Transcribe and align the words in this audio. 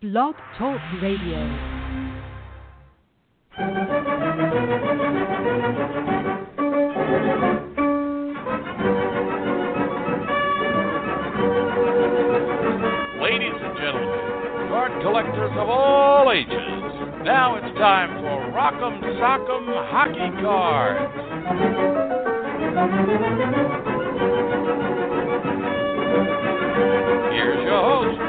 Blog 0.00 0.36
Talk 0.56 0.78
Radio. 1.02 1.38
Ladies 13.20 13.58
and 13.58 13.76
gentlemen, 13.76 14.68
card 14.68 14.92
collectors 15.02 15.50
of 15.56 15.68
all 15.68 16.30
ages, 16.30 16.52
now 17.24 17.56
it's 17.56 17.76
time 17.76 18.22
for 18.22 18.52
Rock'em 18.54 19.02
Sock'em 19.18 19.66
Hockey 19.90 20.30
Cards. 20.40 21.12
Here's 27.34 27.64
your 27.64 27.82
host. 27.82 28.27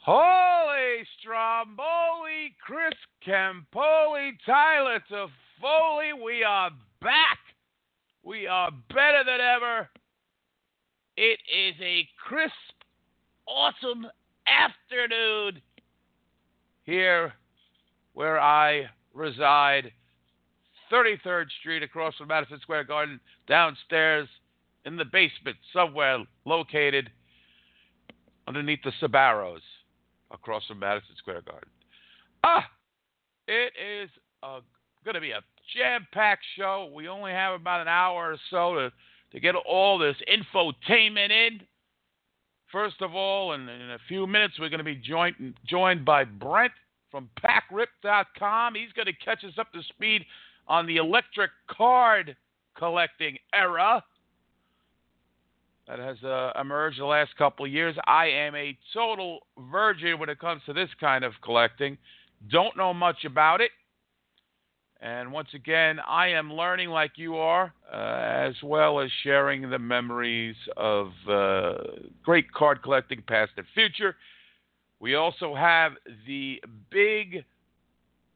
Holy 0.00 1.04
Stromboli, 1.20 2.56
Chris 2.64 2.94
Campoli, 3.26 4.32
Tyler 4.46 5.00
Toffoli, 5.10 6.12
we 6.24 6.42
are 6.42 6.70
back. 7.02 7.38
We 8.22 8.46
are 8.46 8.70
better 8.88 9.24
than 9.26 9.40
ever. 9.40 9.90
It 11.18 11.38
is 11.54 11.74
a 11.82 12.08
crisp, 12.26 12.54
awesome 13.46 14.06
afternoon 14.46 15.60
here 16.84 17.34
where 18.14 18.40
I 18.40 18.88
reside, 19.12 19.92
33rd 20.92 21.46
Street 21.60 21.82
across 21.82 22.14
from 22.16 22.28
Madison 22.28 22.60
Square 22.60 22.84
Garden, 22.84 23.20
downstairs 23.46 24.28
in 24.84 24.96
the 24.96 25.04
basement, 25.04 25.56
somewhere 25.72 26.24
located 26.44 27.10
underneath 28.46 28.80
the 28.82 28.92
Sbarros 29.02 29.60
across 30.30 30.66
from 30.66 30.78
Madison 30.78 31.14
Square 31.18 31.42
Garden. 31.42 31.68
Ah, 32.44 32.64
it 33.46 33.72
is 33.78 34.10
going 35.04 35.14
to 35.14 35.20
be 35.20 35.32
a 35.32 35.40
jam 35.76 36.06
packed 36.12 36.44
show. 36.56 36.90
We 36.94 37.08
only 37.08 37.32
have 37.32 37.54
about 37.60 37.80
an 37.80 37.88
hour 37.88 38.32
or 38.32 38.36
so 38.50 38.74
to, 38.74 38.92
to 39.32 39.40
get 39.40 39.54
all 39.54 39.98
this 39.98 40.16
infotainment 40.32 41.30
in. 41.30 41.60
First 42.72 43.00
of 43.00 43.14
all, 43.14 43.52
in, 43.52 43.68
in 43.68 43.90
a 43.90 43.98
few 44.08 44.26
minutes, 44.26 44.54
we're 44.58 44.68
going 44.68 44.78
to 44.78 44.84
be 44.84 44.96
joined, 44.96 45.54
joined 45.66 46.04
by 46.04 46.24
Brent 46.24 46.72
from 47.10 47.30
PackRip.com. 47.42 48.74
He's 48.74 48.92
going 48.92 49.06
to 49.06 49.24
catch 49.24 49.44
us 49.44 49.54
up 49.58 49.72
to 49.72 49.82
speed 49.82 50.24
on 50.68 50.86
the 50.86 50.96
electric 50.96 51.50
card 51.68 52.36
collecting 52.76 53.36
era 53.52 54.04
that 55.88 55.98
has 55.98 56.22
uh, 56.22 56.52
emerged 56.60 57.00
the 57.00 57.06
last 57.06 57.34
couple 57.36 57.64
of 57.64 57.72
years. 57.72 57.96
I 58.06 58.26
am 58.26 58.54
a 58.54 58.76
total 58.92 59.40
virgin 59.72 60.18
when 60.18 60.28
it 60.28 60.38
comes 60.38 60.60
to 60.66 60.74
this 60.74 60.90
kind 61.00 61.24
of 61.24 61.32
collecting. 61.42 61.96
Don't 62.50 62.76
know 62.76 62.92
much 62.92 63.24
about 63.24 63.62
it. 63.62 63.70
And 65.00 65.32
once 65.32 65.48
again, 65.54 65.98
I 66.06 66.28
am 66.28 66.52
learning 66.52 66.90
like 66.90 67.12
you 67.16 67.36
are, 67.36 67.72
uh, 67.90 67.96
as 67.96 68.54
well 68.62 69.00
as 69.00 69.10
sharing 69.22 69.70
the 69.70 69.78
memories 69.78 70.56
of 70.76 71.12
uh, 71.28 71.74
great 72.22 72.52
card 72.52 72.82
collecting 72.82 73.22
past 73.26 73.52
and 73.56 73.66
future. 73.74 74.16
We 75.00 75.14
also 75.14 75.54
have 75.54 75.92
the 76.26 76.60
big 76.90 77.44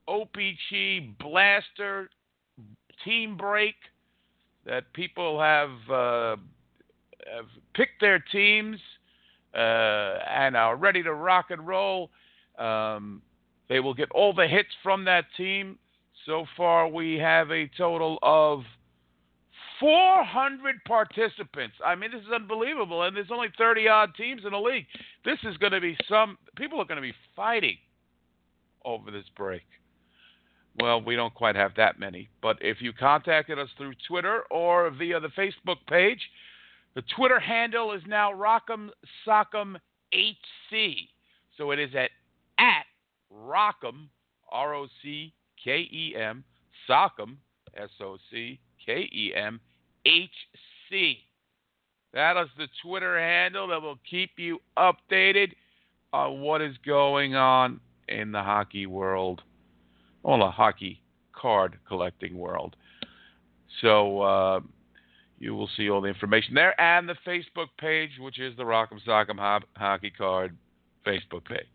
OPC 0.08 1.18
Blaster 1.18 2.08
team 3.04 3.36
break 3.36 3.74
that 4.64 4.92
people 4.92 5.40
have, 5.40 5.70
uh, 5.90 6.36
have 7.34 7.46
picked 7.74 8.00
their 8.00 8.18
teams 8.18 8.78
uh, 9.54 10.18
and 10.28 10.56
are 10.56 10.76
ready 10.76 11.02
to 11.02 11.12
rock 11.12 11.46
and 11.50 11.66
roll. 11.66 12.10
Um, 12.58 13.22
they 13.68 13.80
will 13.80 13.94
get 13.94 14.10
all 14.12 14.32
the 14.32 14.46
hits 14.46 14.68
from 14.82 15.04
that 15.04 15.24
team. 15.36 15.78
So 16.26 16.46
far, 16.56 16.88
we 16.88 17.14
have 17.14 17.50
a 17.50 17.68
total 17.76 18.18
of 18.22 18.62
400 19.80 20.76
participants. 20.86 21.74
I 21.84 21.96
mean, 21.96 22.12
this 22.12 22.20
is 22.20 22.32
unbelievable. 22.32 23.02
And 23.02 23.16
there's 23.16 23.32
only 23.32 23.48
30 23.58 23.88
odd 23.88 24.14
teams 24.14 24.42
in 24.44 24.52
the 24.52 24.58
league. 24.58 24.86
This 25.24 25.38
is 25.42 25.56
going 25.56 25.72
to 25.72 25.80
be 25.80 25.96
some, 26.08 26.38
people 26.56 26.80
are 26.80 26.84
going 26.84 26.96
to 26.96 27.02
be 27.02 27.14
fighting 27.34 27.76
over 28.84 29.10
this 29.10 29.24
break. 29.36 29.62
Well, 30.82 31.00
we 31.00 31.14
don't 31.14 31.32
quite 31.32 31.54
have 31.54 31.76
that 31.76 32.00
many. 32.00 32.28
But 32.42 32.56
if 32.60 32.78
you 32.82 32.92
contacted 32.92 33.56
us 33.56 33.68
through 33.78 33.92
Twitter 34.08 34.42
or 34.50 34.90
via 34.90 35.20
the 35.20 35.28
Facebook 35.28 35.76
page, 35.88 36.18
the 36.96 37.04
Twitter 37.14 37.38
handle 37.38 37.92
is 37.92 38.02
now 38.04 38.32
Rock'em 38.32 38.88
Sock'em 39.24 39.76
HC. 40.12 41.08
So 41.56 41.70
it 41.70 41.78
is 41.78 41.90
at, 41.94 42.10
at 42.58 42.86
Rock'em, 43.32 44.08
R 44.50 44.74
O 44.74 44.88
C 45.04 45.32
K 45.62 45.88
E 45.88 46.16
M, 46.18 46.42
Sock'em, 46.90 47.36
S 47.76 47.90
O 48.00 48.16
C 48.32 48.58
K 48.84 49.08
E 49.12 49.32
M, 49.36 49.60
H 50.04 50.30
C. 50.90 51.18
That 52.12 52.36
is 52.38 52.48
the 52.58 52.66
Twitter 52.84 53.20
handle 53.20 53.68
that 53.68 53.80
will 53.80 54.00
keep 54.10 54.32
you 54.36 54.58
updated 54.76 55.52
on 56.12 56.40
what 56.40 56.60
is 56.60 56.74
going 56.84 57.36
on 57.36 57.78
in 58.08 58.32
the 58.32 58.42
hockey 58.42 58.86
world, 58.86 59.42
well, 60.22 60.38
the 60.38 60.50
hockey 60.50 61.02
card 61.32 61.78
collecting 61.86 62.36
world. 62.36 62.76
So 63.80 64.20
uh, 64.22 64.60
you 65.38 65.54
will 65.54 65.68
see 65.76 65.90
all 65.90 66.00
the 66.00 66.08
information 66.08 66.54
there 66.54 66.78
and 66.80 67.08
the 67.08 67.16
Facebook 67.26 67.68
page, 67.78 68.10
which 68.20 68.38
is 68.38 68.56
the 68.56 68.62
Rock'em 68.62 69.04
Sock'em 69.06 69.38
Ho- 69.38 69.66
Hockey 69.76 70.10
Card 70.10 70.56
Facebook 71.06 71.44
page. 71.44 71.66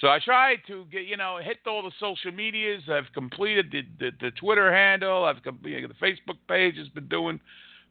So 0.00 0.08
I 0.08 0.18
tried 0.18 0.60
to 0.66 0.86
get, 0.90 1.04
you 1.04 1.18
know, 1.18 1.38
hit 1.42 1.58
all 1.66 1.82
the 1.82 1.92
social 2.00 2.32
medias. 2.32 2.82
I've 2.90 3.12
completed 3.12 3.66
the, 3.70 3.82
the, 3.98 4.10
the 4.18 4.30
Twitter 4.32 4.72
handle. 4.72 5.24
I've 5.24 5.42
completed 5.42 5.90
the 5.90 6.06
Facebook 6.06 6.38
page 6.48 6.76
has 6.78 6.88
been 6.88 7.06
doing 7.08 7.38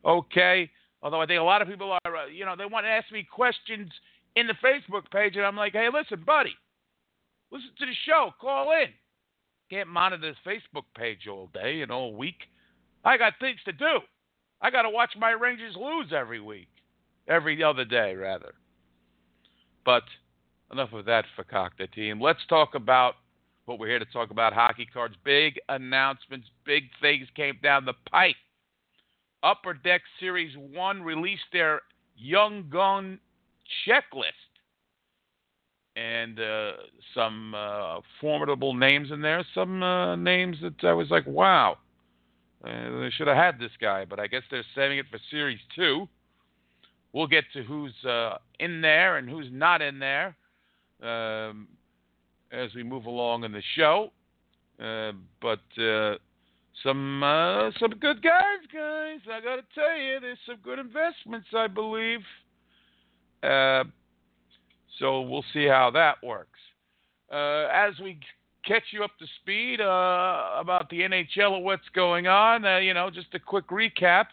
okay. 0.04 0.70
Although 1.04 1.22
I 1.22 1.28
think 1.28 1.40
a 1.40 1.44
lot 1.44 1.62
of 1.62 1.68
people 1.68 1.98
are, 2.04 2.16
uh, 2.16 2.26
you 2.26 2.46
know, 2.46 2.56
they 2.58 2.66
want 2.66 2.86
to 2.86 2.90
ask 2.90 3.12
me 3.12 3.28
questions 3.32 3.90
in 4.36 4.48
the 4.48 4.56
Facebook 4.56 5.10
page, 5.12 5.36
and 5.36 5.46
I'm 5.46 5.56
like, 5.56 5.74
hey, 5.74 5.88
listen, 5.94 6.24
buddy, 6.26 6.56
listen 7.52 7.70
to 7.80 7.86
the 7.86 7.94
show, 8.06 8.32
call 8.42 8.72
in. 8.72 8.90
Can't 9.70 9.90
monitor 9.90 10.22
this 10.22 10.38
Facebook 10.46 10.86
page 10.98 11.28
all 11.30 11.50
day 11.54 11.82
and 11.82 11.92
all 11.92 12.16
week. 12.16 12.48
I 13.06 13.18
got 13.18 13.34
things 13.40 13.60
to 13.66 13.72
do. 13.72 14.00
I 14.62 14.72
got 14.72 14.82
to 14.82 14.90
watch 14.90 15.12
my 15.18 15.32
Rangers 15.32 15.76
lose 15.76 16.12
every 16.12 16.42
week, 16.42 16.70
every 17.28 17.64
other 17.64 17.86
day 17.86 18.16
rather. 18.16 18.54
But 19.86 20.04
enough 20.72 20.94
of 20.94 21.06
that 21.06 21.26
fakakta 21.38 21.92
team. 21.94 22.20
Let's 22.20 22.46
talk 22.50 22.76
about 22.76 23.16
what 23.66 23.80
we're 23.80 23.88
here 23.88 24.00
to 24.00 24.06
talk 24.06 24.32
about 24.32 24.54
hockey 24.54 24.88
cards. 24.92 25.16
Big 25.24 25.60
announcements, 25.70 26.48
big 26.66 26.86
things 27.02 27.28
came 27.36 27.58
down 27.62 27.86
the 27.86 27.94
pipe. 28.12 28.36
Upper 29.44 29.74
Deck 29.74 30.02
Series 30.20 30.56
1 30.58 31.02
released 31.02 31.44
their 31.54 31.82
Young 32.18 32.68
Gun 32.70 33.20
checklist. 33.88 34.49
And 36.00 36.40
uh, 36.40 36.72
some 37.14 37.54
uh, 37.54 38.00
formidable 38.22 38.74
names 38.74 39.12
in 39.12 39.22
there, 39.22 39.46
some 39.54 39.84
uh, 39.84 40.16
names 40.16 40.56
that 40.62 40.88
I 40.88 40.94
was 40.94 41.10
like, 41.10 41.26
wow, 41.28 41.78
uh, 42.64 42.70
they 43.02 43.10
should 43.18 43.28
have 43.28 43.36
had 43.36 43.60
this 43.60 43.72
guy, 43.82 44.06
but 44.06 44.20
I 44.20 44.28
guess 44.28 44.44
they're 44.50 44.64
saving 44.76 45.00
it 45.00 45.08
for 45.12 45.20
Series 45.30 45.60
2. 45.76 46.08
We'll 47.12 47.28
get 47.28 47.44
to 47.54 47.64
who's 47.64 47.94
uh, 48.06 48.38
in 48.60 48.80
there 48.82 49.18
and 49.18 49.30
who's 49.30 49.48
not 49.52 49.82
in 49.82 50.00
there 50.00 50.38
um, 51.04 51.68
as 52.52 52.74
we 52.76 52.84
move 52.84 53.06
along 53.06 53.44
in 53.44 53.52
the 53.52 53.64
show. 53.76 54.12
Uh, 54.80 55.12
but 55.42 55.60
some 56.84 57.20
some 57.78 57.92
good 58.00 58.24
guys, 58.24 58.64
guys. 58.72 59.20
I 59.30 59.42
got 59.44 59.58
to 59.58 59.64
tell 59.76 59.98
you, 59.98 60.20
there's 60.22 60.38
some 60.46 60.60
good 60.64 60.80
investments, 60.80 61.48
I 61.54 61.68
believe. 61.68 62.22
Uh, 65.00 65.04
so 65.04 65.22
we'll 65.22 65.46
see 65.54 65.66
how 65.66 65.92
that 65.92 66.16
works. 66.24 66.60
Uh, 67.32 67.68
as 67.74 67.94
we 68.02 68.20
catch 68.66 68.84
you 68.92 69.04
up 69.04 69.12
to 69.20 69.26
speed 69.42 69.82
uh, 69.82 70.52
about 70.60 70.90
the 70.90 71.02
NHL 71.02 71.56
and 71.56 71.64
what's 71.64 71.88
going 71.94 72.28
on, 72.28 72.64
you 72.84 72.94
know, 72.94 73.10
just 73.10 73.34
a 73.34 73.40
quick 73.40 73.68
recap. 73.70 74.26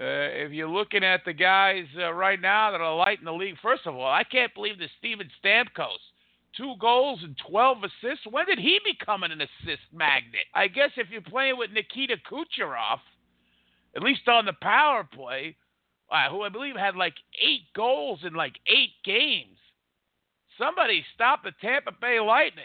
Uh, 0.00 0.26
if 0.46 0.50
you're 0.50 0.68
looking 0.68 1.04
at 1.04 1.20
the 1.24 1.32
guys 1.32 1.84
uh, 1.98 2.12
right 2.12 2.40
now 2.40 2.72
that 2.72 2.80
are 2.80 2.96
lighting 2.96 3.26
the 3.26 3.32
league, 3.32 3.54
first 3.62 3.86
of 3.86 3.94
all, 3.94 4.10
I 4.10 4.24
can't 4.24 4.52
believe 4.52 4.78
that 4.80 4.88
Steven 4.98 5.28
Stamkos, 5.44 6.02
two 6.56 6.74
goals 6.80 7.20
and 7.22 7.36
12 7.48 7.78
assists. 7.84 8.26
When 8.28 8.44
did 8.46 8.58
he 8.58 8.80
become 8.84 9.22
an 9.22 9.40
assist 9.40 9.82
magnet? 9.92 10.46
I 10.52 10.66
guess 10.66 10.90
if 10.96 11.08
you're 11.10 11.22
playing 11.22 11.58
with 11.58 11.70
Nikita 11.70 12.16
Kucherov, 12.28 12.98
at 13.94 14.02
least 14.02 14.26
on 14.26 14.46
the 14.46 14.52
power 14.60 15.04
play, 15.04 15.54
uh, 16.10 16.30
who 16.30 16.42
I 16.42 16.48
believe 16.48 16.76
had 16.76 16.96
like 16.96 17.14
eight 17.42 17.72
goals 17.74 18.20
in 18.24 18.34
like 18.34 18.54
eight 18.66 18.92
games, 19.04 19.58
somebody 20.58 21.04
stop 21.14 21.42
the 21.42 21.52
Tampa 21.60 21.92
Bay 22.00 22.20
Lightning. 22.20 22.64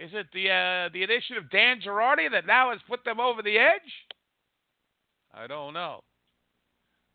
Is 0.00 0.10
it 0.12 0.26
the 0.32 0.50
uh, 0.50 0.88
the 0.92 1.04
addition 1.04 1.36
of 1.36 1.50
Dan 1.50 1.80
Girardi 1.80 2.30
that 2.32 2.46
now 2.46 2.70
has 2.70 2.80
put 2.88 3.04
them 3.04 3.20
over 3.20 3.42
the 3.42 3.56
edge? 3.58 3.92
I 5.32 5.46
don't 5.46 5.72
know. 5.72 6.00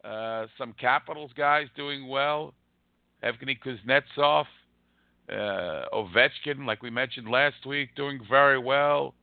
Uh, 0.03 0.47
some 0.57 0.73
Capitals 0.79 1.31
guys 1.35 1.67
doing 1.75 2.07
well. 2.07 2.53
Evgeny 3.21 3.57
Kuznetsov, 3.59 4.45
uh, 5.29 5.85
Ovechkin, 5.93 6.65
like 6.65 6.81
we 6.81 6.89
mentioned 6.89 7.29
last 7.29 7.65
week, 7.65 7.89
doing 7.95 8.19
very 8.29 8.57
well. 8.57 9.13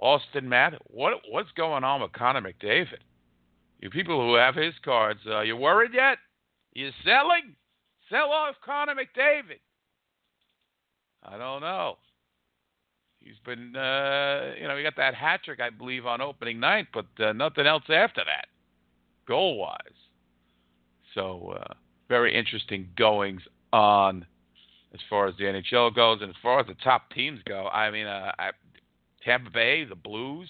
Austin 0.00 0.48
Matt, 0.48 0.74
what 0.86 1.14
what's 1.30 1.52
going 1.52 1.84
on 1.84 2.00
with 2.00 2.12
Connor 2.12 2.40
McDavid? 2.40 3.02
You 3.80 3.90
people 3.90 4.20
who 4.20 4.34
have 4.34 4.54
his 4.54 4.74
cards, 4.84 5.20
uh, 5.26 5.42
you 5.42 5.56
worried 5.56 5.92
yet? 5.94 6.18
You 6.74 6.90
selling? 7.04 7.54
Sell 8.10 8.30
off 8.30 8.56
Connor 8.64 8.94
McDavid. 8.94 9.60
I 11.22 11.38
don't 11.38 11.60
know. 11.60 11.98
He's 13.20 13.38
been, 13.44 13.76
uh, 13.76 14.54
you 14.60 14.66
know, 14.66 14.76
he 14.76 14.82
got 14.82 14.96
that 14.96 15.14
hat 15.14 15.40
trick, 15.44 15.60
I 15.60 15.70
believe, 15.70 16.06
on 16.06 16.20
opening 16.20 16.60
night, 16.60 16.86
but 16.94 17.06
uh, 17.20 17.32
nothing 17.32 17.66
else 17.66 17.82
after 17.88 18.22
that, 18.24 18.46
goal 19.26 19.58
wise. 19.58 19.78
So, 21.14 21.56
uh, 21.60 21.74
very 22.08 22.34
interesting 22.36 22.88
goings 22.96 23.42
on 23.72 24.24
as 24.94 25.00
far 25.10 25.26
as 25.26 25.34
the 25.36 25.44
NHL 25.44 25.94
goes, 25.94 26.20
and 26.22 26.30
as 26.30 26.36
far 26.42 26.60
as 26.60 26.66
the 26.66 26.76
top 26.82 27.10
teams 27.10 27.40
go. 27.46 27.66
I 27.66 27.90
mean, 27.90 28.06
uh, 28.06 28.32
I, 28.38 28.50
Tampa 29.24 29.50
Bay, 29.50 29.84
the 29.84 29.94
Blues, 29.94 30.48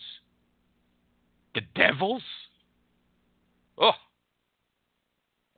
the 1.55 1.63
Devils. 1.75 2.23
Oh, 3.81 3.93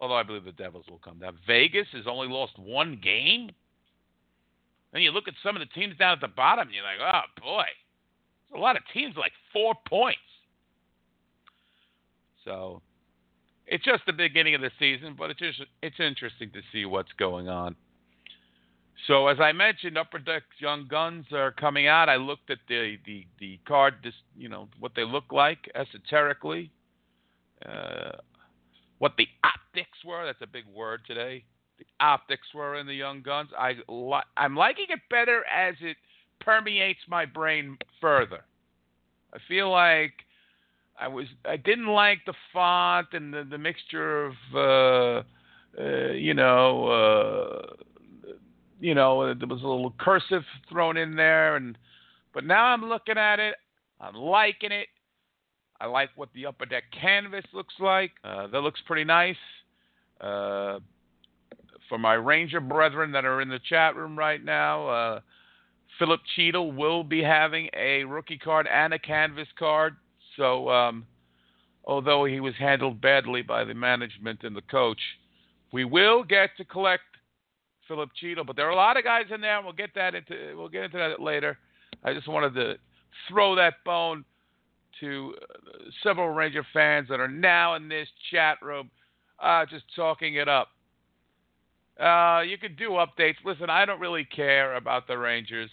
although 0.00 0.14
I 0.14 0.22
believe 0.22 0.44
the 0.44 0.52
Devils 0.52 0.86
will 0.88 0.98
come 0.98 1.18
down. 1.18 1.38
Vegas 1.46 1.86
has 1.92 2.06
only 2.06 2.28
lost 2.28 2.58
one 2.58 3.00
game. 3.02 3.50
Then 4.92 5.02
you 5.02 5.12
look 5.12 5.28
at 5.28 5.34
some 5.42 5.56
of 5.56 5.60
the 5.60 5.80
teams 5.80 5.96
down 5.96 6.12
at 6.12 6.20
the 6.20 6.28
bottom, 6.28 6.68
and 6.68 6.74
you're 6.74 6.84
like, 6.84 6.98
oh 7.00 7.40
boy, 7.40 7.64
there's 8.50 8.58
a 8.58 8.62
lot 8.62 8.76
of 8.76 8.82
teams 8.92 9.14
like 9.16 9.32
four 9.52 9.74
points. 9.88 10.18
So 12.44 12.82
it's 13.66 13.84
just 13.84 14.02
the 14.06 14.12
beginning 14.12 14.54
of 14.54 14.60
the 14.60 14.70
season, 14.78 15.14
but 15.16 15.30
it's 15.30 15.38
just 15.38 15.60
it's 15.82 16.00
interesting 16.00 16.50
to 16.52 16.60
see 16.72 16.84
what's 16.84 17.12
going 17.18 17.48
on. 17.48 17.76
So 19.06 19.28
as 19.28 19.38
I 19.40 19.52
mentioned, 19.52 19.96
Upper 19.96 20.18
Deck 20.18 20.42
Young 20.58 20.86
Guns 20.88 21.26
are 21.32 21.52
coming 21.52 21.86
out. 21.86 22.08
I 22.08 22.16
looked 22.16 22.50
at 22.50 22.58
the 22.68 22.96
the 23.06 23.26
the 23.38 23.60
card, 23.66 23.94
just 24.02 24.18
you 24.36 24.48
know 24.48 24.68
what 24.78 24.92
they 24.96 25.04
look 25.04 25.32
like 25.32 25.70
esoterically, 25.74 26.70
uh, 27.68 28.12
what 28.98 29.12
the 29.18 29.26
optics 29.44 29.98
were. 30.04 30.24
That's 30.24 30.42
a 30.42 30.46
big 30.46 30.64
word 30.74 31.00
today. 31.06 31.44
The 31.78 31.86
optics 32.00 32.46
were 32.54 32.76
in 32.76 32.86
the 32.86 32.94
Young 32.94 33.22
Guns. 33.22 33.50
I 33.58 33.74
li- 33.88 34.20
I'm 34.36 34.54
liking 34.54 34.86
it 34.90 35.00
better 35.08 35.44
as 35.46 35.74
it 35.80 35.96
permeates 36.40 37.00
my 37.08 37.24
brain 37.24 37.78
further. 38.00 38.44
I 39.32 39.38
feel 39.48 39.70
like 39.70 40.12
I 40.98 41.08
was 41.08 41.26
I 41.44 41.56
didn't 41.56 41.86
like 41.86 42.18
the 42.26 42.34
font 42.52 43.08
and 43.12 43.32
the, 43.32 43.44
the 43.44 43.58
mixture 43.58 44.26
of 44.26 44.34
uh, 44.54 45.22
uh, 45.80 46.12
you 46.12 46.34
know. 46.34 46.86
Uh, 46.86 47.84
you 48.80 48.94
know, 48.94 49.34
there 49.34 49.46
was 49.46 49.62
a 49.62 49.66
little 49.66 49.94
cursive 49.98 50.42
thrown 50.68 50.96
in 50.96 51.14
there, 51.14 51.56
and 51.56 51.76
but 52.32 52.44
now 52.44 52.64
I'm 52.64 52.88
looking 52.88 53.18
at 53.18 53.38
it, 53.38 53.56
I'm 54.00 54.14
liking 54.14 54.72
it. 54.72 54.88
I 55.80 55.86
like 55.86 56.10
what 56.14 56.28
the 56.34 56.46
upper 56.46 56.66
deck 56.66 56.84
canvas 56.92 57.44
looks 57.52 57.74
like. 57.80 58.12
Uh, 58.22 58.46
that 58.48 58.60
looks 58.60 58.80
pretty 58.86 59.04
nice. 59.04 59.36
Uh, 60.20 60.80
for 61.88 61.98
my 61.98 62.14
Ranger 62.14 62.60
brethren 62.60 63.12
that 63.12 63.24
are 63.24 63.40
in 63.40 63.48
the 63.48 63.60
chat 63.68 63.96
room 63.96 64.16
right 64.16 64.44
now, 64.44 64.88
uh, 64.88 65.20
Filip 65.98 66.20
Chytil 66.36 66.76
will 66.76 67.02
be 67.02 67.22
having 67.22 67.68
a 67.76 68.04
rookie 68.04 68.38
card 68.38 68.66
and 68.72 68.92
a 68.94 68.98
canvas 68.98 69.48
card. 69.58 69.96
So, 70.36 70.68
um, 70.68 71.06
although 71.84 72.24
he 72.24 72.40
was 72.40 72.54
handled 72.58 73.00
badly 73.00 73.42
by 73.42 73.64
the 73.64 73.74
management 73.74 74.40
and 74.44 74.54
the 74.54 74.62
coach, 74.62 75.00
we 75.72 75.84
will 75.84 76.22
get 76.22 76.50
to 76.58 76.64
collect 76.64 77.02
Filip 77.88 78.10
Chytil, 78.22 78.46
but 78.46 78.54
there 78.54 78.66
are 78.66 78.70
a 78.70 78.76
lot 78.76 78.96
of 78.96 79.04
guys 79.04 79.24
in 79.34 79.40
there, 79.40 79.56
and 79.56 79.64
we'll 79.64 79.74
get 79.74 79.90
that 79.94 80.14
into 80.14 80.54
we'll 80.56 80.68
get 80.68 80.84
into 80.84 80.98
that 80.98 81.20
later. 81.20 81.58
I 82.04 82.14
just 82.14 82.28
wanted 82.28 82.54
to 82.54 82.74
throw 83.28 83.56
that 83.56 83.74
bone 83.84 84.24
to 85.00 85.34
uh, 85.42 85.90
several 86.02 86.28
Ranger 86.28 86.64
fans 86.72 87.08
that 87.08 87.20
are 87.20 87.28
now 87.28 87.74
in 87.74 87.88
this 87.88 88.08
chat 88.30 88.58
room, 88.62 88.90
uh, 89.42 89.66
just 89.66 89.84
talking 89.96 90.36
it 90.36 90.48
up. 90.48 90.68
Uh, 91.98 92.40
you 92.40 92.56
can 92.56 92.74
do 92.76 92.90
updates. 92.90 93.36
Listen, 93.44 93.68
I 93.68 93.84
don't 93.84 94.00
really 94.00 94.24
care 94.24 94.76
about 94.76 95.06
the 95.06 95.18
Rangers. 95.18 95.70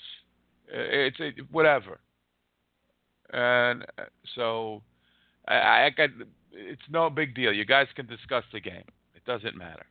Uh, 0.74 0.80
it's 0.80 1.18
it, 1.20 1.36
whatever, 1.52 2.00
and 3.32 3.84
uh, 3.98 4.04
so 4.36 4.82
I, 5.48 5.86
I 5.86 5.90
got. 5.96 6.10
It's 6.52 6.82
no 6.90 7.10
big 7.10 7.36
deal. 7.36 7.54
You 7.54 7.66
guys 7.66 7.88
can 7.96 8.08
discuss 8.08 8.44
the 8.52 8.60
game. 8.60 8.84
It 9.16 9.24
doesn't 9.26 9.56
matter 9.56 9.86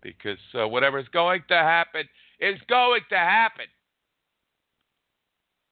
because 0.00 0.38
uh, 0.58 0.68
whatever 0.68 0.98
is 0.98 1.08
going 1.08 1.42
to 1.48 1.54
happen 1.56 2.04
is 2.40 2.58
going 2.68 3.00
to 3.10 3.16
happen. 3.16 3.66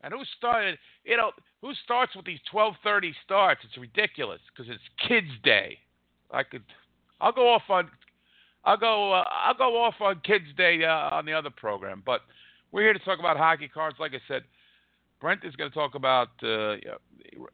And 0.02 0.12
who 0.12 0.20
started? 0.36 0.78
You 1.04 1.16
know, 1.16 1.30
who 1.60 1.72
starts 1.84 2.14
with 2.16 2.24
these 2.24 2.40
12:30 2.52 3.12
starts? 3.24 3.60
It's 3.64 3.76
ridiculous 3.78 4.40
because 4.48 4.70
it's 4.70 4.82
Kids 5.08 5.30
Day. 5.42 5.78
I 6.30 6.42
could, 6.42 6.64
I'll 7.20 7.32
go 7.32 7.48
off 7.48 7.62
on, 7.68 7.90
I'll 8.64 8.76
go, 8.76 9.12
uh, 9.12 9.24
I'll 9.30 9.54
go 9.54 9.80
off 9.80 9.94
on 10.00 10.20
Kids 10.24 10.46
Day 10.56 10.84
uh, 10.84 11.14
on 11.14 11.26
the 11.26 11.32
other 11.32 11.50
program. 11.50 12.02
But 12.04 12.22
we're 12.72 12.82
here 12.82 12.94
to 12.94 12.98
talk 13.00 13.18
about 13.18 13.36
hockey 13.36 13.68
cards. 13.68 13.96
Like 14.00 14.12
I 14.14 14.20
said, 14.26 14.42
Brent 15.20 15.44
is 15.44 15.54
going 15.56 15.70
to 15.70 15.74
talk 15.74 15.94
about. 15.94 16.28
Uh, 16.42 16.76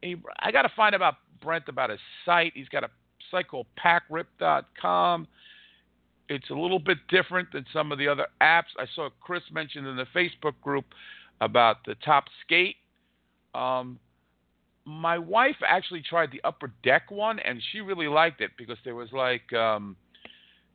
he, 0.01 0.15
I 0.39 0.51
got 0.51 0.63
to 0.63 0.71
find 0.75 0.95
about 0.95 1.15
Brent 1.41 1.65
about 1.67 1.91
his 1.91 1.99
site. 2.25 2.53
He's 2.55 2.69
got 2.69 2.83
a 2.83 2.89
site 3.29 3.47
called 3.47 3.67
PackRip.com. 3.83 5.27
It's 6.29 6.49
a 6.49 6.53
little 6.53 6.79
bit 6.79 6.97
different 7.09 7.51
than 7.51 7.65
some 7.73 7.91
of 7.91 7.97
the 7.97 8.07
other 8.07 8.27
apps. 8.41 8.71
I 8.77 8.85
saw 8.95 9.09
Chris 9.19 9.43
mentioned 9.51 9.87
in 9.87 9.95
the 9.95 10.05
Facebook 10.15 10.53
group 10.61 10.85
about 11.41 11.77
the 11.85 11.95
Topps 11.95 12.31
Skate. 12.45 12.75
Um, 13.53 13.99
my 14.85 15.17
wife 15.17 15.55
actually 15.67 16.01
tried 16.01 16.31
the 16.31 16.41
Upper 16.43 16.71
Deck 16.83 17.11
one, 17.11 17.39
and 17.39 17.61
she 17.71 17.81
really 17.81 18.07
liked 18.07 18.41
it 18.41 18.51
because 18.57 18.77
there 18.83 18.95
was 18.95 19.09
like 19.11 19.51
um, 19.53 19.95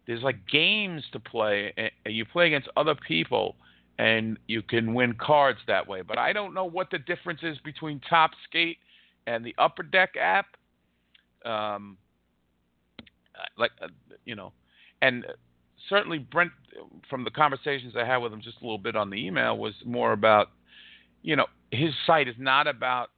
there's 0.06 0.22
like 0.22 0.36
games 0.50 1.02
to 1.12 1.20
play, 1.20 1.72
and 1.76 1.90
you 2.06 2.24
play 2.24 2.46
against 2.46 2.68
other 2.76 2.94
people, 2.94 3.56
and 3.98 4.38
you 4.46 4.62
can 4.62 4.94
win 4.94 5.14
cards 5.14 5.58
that 5.66 5.86
way. 5.86 6.02
But 6.02 6.18
I 6.18 6.32
don't 6.32 6.54
know 6.54 6.64
what 6.64 6.90
the 6.90 6.98
difference 6.98 7.40
is 7.42 7.58
between 7.64 8.00
Topps 8.08 8.36
Skate 8.48 8.78
and 9.26 9.44
the 9.44 9.54
Upper 9.58 9.82
Deck 9.82 10.10
app. 10.20 10.46
Um, 11.44 11.98
like 13.58 13.72
uh, 13.82 13.88
you 14.24 14.34
know, 14.34 14.52
and 15.02 15.26
certainly 15.88 16.18
Brent, 16.18 16.52
from 17.08 17.24
the 17.24 17.30
conversations 17.30 17.94
I 17.96 18.04
had 18.04 18.18
with 18.18 18.32
him 18.32 18.40
just 18.42 18.60
a 18.60 18.64
little 18.64 18.78
bit 18.78 18.96
on 18.96 19.10
the 19.10 19.16
email, 19.16 19.56
was 19.56 19.74
more 19.84 20.12
about, 20.12 20.50
you 21.22 21.36
know, 21.36 21.46
his 21.70 21.90
site 22.06 22.28
is 22.28 22.34
not 22.38 22.66
about 22.66 23.10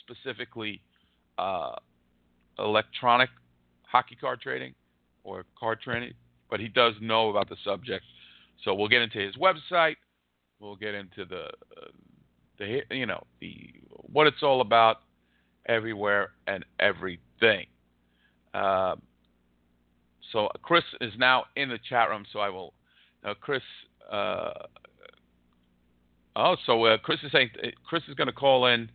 specifically 0.00 0.80
uh, 1.38 1.72
electronic 2.58 3.30
hockey 3.82 4.16
card 4.16 4.40
trading 4.40 4.74
or 5.24 5.44
card 5.58 5.80
trading, 5.80 6.12
but 6.50 6.60
he 6.60 6.68
does 6.68 6.94
know 7.00 7.30
about 7.30 7.48
the 7.48 7.56
subject. 7.64 8.04
So 8.64 8.74
we'll 8.74 8.88
get 8.88 9.02
into 9.02 9.18
his 9.18 9.36
website. 9.36 9.96
We'll 10.60 10.76
get 10.76 10.94
into 10.94 11.24
the, 11.24 11.44
uh, 11.44 11.90
the 12.58 12.80
you 12.90 13.06
know, 13.06 13.24
the 13.40 13.74
what 13.88 14.26
it's 14.26 14.42
all 14.42 14.60
about, 14.60 14.98
everywhere 15.66 16.30
and 16.46 16.64
everything. 16.78 17.66
Uh, 18.54 18.96
so 20.32 20.48
Chris 20.62 20.84
is 21.00 21.12
now 21.18 21.44
in 21.56 21.68
the 21.68 21.78
chat 21.88 22.08
room, 22.08 22.24
so 22.32 22.38
I 22.40 22.48
will. 22.48 22.72
Uh, 23.24 23.34
Chris. 23.40 23.62
Uh, 24.10 24.52
oh, 26.34 26.56
so 26.66 26.84
uh, 26.84 26.98
Chris 26.98 27.20
is 27.22 27.30
saying 27.30 27.50
uh, 27.62 27.68
Chris 27.86 28.02
is 28.08 28.14
going 28.14 28.26
to 28.26 28.32
call 28.32 28.66
in. 28.66 28.90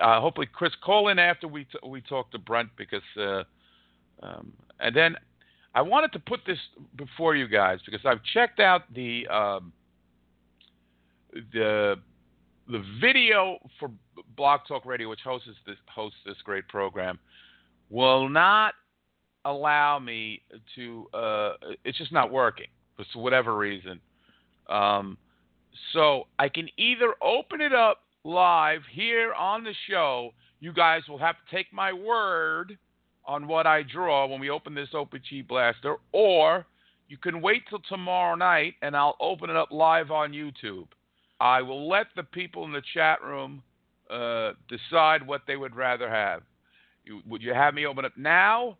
Uh, 0.00 0.20
hopefully, 0.20 0.46
Chris 0.50 0.72
call 0.82 1.08
in 1.08 1.18
after 1.18 1.48
we 1.48 1.64
t- 1.64 1.78
we 1.86 2.00
talk 2.00 2.30
to 2.30 2.38
Brent 2.38 2.68
because, 2.76 3.02
uh, 3.18 3.42
um, 4.22 4.52
and 4.78 4.94
then 4.94 5.16
I 5.74 5.82
wanted 5.82 6.12
to 6.12 6.20
put 6.20 6.40
this 6.46 6.58
before 6.96 7.34
you 7.34 7.48
guys 7.48 7.80
because 7.84 8.00
I've 8.04 8.22
checked 8.32 8.60
out 8.60 8.82
the 8.94 9.26
um, 9.28 9.72
the 11.52 11.96
the 12.68 12.84
video 13.00 13.58
for 13.80 13.90
Blog 14.36 14.60
Talk 14.68 14.86
Radio, 14.86 15.08
which 15.08 15.20
hosts 15.24 15.48
this 15.66 15.76
hosts 15.92 16.18
this 16.24 16.36
great 16.44 16.68
program, 16.68 17.18
will 17.90 18.28
not 18.28 18.74
allow 19.44 19.98
me 19.98 20.42
to. 20.76 21.06
Uh, 21.14 21.52
it's 21.84 21.98
just 21.98 22.12
not 22.12 22.30
working 22.30 22.66
for 22.96 23.22
whatever 23.22 23.56
reason. 23.56 24.00
Um, 24.68 25.16
so 25.92 26.24
I 26.38 26.48
can 26.48 26.68
either 26.76 27.14
open 27.22 27.60
it 27.60 27.72
up 27.72 27.98
live 28.24 28.82
here 28.92 29.32
on 29.32 29.64
the 29.64 29.74
show. 29.88 30.30
You 30.60 30.72
guys 30.72 31.02
will 31.08 31.18
have 31.18 31.36
to 31.36 31.56
take 31.56 31.72
my 31.72 31.92
word 31.92 32.78
on 33.24 33.46
what 33.46 33.66
I 33.66 33.82
draw 33.82 34.26
when 34.26 34.40
we 34.40 34.50
open 34.50 34.74
this 34.74 34.88
OPC 34.94 35.46
Blaster, 35.46 35.96
or 36.12 36.66
you 37.08 37.16
can 37.16 37.40
wait 37.40 37.62
till 37.68 37.80
tomorrow 37.88 38.34
night 38.34 38.74
and 38.82 38.96
I'll 38.96 39.16
open 39.20 39.50
it 39.50 39.56
up 39.56 39.70
live 39.70 40.10
on 40.10 40.32
YouTube. 40.32 40.86
I 41.40 41.62
will 41.62 41.88
let 41.88 42.06
the 42.14 42.22
people 42.22 42.64
in 42.64 42.72
the 42.72 42.82
chat 42.94 43.22
room 43.22 43.62
uh, 44.10 44.52
decide 44.68 45.26
what 45.26 45.42
they 45.46 45.56
would 45.56 45.74
rather 45.74 46.08
have. 46.10 46.42
You, 47.04 47.20
would 47.26 47.42
you 47.42 47.54
have 47.54 47.74
me 47.74 47.86
open 47.86 48.04
up 48.04 48.16
now, 48.16 48.76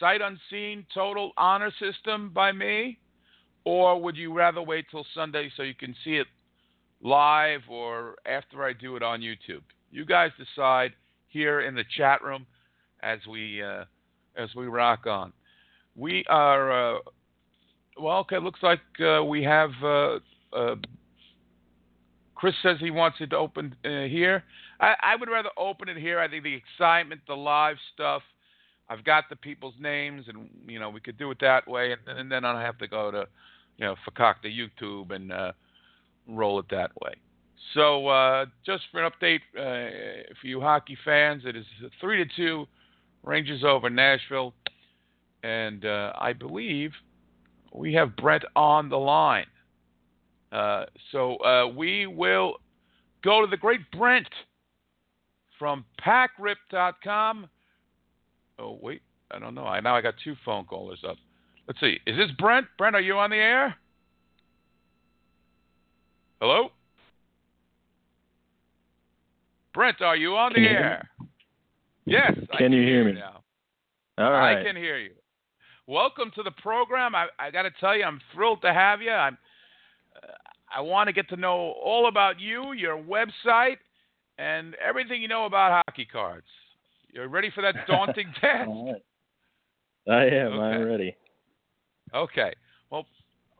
sight 0.00 0.20
unseen, 0.20 0.86
total 0.92 1.32
honor 1.36 1.72
system 1.78 2.30
by 2.34 2.52
me, 2.52 2.98
or 3.64 4.00
would 4.00 4.16
you 4.16 4.32
rather 4.32 4.62
wait 4.62 4.86
till 4.90 5.06
Sunday 5.14 5.50
so 5.56 5.62
you 5.62 5.74
can 5.74 5.94
see 6.04 6.16
it 6.16 6.26
live 7.02 7.60
or 7.68 8.16
after 8.26 8.64
I 8.64 8.72
do 8.72 8.96
it 8.96 9.02
on 9.02 9.20
YouTube? 9.20 9.62
You 9.90 10.04
guys 10.04 10.30
decide 10.38 10.92
here 11.28 11.60
in 11.60 11.74
the 11.74 11.84
chat 11.96 12.22
room 12.22 12.46
as 13.02 13.18
we 13.28 13.62
uh, 13.62 13.84
as 14.36 14.54
we 14.54 14.66
rock 14.66 15.06
on. 15.06 15.32
We 15.96 16.24
are 16.28 16.96
uh, 16.96 16.98
well. 18.00 18.18
Okay, 18.18 18.38
looks 18.38 18.62
like 18.62 18.80
uh, 19.04 19.24
we 19.24 19.42
have. 19.42 19.70
Uh, 19.82 20.18
uh, 20.52 20.76
Chris 22.34 22.54
says 22.62 22.76
he 22.78 22.92
wants 22.92 23.18
it 23.20 23.30
to 23.30 23.36
open 23.36 23.74
uh, 23.84 24.04
here. 24.04 24.44
I, 24.80 24.94
I 25.02 25.16
would 25.16 25.28
rather 25.28 25.50
open 25.58 25.88
it 25.88 25.96
here. 25.96 26.20
I 26.20 26.28
think 26.28 26.44
the 26.44 26.54
excitement, 26.54 27.20
the 27.26 27.34
live 27.34 27.76
stuff. 27.94 28.22
I've 28.90 29.04
got 29.04 29.24
the 29.28 29.36
people's 29.36 29.74
names, 29.78 30.26
and 30.28 30.48
you 30.66 30.80
know 30.80 30.88
we 30.90 31.00
could 31.00 31.18
do 31.18 31.30
it 31.30 31.38
that 31.40 31.68
way, 31.68 31.92
and, 31.92 32.18
and 32.18 32.32
then 32.32 32.44
I 32.44 32.52
don't 32.52 32.62
have 32.62 32.78
to 32.78 32.88
go 32.88 33.10
to, 33.10 33.26
you 33.76 33.84
know, 33.84 33.94
Fakakta 34.08 34.46
YouTube 34.46 35.14
and 35.14 35.32
uh, 35.32 35.52
roll 36.26 36.58
it 36.58 36.66
that 36.70 36.90
way. 37.02 37.14
So 37.74 38.08
uh, 38.08 38.46
just 38.64 38.84
for 38.90 39.04
an 39.04 39.10
update 39.10 39.40
uh, 39.56 40.32
for 40.40 40.46
you 40.46 40.60
hockey 40.60 40.96
fans, 41.04 41.42
it 41.44 41.54
is 41.54 41.66
three 42.00 42.24
to 42.24 42.30
two, 42.36 42.66
Rangers 43.22 43.62
over 43.64 43.90
Nashville, 43.90 44.54
and 45.42 45.84
uh, 45.84 46.12
I 46.18 46.32
believe 46.32 46.92
we 47.74 47.92
have 47.94 48.16
Brent 48.16 48.44
on 48.56 48.88
the 48.88 48.96
line. 48.96 49.46
Uh, 50.50 50.86
so 51.12 51.36
uh, 51.38 51.68
we 51.68 52.06
will 52.06 52.54
go 53.22 53.42
to 53.42 53.46
the 53.46 53.56
great 53.56 53.80
Brent 53.90 54.28
from 55.58 55.84
PackRip.com. 56.00 57.48
Oh 58.58 58.78
wait, 58.80 59.02
I 59.30 59.38
don't 59.38 59.54
know. 59.54 59.64
I 59.64 59.80
now 59.80 59.96
I 59.96 60.00
got 60.00 60.14
two 60.22 60.34
phone 60.44 60.64
callers 60.64 61.02
up. 61.08 61.16
Let's 61.66 61.80
see. 61.80 61.98
Is 62.06 62.16
this 62.16 62.30
Brent? 62.38 62.66
Brent, 62.76 62.96
are 62.96 63.00
you 63.00 63.18
on 63.18 63.30
the 63.30 63.36
air? 63.36 63.76
Hello? 66.40 66.70
Brent, 69.74 70.00
are 70.00 70.16
you 70.16 70.34
on 70.36 70.54
can 70.54 70.62
the 70.62 70.68
you 70.68 70.74
air? 70.74 71.10
Yes. 72.06 72.32
Can, 72.34 72.58
can 72.58 72.72
you 72.72 72.82
hear 72.82 73.04
me? 73.04 73.12
Now. 73.12 73.42
All 74.18 74.32
right. 74.32 74.58
I 74.58 74.64
can 74.64 74.76
hear 74.76 74.98
you. 74.98 75.10
Welcome 75.86 76.32
to 76.36 76.42
the 76.42 76.50
program. 76.62 77.14
I, 77.14 77.26
I 77.38 77.50
got 77.50 77.62
to 77.62 77.70
tell 77.78 77.96
you, 77.96 78.04
I'm 78.04 78.20
thrilled 78.34 78.62
to 78.62 78.72
have 78.72 79.02
you. 79.02 79.10
I'm, 79.10 79.36
uh, 80.16 80.26
I 80.76 80.80
want 80.80 81.08
to 81.08 81.12
get 81.12 81.28
to 81.30 81.36
know 81.36 81.74
all 81.82 82.08
about 82.08 82.40
you, 82.40 82.72
your 82.72 82.96
website, 82.96 83.76
and 84.38 84.74
everything 84.76 85.22
you 85.22 85.28
know 85.28 85.44
about 85.44 85.82
hockey 85.86 86.04
cards. 86.04 86.46
You 87.12 87.24
ready 87.24 87.50
for 87.54 87.62
that 87.62 87.74
daunting 87.86 88.32
task? 88.40 88.70
I 90.08 90.24
am. 90.24 90.52
Okay. 90.52 90.62
I'm 90.62 90.84
ready. 90.84 91.16
Okay. 92.14 92.52
Well, 92.90 93.06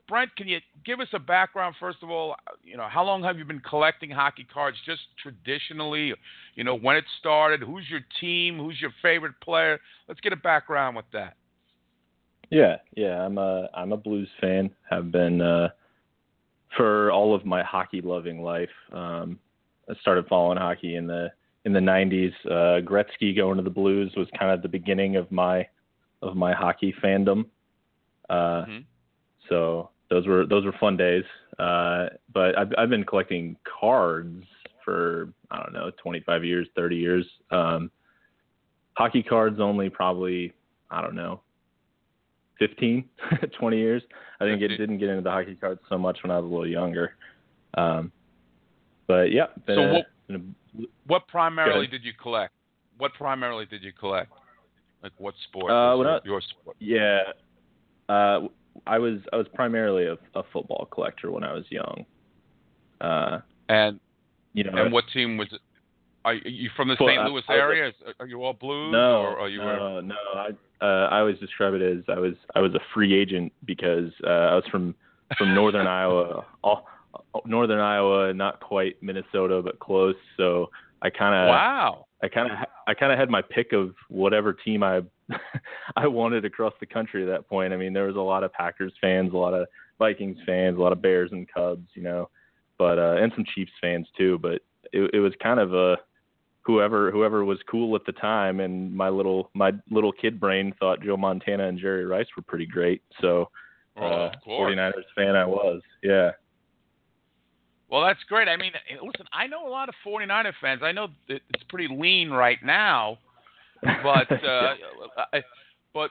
Brent, 0.08 0.34
can 0.36 0.48
you 0.48 0.58
give 0.86 1.00
us 1.00 1.08
a 1.12 1.18
background 1.18 1.74
first 1.78 1.98
of 2.02 2.10
all? 2.10 2.34
You 2.62 2.76
know, 2.76 2.88
how 2.88 3.04
long 3.04 3.22
have 3.24 3.38
you 3.38 3.44
been 3.44 3.60
collecting 3.60 4.10
hockey 4.10 4.46
cards? 4.52 4.78
Just 4.86 5.02
traditionally, 5.22 6.14
you 6.54 6.64
know, 6.64 6.76
when 6.76 6.96
it 6.96 7.04
started, 7.18 7.60
who's 7.60 7.84
your 7.90 8.00
team, 8.20 8.58
who's 8.58 8.80
your 8.80 8.92
favorite 9.02 9.34
player? 9.42 9.78
Let's 10.08 10.20
get 10.20 10.32
a 10.32 10.36
background 10.36 10.96
with 10.96 11.04
that. 11.12 11.34
Yeah, 12.50 12.76
yeah. 12.96 13.22
I'm 13.22 13.36
a 13.36 13.68
I'm 13.74 13.92
a 13.92 13.96
Blues 13.98 14.28
fan. 14.40 14.70
Have 14.88 15.12
been 15.12 15.42
uh, 15.42 15.68
for 16.76 17.10
all 17.12 17.34
of 17.34 17.44
my 17.44 17.62
hockey 17.62 18.00
loving 18.00 18.40
life. 18.40 18.70
Um, 18.92 19.38
I 19.90 19.94
started 20.00 20.26
following 20.28 20.58
hockey 20.58 20.96
in 20.96 21.06
the 21.06 21.30
in 21.68 21.74
the 21.74 21.80
90s. 21.80 22.32
Uh, 22.46 22.80
Gretzky 22.80 23.36
going 23.36 23.58
to 23.58 23.62
the 23.62 23.68
Blues 23.70 24.10
was 24.16 24.26
kind 24.38 24.50
of 24.50 24.62
the 24.62 24.68
beginning 24.68 25.16
of 25.16 25.30
my 25.30 25.66
of 26.22 26.34
my 26.34 26.52
hockey 26.52 26.92
fandom. 27.04 27.44
Uh, 28.28 28.64
Mhm. 28.64 28.84
So 29.48 29.90
those 30.10 30.26
were 30.26 30.46
those 30.46 30.64
were 30.64 30.72
fun 30.80 30.96
days. 30.96 31.24
Uh, 31.58 32.08
but 32.32 32.56
I've 32.58 32.72
I've 32.78 32.88
been 32.90 33.04
collecting 33.04 33.56
cards 33.80 34.44
for 34.84 35.32
I 35.50 35.62
don't 35.62 35.72
know 35.74 35.90
25 36.02 36.44
years, 36.44 36.66
30 36.74 36.96
years. 36.96 37.26
Um, 37.50 37.90
hockey 38.94 39.22
cards 39.22 39.60
only 39.60 39.88
probably 39.90 40.52
I 40.90 41.00
don't 41.02 41.14
know 41.14 41.40
15, 42.58 43.04
20 43.58 43.76
years. 43.78 44.02
I 44.40 44.44
think 44.44 44.62
it 44.62 44.68
15. 44.70 44.78
didn't 44.78 44.98
get 44.98 45.08
into 45.10 45.22
the 45.22 45.30
hockey 45.30 45.54
cards 45.54 45.80
so 45.88 45.98
much 45.98 46.22
when 46.22 46.30
I 46.30 46.38
was 46.38 46.44
a 46.44 46.48
little 46.48 46.66
younger. 46.66 47.14
Um, 47.74 48.10
but 49.06 49.30
yeah. 49.32 49.46
So 49.66 49.72
a- 49.82 49.92
what- 49.92 50.06
What 51.06 51.26
primarily 51.28 51.86
did 51.86 52.04
you 52.04 52.12
collect? 52.20 52.52
What 52.98 53.14
primarily 53.14 53.66
did 53.66 53.82
you 53.82 53.92
collect? 53.92 54.30
Like 55.02 55.12
what 55.18 55.34
sport? 55.44 55.70
Uh, 55.70 55.96
I- 56.00 56.20
your 56.24 56.40
sport? 56.40 56.76
Yeah, 56.80 57.20
uh, 58.08 58.40
I 58.86 58.98
was 58.98 59.20
I 59.32 59.36
was 59.36 59.46
primarily 59.54 60.06
a, 60.06 60.14
a 60.38 60.42
football 60.52 60.88
collector 60.90 61.30
when 61.30 61.44
I 61.44 61.52
was 61.52 61.64
young. 61.70 62.04
Uh, 63.00 63.40
And 63.68 64.00
you 64.54 64.64
know, 64.64 64.72
and 64.76 64.92
what 64.92 65.04
team 65.12 65.36
was 65.36 65.48
it? 65.52 65.60
Are 66.24 66.34
you 66.34 66.68
from 66.76 66.88
the 66.88 66.96
Well, 66.98 67.08
St. 67.10 67.20
I- 67.20 67.26
Louis 67.28 67.42
I 67.48 67.52
was 67.52 67.60
area? 67.60 67.92
Are 68.20 68.26
you 68.26 68.42
all 68.42 68.52
Blues? 68.52 68.92
no, 68.92 69.20
or 69.22 69.38
are 69.38 69.48
you 69.48 69.58
no, 69.58 70.00
no. 70.00 70.14
I 70.34 70.48
uh, 70.84 71.08
I 71.10 71.20
always 71.20 71.38
describe 71.38 71.74
it 71.74 71.82
as 71.82 72.04
I 72.08 72.18
was 72.18 72.34
I 72.54 72.60
was 72.60 72.74
a 72.74 72.80
free 72.92 73.14
agent 73.14 73.52
because 73.64 74.10
uh, 74.24 74.30
I 74.30 74.54
was 74.56 74.64
from 74.70 74.94
from 75.36 75.54
northern 75.54 75.86
Iowa, 76.00 76.44
all, 76.62 76.86
northern 77.44 77.80
Iowa, 77.80 78.32
not 78.34 78.60
quite 78.60 79.02
Minnesota, 79.02 79.62
but 79.62 79.78
close. 79.78 80.16
So 80.36 80.70
I 81.02 81.10
kind 81.10 81.34
of 81.34 81.48
wow. 81.48 82.06
I 82.22 82.28
kind 82.28 82.50
of 82.50 82.58
I 82.86 82.94
kind 82.94 83.12
of 83.12 83.18
had 83.18 83.30
my 83.30 83.42
pick 83.42 83.72
of 83.72 83.94
whatever 84.08 84.52
team 84.52 84.82
I 84.82 85.02
I 85.96 86.06
wanted 86.06 86.44
across 86.44 86.74
the 86.80 86.86
country 86.86 87.22
at 87.22 87.28
that 87.28 87.48
point. 87.48 87.72
I 87.72 87.76
mean, 87.76 87.92
there 87.92 88.06
was 88.06 88.16
a 88.16 88.20
lot 88.20 88.44
of 88.44 88.52
Packers 88.52 88.92
fans, 89.00 89.32
a 89.32 89.36
lot 89.36 89.54
of 89.54 89.66
Vikings 89.98 90.38
fans, 90.46 90.78
a 90.78 90.80
lot 90.80 90.92
of 90.92 91.02
Bears 91.02 91.30
and 91.32 91.46
Cubs, 91.52 91.88
you 91.94 92.02
know, 92.02 92.30
but 92.78 92.98
uh, 92.98 93.16
and 93.20 93.32
some 93.34 93.44
Chiefs 93.54 93.72
fans 93.80 94.06
too. 94.16 94.38
But 94.38 94.62
it, 94.92 95.10
it 95.14 95.20
was 95.20 95.32
kind 95.42 95.60
of 95.60 95.74
a 95.74 95.96
whoever 96.62 97.10
whoever 97.10 97.44
was 97.44 97.58
cool 97.70 97.94
at 97.94 98.04
the 98.06 98.12
time, 98.12 98.60
and 98.60 98.94
my 98.94 99.08
little 99.08 99.50
my 99.54 99.72
little 99.90 100.12
kid 100.12 100.40
brain 100.40 100.74
thought 100.80 101.02
Joe 101.02 101.16
Montana 101.16 101.68
and 101.68 101.78
Jerry 101.78 102.04
Rice 102.04 102.26
were 102.36 102.42
pretty 102.42 102.66
great. 102.66 103.02
So 103.20 103.48
Oh, 104.00 104.06
uh, 104.06 104.32
course. 104.44 104.74
49ers 104.74 104.92
fan 105.16 105.36
I 105.36 105.46
was. 105.46 105.82
Yeah. 106.02 106.30
Well, 107.90 108.02
that's 108.02 108.22
great. 108.28 108.48
I 108.48 108.56
mean, 108.56 108.72
listen, 109.02 109.26
I 109.32 109.46
know 109.46 109.66
a 109.66 109.70
lot 109.70 109.88
of 109.88 109.94
49er 110.06 110.52
fans. 110.60 110.82
I 110.82 110.92
know 110.92 111.08
it's 111.28 111.62
pretty 111.68 111.88
lean 111.94 112.30
right 112.30 112.58
now, 112.62 113.18
but 113.82 114.30
uh, 114.44 114.74
I, 115.32 115.42
but 115.94 116.10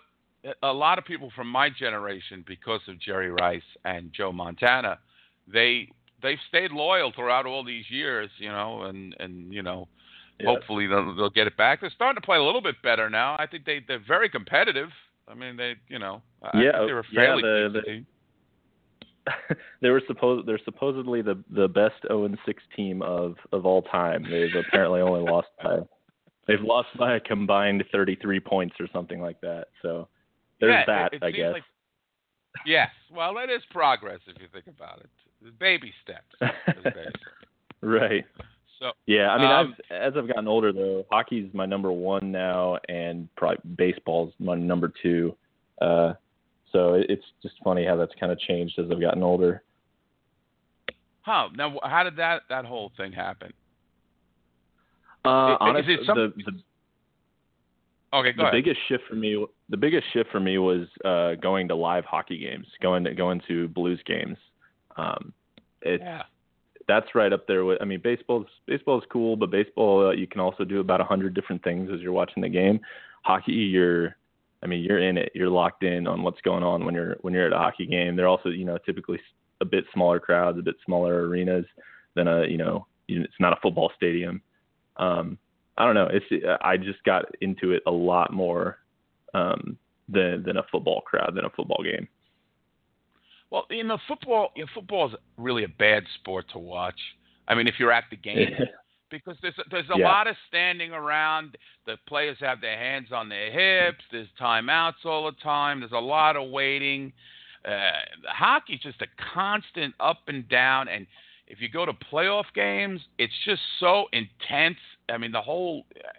a 0.63 0.73
lot 0.73 0.97
of 0.97 1.05
people 1.05 1.31
from 1.35 1.47
my 1.49 1.69
generation, 1.69 2.43
because 2.47 2.81
of 2.87 2.99
Jerry 2.99 3.29
Rice 3.31 3.61
and 3.85 4.11
Joe 4.11 4.31
Montana, 4.31 4.97
they 5.51 5.89
they've 6.23 6.39
stayed 6.49 6.71
loyal 6.71 7.11
throughout 7.15 7.45
all 7.45 7.63
these 7.63 7.85
years, 7.89 8.29
you 8.39 8.49
know, 8.49 8.83
and 8.83 9.15
and 9.19 9.53
you 9.53 9.61
know, 9.61 9.87
Yeah. 10.39 10.47
hopefully 10.47 10.87
they'll, 10.87 11.15
they'll 11.15 11.29
get 11.29 11.45
it 11.45 11.57
back. 11.57 11.81
They're 11.81 11.91
starting 11.91 12.19
to 12.19 12.25
play 12.25 12.37
a 12.37 12.43
little 12.43 12.61
bit 12.61 12.75
better 12.81 13.07
now. 13.09 13.35
I 13.37 13.45
think 13.45 13.65
they 13.65 13.81
they're 13.87 13.99
very 14.07 14.29
competitive. 14.29 14.89
I 15.27 15.35
mean, 15.35 15.57
they 15.57 15.75
you 15.89 15.99
know, 15.99 16.23
I 16.41 16.57
Yeah, 16.59 16.71
think 16.71 16.87
they're 16.87 16.99
a 16.99 17.03
yeah, 17.11 17.35
the- 17.35 17.41
decent 17.41 17.73
the- 17.73 17.81
team. 17.81 18.07
they 19.81 19.89
were 19.89 20.01
supposed 20.07 20.47
they're 20.47 20.59
supposedly 20.63 21.21
the 21.21 21.43
the 21.49 21.67
best 21.67 21.95
0 22.07 22.25
and 22.25 22.37
6 22.45 22.63
team 22.75 23.01
of 23.01 23.35
of 23.51 23.65
all 23.65 23.81
time. 23.83 24.23
They've 24.29 24.55
apparently 24.67 25.01
only 25.01 25.21
lost 25.21 25.47
by 25.63 25.79
they've 26.47 26.61
lost 26.61 26.89
by 26.97 27.15
a 27.15 27.19
combined 27.19 27.83
33 27.91 28.39
points 28.39 28.75
or 28.79 28.87
something 28.93 29.21
like 29.21 29.39
that. 29.41 29.67
So 29.81 30.07
there's 30.59 30.71
yeah, 30.71 30.85
that, 30.87 31.13
it, 31.13 31.23
it 31.23 31.25
I 31.25 31.31
guess. 31.31 31.53
Like, 31.53 31.63
yes, 32.65 32.89
well, 33.11 33.33
that 33.35 33.49
is 33.49 33.61
progress 33.69 34.19
if 34.27 34.41
you 34.41 34.47
think 34.51 34.67
about 34.67 34.99
it. 34.99 35.59
Baby 35.59 35.93
steps, 36.03 36.35
as 36.41 36.75
they 36.83 36.91
say. 36.91 37.05
right. 37.81 38.25
So 38.79 38.91
Yeah, 39.05 39.29
I 39.29 39.37
mean, 39.37 39.51
Um, 39.51 39.75
I've 39.89 40.13
as 40.13 40.13
I've 40.17 40.27
gotten 40.27 40.47
older 40.47 40.71
though, 40.71 41.05
hockey's 41.11 41.53
my 41.53 41.65
number 41.65 41.91
one 41.91 42.31
now, 42.31 42.77
and 42.89 43.27
probably 43.35 43.57
baseball's 43.75 44.33
my 44.39 44.55
number 44.55 44.91
two. 45.01 45.35
Uh, 45.81 46.13
so 46.71 46.93
it's 47.07 47.25
just 47.41 47.55
funny 47.63 47.85
how 47.85 47.95
that's 47.95 48.13
kind 48.19 48.31
of 48.31 48.39
changed 48.39 48.77
as 48.79 48.85
I've 48.91 49.01
gotten 49.01 49.23
older. 49.23 49.63
Huh? 51.21 51.49
Now, 51.55 51.77
how 51.83 52.03
did 52.03 52.15
that 52.17 52.43
that 52.49 52.65
whole 52.65 52.91
thing 52.97 53.11
happen? 53.11 53.51
Uh, 55.25 55.51
is 55.53 55.57
honestly, 55.59 55.93
it 55.95 55.99
some- 56.05 56.17
the, 56.17 56.33
the 56.45 56.51
Okay, 58.13 58.31
go 58.31 58.37
the 58.37 58.41
ahead. 58.43 58.53
biggest 58.63 58.79
shift 58.87 59.03
for 59.09 59.15
me 59.15 59.45
the 59.67 59.75
biggest 59.75 60.07
shift 60.13 60.31
for 60.31 60.39
me 60.39 60.57
was 60.57 60.87
uh 61.03 61.35
going 61.35 61.67
to 61.67 61.75
live 61.75 62.05
hockey 62.05 62.37
games 62.37 62.65
going 62.81 63.03
to 63.03 63.13
going 63.13 63.41
to 63.49 63.67
blues 63.67 63.99
games 64.05 64.37
um 64.95 65.33
it's 65.81 66.01
yeah. 66.01 66.23
that's 66.87 67.13
right 67.13 67.33
up 67.33 67.45
there 67.47 67.65
with 67.65 67.77
i 67.81 67.85
mean 67.85 67.99
baseball's 68.01 68.47
baseball's 68.65 69.03
cool 69.11 69.35
but 69.35 69.51
baseball 69.51 70.07
uh, 70.07 70.11
you 70.11 70.25
can 70.25 70.39
also 70.39 70.63
do 70.63 70.79
about 70.79 71.01
a 71.01 71.03
hundred 71.03 71.33
different 71.33 71.61
things 71.65 71.89
as 71.93 71.99
you're 71.99 72.13
watching 72.13 72.41
the 72.41 72.47
game 72.47 72.79
hockey 73.23 73.51
you're 73.51 74.15
i 74.63 74.67
mean 74.67 74.83
you're 74.83 74.99
in 74.99 75.17
it 75.17 75.31
you're 75.35 75.49
locked 75.49 75.83
in 75.83 76.07
on 76.07 76.23
what's 76.23 76.41
going 76.41 76.63
on 76.63 76.85
when 76.85 76.95
you're 76.95 77.17
when 77.21 77.33
you're 77.33 77.47
at 77.47 77.53
a 77.53 77.57
hockey 77.57 77.85
game 77.85 78.15
they're 78.15 78.27
also 78.27 78.49
you 78.49 78.65
know 78.65 78.77
typically 78.85 79.19
a 79.61 79.65
bit 79.65 79.85
smaller 79.93 80.19
crowds 80.19 80.57
a 80.59 80.61
bit 80.61 80.75
smaller 80.85 81.27
arenas 81.27 81.65
than 82.15 82.27
a 82.27 82.45
you 82.45 82.57
know 82.57 82.85
you- 83.07 83.21
it's 83.21 83.39
not 83.39 83.53
a 83.53 83.61
football 83.61 83.91
stadium 83.95 84.41
um 84.97 85.37
I 85.79 85.85
don't 85.85 85.93
know. 85.93 86.09
It's 86.11 86.25
I 86.61 86.75
just 86.77 87.03
got 87.03 87.25
into 87.41 87.71
it 87.71 87.83
a 87.85 87.91
lot 87.91 88.33
more 88.33 88.79
um, 89.35 89.77
than 90.09 90.41
than 90.43 90.57
a 90.57 90.63
football 90.71 91.01
crowd 91.01 91.35
than 91.35 91.45
a 91.45 91.51
football 91.51 91.83
game. 91.83 92.07
Well, 93.51 93.65
you 93.69 93.83
know, 93.83 93.99
football 94.07 94.51
you 94.55 94.63
know, 94.63 94.69
football 94.73 95.09
is 95.09 95.15
really 95.37 95.63
a 95.65 95.69
bad 95.69 96.03
sport 96.15 96.45
to 96.53 96.59
watch. 96.59 96.99
I 97.47 97.55
mean, 97.55 97.67
if 97.67 97.75
you're 97.77 97.91
at 97.91 98.05
the 98.09 98.17
game, 98.17 98.49
because 99.09 99.37
there's 99.41 99.55
there's 99.71 99.89
a 99.89 99.97
Yeah. 99.97 100.07
lot 100.07 100.27
of 100.27 100.35
standing 100.47 100.91
around. 100.91 101.57
The 101.85 101.97
players 102.07 102.37
have 102.39 102.61
their 102.61 102.77
hands 102.77 103.11
on 103.11 103.29
their 103.29 103.51
hips. 103.51 104.03
There's 104.11 104.29
timeouts 104.39 105.05
all 105.05 105.25
the 105.25 105.37
time. 105.39 105.79
There's 105.79 105.91
a 105.91 105.99
lot 105.99 106.35
of 106.35 106.49
waiting. 106.49 107.13
Uh, 107.65 107.91
hockey's 108.27 108.79
just 108.81 109.01
a 109.01 109.07
constant 109.33 109.93
up 109.99 110.27
and 110.27 110.47
down, 110.47 110.87
and 110.87 111.05
if 111.47 111.61
you 111.61 111.69
go 111.69 111.85
to 111.85 111.93
playoff 111.93 112.45
games, 112.53 113.01
it's 113.17 113.33
just 113.45 113.61
so 113.79 114.05
intense. 114.13 114.77
I 115.09 115.17
mean, 115.17 115.31
the 115.31 115.41
whole, 115.41 115.85
uh, 115.95 116.09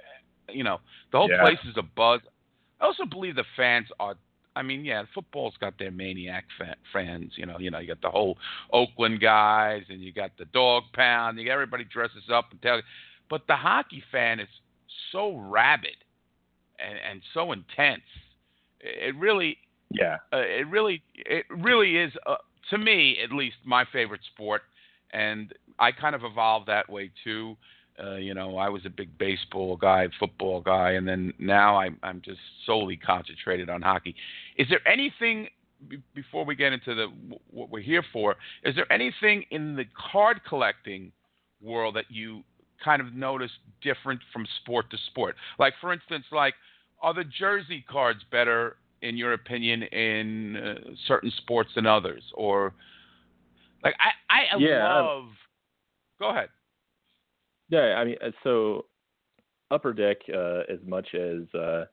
you 0.53 0.65
know, 0.65 0.81
the 1.13 1.19
whole 1.19 1.31
Yeah. 1.31 1.41
place 1.41 1.59
is 1.65 1.77
a 1.77 1.83
buzz. 1.83 2.21
I 2.81 2.85
also 2.87 3.05
believe 3.05 3.35
the 3.35 3.45
fans 3.57 3.91
are. 4.01 4.17
I 4.59 4.63
mean, 4.63 4.85
yeah, 4.85 5.05
football's 5.15 5.55
got 5.61 5.79
their 5.79 5.91
maniac 5.93 6.45
fa- 6.59 6.77
fans. 6.93 7.33
You 7.37 7.47
know, 7.47 7.59
you 7.59 7.71
know, 7.71 7.79
you 7.79 7.89
got 7.89 8.03
the 8.03 8.11
whole 8.11 8.37
Oakland 8.73 9.21
guys, 9.21 9.83
and 9.89 10.01
you 10.03 10.13
got 10.13 10.33
the 10.39 10.47
dog 10.47 10.83
pound. 10.93 11.39
You 11.39 11.47
got 11.47 11.53
everybody 11.53 11.85
dresses 11.85 12.25
up 12.33 12.47
and 12.51 12.61
tell. 12.63 12.77
You 12.77 12.83
but 13.31 13.43
the 13.47 13.57
hockey 13.57 14.03
fan 14.11 14.41
is 14.41 14.49
so 15.13 15.37
rabid 15.37 15.97
and 16.79 16.99
and 17.11 17.23
so 17.35 17.53
intense. 17.53 18.03
It 18.81 19.09
it 19.09 19.17
really, 19.17 19.59
Yeah. 19.91 20.17
uh, 20.33 20.39
it 20.39 20.67
really, 20.69 21.03
it 21.15 21.45
really 21.51 21.97
is 21.97 22.13
uh, 22.27 22.37
to 22.71 22.79
me 22.79 23.19
at 23.25 23.33
least 23.33 23.57
my 23.65 23.85
favorite 23.93 24.23
sport, 24.35 24.63
and 25.13 25.53
I 25.79 25.93
kind 25.93 26.15
of 26.15 26.25
evolved 26.25 26.67
that 26.69 26.89
way 26.89 27.11
too. 27.25 27.57
Uh, 28.03 28.15
you 28.17 28.33
know, 28.35 28.57
I 28.59 28.69
was 28.69 28.85
a 28.87 28.91
big 28.91 29.17
baseball 29.19 29.77
guy, 29.77 30.07
football 30.21 30.61
guy, 30.61 30.93
and 30.93 31.07
then 31.09 31.33
now 31.39 31.77
I'm 31.81 31.99
I'm 32.03 32.21
just 32.25 32.39
solely 32.65 32.97
concentrated 32.97 33.69
on 33.69 33.83
hockey. 33.83 34.15
Is 34.57 34.69
there 34.69 34.87
anything 34.87 35.49
be- 35.89 36.03
before 36.15 36.45
we 36.45 36.55
get 36.55 36.73
into 36.73 36.95
the 36.95 37.07
what 37.51 37.71
we're 37.71 37.83
here 37.83 38.05
for? 38.13 38.37
Is 38.65 38.77
there 38.77 38.91
anything 38.93 39.45
in 39.51 39.75
the 39.75 39.85
card 40.13 40.41
collecting 40.49 41.11
world 41.61 41.97
that 41.97 42.05
you 42.09 42.43
kind 42.85 43.03
of 43.03 43.15
notice 43.15 43.51
different 43.83 44.21
from 44.33 44.47
sport 44.63 44.89
to 44.93 44.97
sport? 45.11 45.35
Like, 45.59 45.75
for 45.81 45.93
instance, 45.93 46.25
like 46.31 46.55
are 47.03 47.15
the 47.15 47.25
jersey 47.25 47.85
cards 47.91 48.21
better 48.31 48.77
in 49.03 49.17
your 49.17 49.33
opinion 49.33 49.83
in 49.85 50.57
uh, 50.57 50.75
certain 51.07 51.33
sports 51.39 51.71
than 51.75 51.87
others, 51.87 52.23
or 52.35 52.73
like 53.83 53.95
I 53.99 54.11
I 54.55 54.57
Yeah, 54.59 54.87
I'm- 54.87 55.05
love. 55.05 55.29
Go 56.21 56.31
ahead. 56.31 56.49
Yeah, 57.69 57.97
I 57.99 58.05
mean, 58.05 58.17
uh, 58.25 58.31
so 58.43 58.87
Upper 59.71 59.93
Deck, 59.93 60.19
uh, 60.35 60.61
as 60.73 60.79
much 60.87 61.15
as 61.15 61.43
uh, 61.55 61.85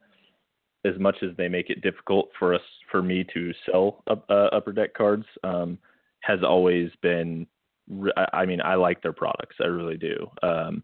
as 0.86 0.98
much 1.00 1.18
as 1.24 1.36
they 1.38 1.48
make 1.48 1.70
it 1.70 1.82
difficult 1.82 2.30
for 2.38 2.54
us 2.54 2.62
for 2.92 3.02
me 3.02 3.26
to 3.34 3.52
sell 3.66 4.04
uh, 4.08 4.34
Upper 4.34 4.72
Deck 4.72 4.94
cards, 4.94 5.26
um, 5.44 5.78
has 6.22 6.40
always 6.44 6.90
been. 7.02 7.48
I 8.34 8.46
mean, 8.46 8.62
I 8.62 8.76
like 8.76 9.04
their 9.04 9.14
products. 9.14 9.58
I 9.62 9.66
really 9.66 9.98
do. 9.98 10.28
Um, 10.42 10.84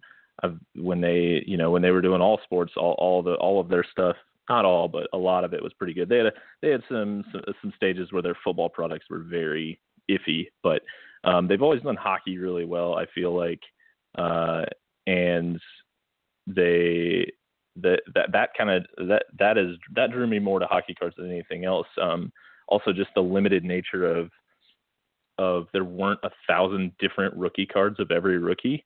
when 0.76 1.02
they, 1.02 1.44
you 1.48 1.58
know, 1.58 1.72
when 1.72 1.82
they 1.82 1.92
were 1.92 2.02
doing 2.02 2.22
all 2.22 2.40
sports, 2.44 2.74
all 2.78 2.96
all 3.00 3.24
the 3.24 3.36
all 3.36 3.60
of 3.60 3.70
their 3.70 3.86
stuff. 3.92 4.16
Not 4.50 4.66
all, 4.66 4.90
but 4.90 5.08
a 5.14 5.18
lot 5.18 5.46
of 5.46 5.54
it 5.54 5.64
was 5.64 5.72
pretty 5.74 5.94
good. 5.94 6.10
They 6.10 6.18
had 6.18 6.26
a, 6.26 6.32
they 6.62 6.70
had 6.72 6.84
some 6.90 7.24
some, 7.32 7.42
some 7.62 7.74
stages 7.78 8.12
where 8.12 8.22
their 8.24 8.38
football 8.44 8.68
products 8.70 9.06
were 9.10 9.20
very 9.20 9.80
iffy, 10.10 10.48
but 10.62 10.82
um, 11.24 11.48
they've 11.48 11.62
always 11.62 11.82
done 11.82 11.96
hockey 11.96 12.38
really 12.38 12.66
well. 12.66 12.96
I 12.96 13.06
feel 13.16 13.36
like 13.36 13.62
uh, 14.18 14.64
and 15.12 15.60
they 16.48 17.32
that 17.78 18.02
that 18.14 18.32
that 18.32 18.50
kind 18.58 18.70
of 18.70 18.86
that 19.08 19.24
that 19.38 19.58
is 19.58 19.78
that 19.96 20.12
drew 20.12 20.28
me 20.28 20.40
more 20.40 20.60
to 20.60 20.66
hockey 20.66 20.94
cards 20.94 21.16
than 21.18 21.30
anything 21.30 21.66
else. 21.66 21.88
Um, 22.02 22.32
also, 22.68 22.94
just 22.94 23.10
the 23.16 23.22
limited 23.22 23.64
nature 23.64 24.06
of 24.06 24.30
of 25.38 25.68
there 25.74 25.84
weren't 25.84 26.20
a 26.24 26.30
thousand 26.48 26.92
different 27.00 27.36
rookie 27.36 27.66
cards 27.66 28.00
of 28.00 28.12
every 28.12 28.38
rookie, 28.38 28.86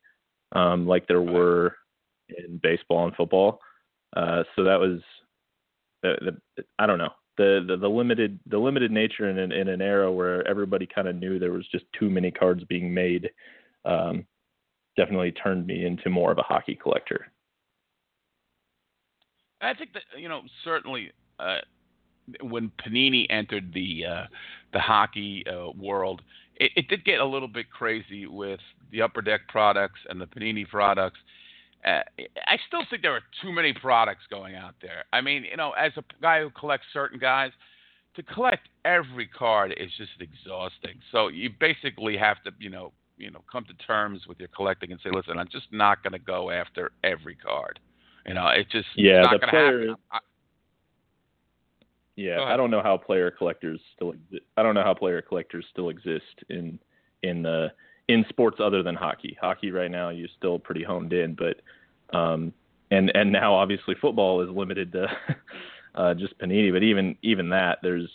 um, 0.54 0.88
like 0.88 1.08
there 1.08 1.21
were 1.21 1.76
in 2.30 2.60
baseball 2.62 3.06
and 3.06 3.15
football. 3.15 3.60
Uh, 4.15 4.43
so 4.56 4.63
that 4.63 4.80
was 4.80 4.99
the, 6.02 6.15
the 6.58 6.63
I 6.80 6.86
don't 6.86 6.99
know 6.99 7.12
the, 7.38 7.65
the 7.67 7.78
the 7.78 7.89
limited 7.89 8.39
the 8.47 8.58
limited 8.58 8.91
nature 8.91 9.30
in 9.30 9.38
an, 9.38 9.52
in 9.52 9.67
an 9.67 9.82
era 9.82 10.12
where 10.12 10.47
everybody 10.47 10.88
kind 10.88 11.08
of 11.08 11.15
knew 11.15 11.38
there 11.38 11.52
was 11.52 11.67
just 11.71 11.86
too 11.97 12.10
many 12.10 12.32
cards 12.32 12.63
being 12.65 12.93
made. 12.93 13.30
Um, 13.84 14.26
definitely 14.97 15.31
turned 15.31 15.67
me 15.67 15.86
into 15.86 16.10
more 16.10 16.31
of 16.31 16.38
a 16.38 16.43
hockey 16.43 16.75
collector. 16.75 17.31
I 19.62 19.73
think 19.73 19.93
that 19.93 20.03
you 20.17 20.29
know 20.29 20.41
certainly 20.63 21.12
uh, 21.39 21.58
when 22.41 22.71
Panini 22.84 23.25
entered 23.29 23.73
the 23.73 24.05
uh, 24.05 24.23
the 24.73 24.79
hockey 24.79 25.43
uh, 25.47 25.71
world, 25.77 26.21
it, 26.55 26.71
it 26.75 26.88
did 26.88 27.05
get 27.05 27.19
a 27.19 27.25
little 27.25 27.47
bit 27.47 27.69
crazy 27.71 28.25
with 28.25 28.60
the 28.91 29.01
Upper 29.01 29.21
Deck 29.21 29.41
products 29.47 29.99
and 30.10 30.19
the 30.19 30.27
Panini 30.27 30.67
products. 30.67 31.19
Uh, 31.86 32.01
I 32.47 32.58
still 32.67 32.81
think 32.89 33.03
there 33.03 33.13
are 33.13 33.21
too 33.43 33.51
many 33.51 33.71
products 33.71 34.23
going 34.29 34.55
out 34.55 34.73
there. 34.81 35.05
I 35.13 35.21
mean, 35.21 35.43
you 35.43 35.55
know, 35.55 35.71
as 35.71 35.91
a 35.97 36.03
guy 36.21 36.41
who 36.41 36.49
collects 36.49 36.88
certain 36.91 37.19
guys, 37.19 37.51
to 38.15 38.23
collect 38.23 38.69
every 38.86 39.27
card 39.27 39.73
is 39.77 39.91
just 39.97 40.12
exhausting. 40.19 40.99
So 41.12 41.27
you 41.27 41.49
basically 41.60 42.17
have 42.17 42.41
to, 42.43 42.51
you 42.60 42.69
know, 42.69 42.91
you 43.17 43.32
know, 43.32 43.41
come 43.51 43.63
to 43.65 43.73
terms 43.86 44.21
with 44.28 44.39
your 44.39 44.49
collecting 44.49 44.91
and 44.91 44.99
say, 45.04 45.10
listen, 45.12 45.38
I'm 45.38 45.47
just 45.51 45.67
not 45.71 46.04
going 46.04 46.13
to 46.13 46.19
go 46.19 46.51
after 46.51 46.91
every 47.04 47.36
card. 47.36 47.80
You 48.25 48.34
know, 48.34 48.47
it's 48.49 48.71
just 48.71 48.88
Yeah, 48.95 49.19
it's 49.21 49.25
not 49.25 49.32
the 49.34 49.38
going 49.39 49.47
to 49.47 49.51
player- 49.51 49.80
happen. 49.89 49.95
I, 50.12 50.19
Yeah, 52.15 52.43
I 52.43 52.56
don't 52.58 52.71
know 52.71 52.82
how 52.82 52.97
player 52.97 53.30
collectors 53.32 53.80
still. 53.95 54.13
I 54.58 54.63
don't 54.63 54.73
know 54.75 54.84
how 54.84 54.93
player 54.93 55.21
collectors 55.21 55.65
still 55.71 55.89
exist 55.89 56.43
in 56.49 56.80
in 57.23 57.41
the 57.43 57.71
in 58.08 58.25
sports 58.30 58.58
other 58.63 58.84
than 58.84 58.95
hockey. 58.95 59.38
Hockey 59.41 59.71
right 59.71 59.91
now 59.91 60.10
you're 60.10 60.28
still 60.38 60.58
pretty 60.60 60.84
honed 60.84 61.12
in, 61.13 61.36
but 61.36 61.62
um, 62.17 62.54
and 62.91 63.12
and 63.15 63.32
now 63.32 63.54
obviously 63.54 63.95
football 63.99 64.41
is 64.41 64.49
limited 64.49 64.91
to 64.93 65.08
uh, 65.95 66.13
just 66.13 66.38
Panini. 66.39 66.71
But 66.71 66.84
even 66.84 67.17
even 67.21 67.49
that, 67.49 67.80
there's 67.84 68.10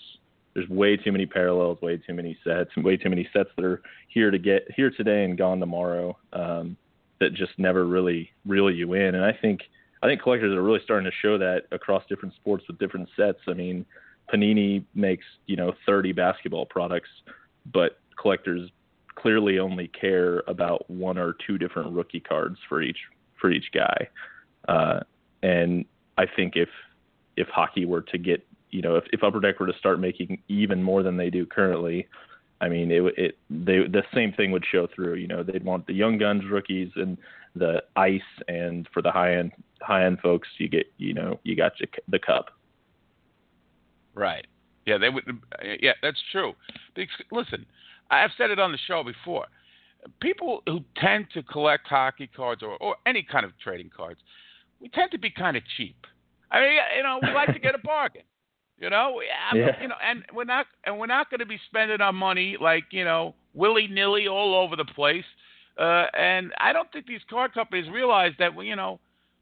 there's 0.54 0.68
way 0.68 0.96
too 0.96 1.12
many 1.12 1.26
parallels, 1.26 1.80
way 1.80 1.96
too 1.96 2.14
many 2.14 2.36
sets, 2.44 2.70
way 2.76 2.96
too 2.96 3.08
many 3.08 3.28
sets 3.32 3.50
that 3.56 3.64
are 3.64 3.82
here 4.08 4.30
to 4.30 4.38
get 4.38 4.66
here 4.74 4.90
today 4.90 5.24
and 5.24 5.38
gone 5.38 5.60
tomorrow. 5.60 6.16
Um, 6.32 6.76
that 7.20 7.34
just 7.34 7.52
never 7.58 7.86
really 7.86 8.30
reel 8.46 8.70
you 8.70 8.94
in. 8.94 9.14
And 9.14 9.24
I 9.24 9.32
think 9.32 9.60
I 10.02 10.06
think 10.06 10.22
collectors 10.22 10.54
are 10.56 10.62
really 10.62 10.80
starting 10.82 11.08
to 11.10 11.16
show 11.22 11.38
that 11.38 11.64
across 11.70 12.02
different 12.08 12.34
sports 12.34 12.64
with 12.66 12.78
different 12.78 13.08
sets. 13.16 13.38
I 13.46 13.52
mean, 13.52 13.84
Panini 14.32 14.84
makes 14.94 15.26
you 15.46 15.56
know 15.56 15.74
30 15.86 16.12
basketball 16.12 16.66
products, 16.66 17.10
but 17.72 17.98
collectors 18.20 18.70
clearly 19.14 19.58
only 19.58 19.88
care 19.88 20.42
about 20.46 20.88
one 20.90 21.18
or 21.18 21.36
two 21.46 21.58
different 21.58 21.92
rookie 21.92 22.20
cards 22.20 22.56
for 22.68 22.82
each 22.82 22.98
for 23.40 23.50
each 23.50 23.70
guy. 23.72 24.08
Uh, 24.68 25.00
and 25.42 25.84
I 26.16 26.24
think 26.24 26.56
if 26.56 26.68
if 27.36 27.48
hockey 27.48 27.84
were 27.84 28.02
to 28.02 28.18
get 28.18 28.46
you 28.70 28.82
know 28.82 28.96
if, 28.96 29.04
if 29.12 29.22
Upper 29.22 29.40
Deck 29.40 29.60
were 29.60 29.66
to 29.66 29.78
start 29.78 30.00
making 30.00 30.42
even 30.48 30.82
more 30.82 31.02
than 31.02 31.16
they 31.16 31.30
do 31.30 31.46
currently, 31.46 32.06
I 32.60 32.68
mean 32.68 32.90
it 32.90 33.02
it 33.16 33.38
they 33.48 33.78
the 33.78 34.02
same 34.14 34.32
thing 34.32 34.50
would 34.52 34.64
show 34.70 34.88
through. 34.94 35.14
You 35.14 35.28
know 35.28 35.42
they'd 35.42 35.64
want 35.64 35.86
the 35.86 35.94
young 35.94 36.18
guns 36.18 36.42
rookies 36.50 36.90
and 36.96 37.18
the 37.54 37.82
ice, 37.96 38.20
and 38.48 38.88
for 38.92 39.02
the 39.02 39.10
high 39.10 39.36
end 39.36 39.52
high 39.82 40.04
end 40.04 40.20
folks, 40.20 40.48
you 40.58 40.68
get 40.68 40.86
you 40.98 41.14
know 41.14 41.40
you 41.42 41.56
got 41.56 41.72
your, 41.80 41.88
the 42.08 42.18
cup. 42.18 42.50
Right. 44.14 44.46
Yeah, 44.86 44.98
they 44.98 45.08
would. 45.08 45.24
Yeah, 45.80 45.92
that's 46.02 46.20
true. 46.32 46.54
Because, 46.94 47.14
listen, 47.30 47.66
I've 48.10 48.30
said 48.36 48.50
it 48.50 48.58
on 48.58 48.72
the 48.72 48.78
show 48.86 49.04
before. 49.04 49.46
People 50.20 50.62
who 50.66 50.80
tend 50.96 51.26
to 51.34 51.42
collect 51.42 51.86
hockey 51.86 52.26
cards 52.26 52.62
or, 52.62 52.76
or 52.78 52.96
any 53.06 53.22
kind 53.22 53.44
of 53.44 53.52
trading 53.62 53.90
cards, 53.94 54.20
we 54.80 54.88
tend 54.88 55.10
to 55.10 55.18
be 55.18 55.30
kind 55.30 55.56
of 55.56 55.62
cheap. 55.76 56.06
I 56.50 56.60
mean, 56.60 56.72
you 56.96 57.02
know, 57.02 57.18
we 57.22 57.32
like 57.32 57.52
to 57.52 57.60
get 57.60 57.74
a 57.74 57.78
bargain. 57.84 58.22
You 58.80 58.88
know, 58.90 59.20
Yeah. 59.54 59.80
you 59.80 59.88
know, 59.88 59.94
and 60.02 60.24
we're 60.32 60.44
not, 60.44 60.66
and 60.84 60.98
we're 60.98 61.06
not 61.06 61.30
going 61.30 61.40
to 61.40 61.46
be 61.46 61.58
spending 61.68 62.00
our 62.00 62.12
money 62.12 62.56
like 62.60 62.84
you 62.90 63.04
know 63.04 63.34
willy 63.54 63.86
nilly 63.86 64.26
all 64.26 64.54
over 64.54 64.74
the 64.76 64.84
place. 64.84 65.24
Uh, 65.78 66.06
and 66.14 66.52
I 66.58 66.72
don't 66.72 66.90
think 66.92 67.06
these 67.06 67.20
car 67.28 67.48
companies 67.48 67.88
realize 67.90 68.32
that 68.38 68.54
we, 68.54 68.66
you 68.66 68.76
know, 68.76 68.98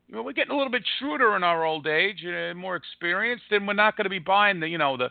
you 0.08 0.14
know, 0.14 0.22
we're 0.22 0.32
getting 0.32 0.52
a 0.52 0.56
little 0.56 0.70
bit 0.70 0.82
shrewder 0.98 1.36
in 1.36 1.42
our 1.44 1.64
old 1.64 1.86
age 1.86 2.24
and 2.24 2.58
more 2.58 2.76
experienced, 2.76 3.44
and 3.50 3.66
we're 3.66 3.74
not 3.74 3.96
going 3.96 4.04
to 4.04 4.10
be 4.10 4.18
buying 4.18 4.60
the, 4.60 4.68
you 4.68 4.78
know, 4.78 4.96
the 4.96 5.08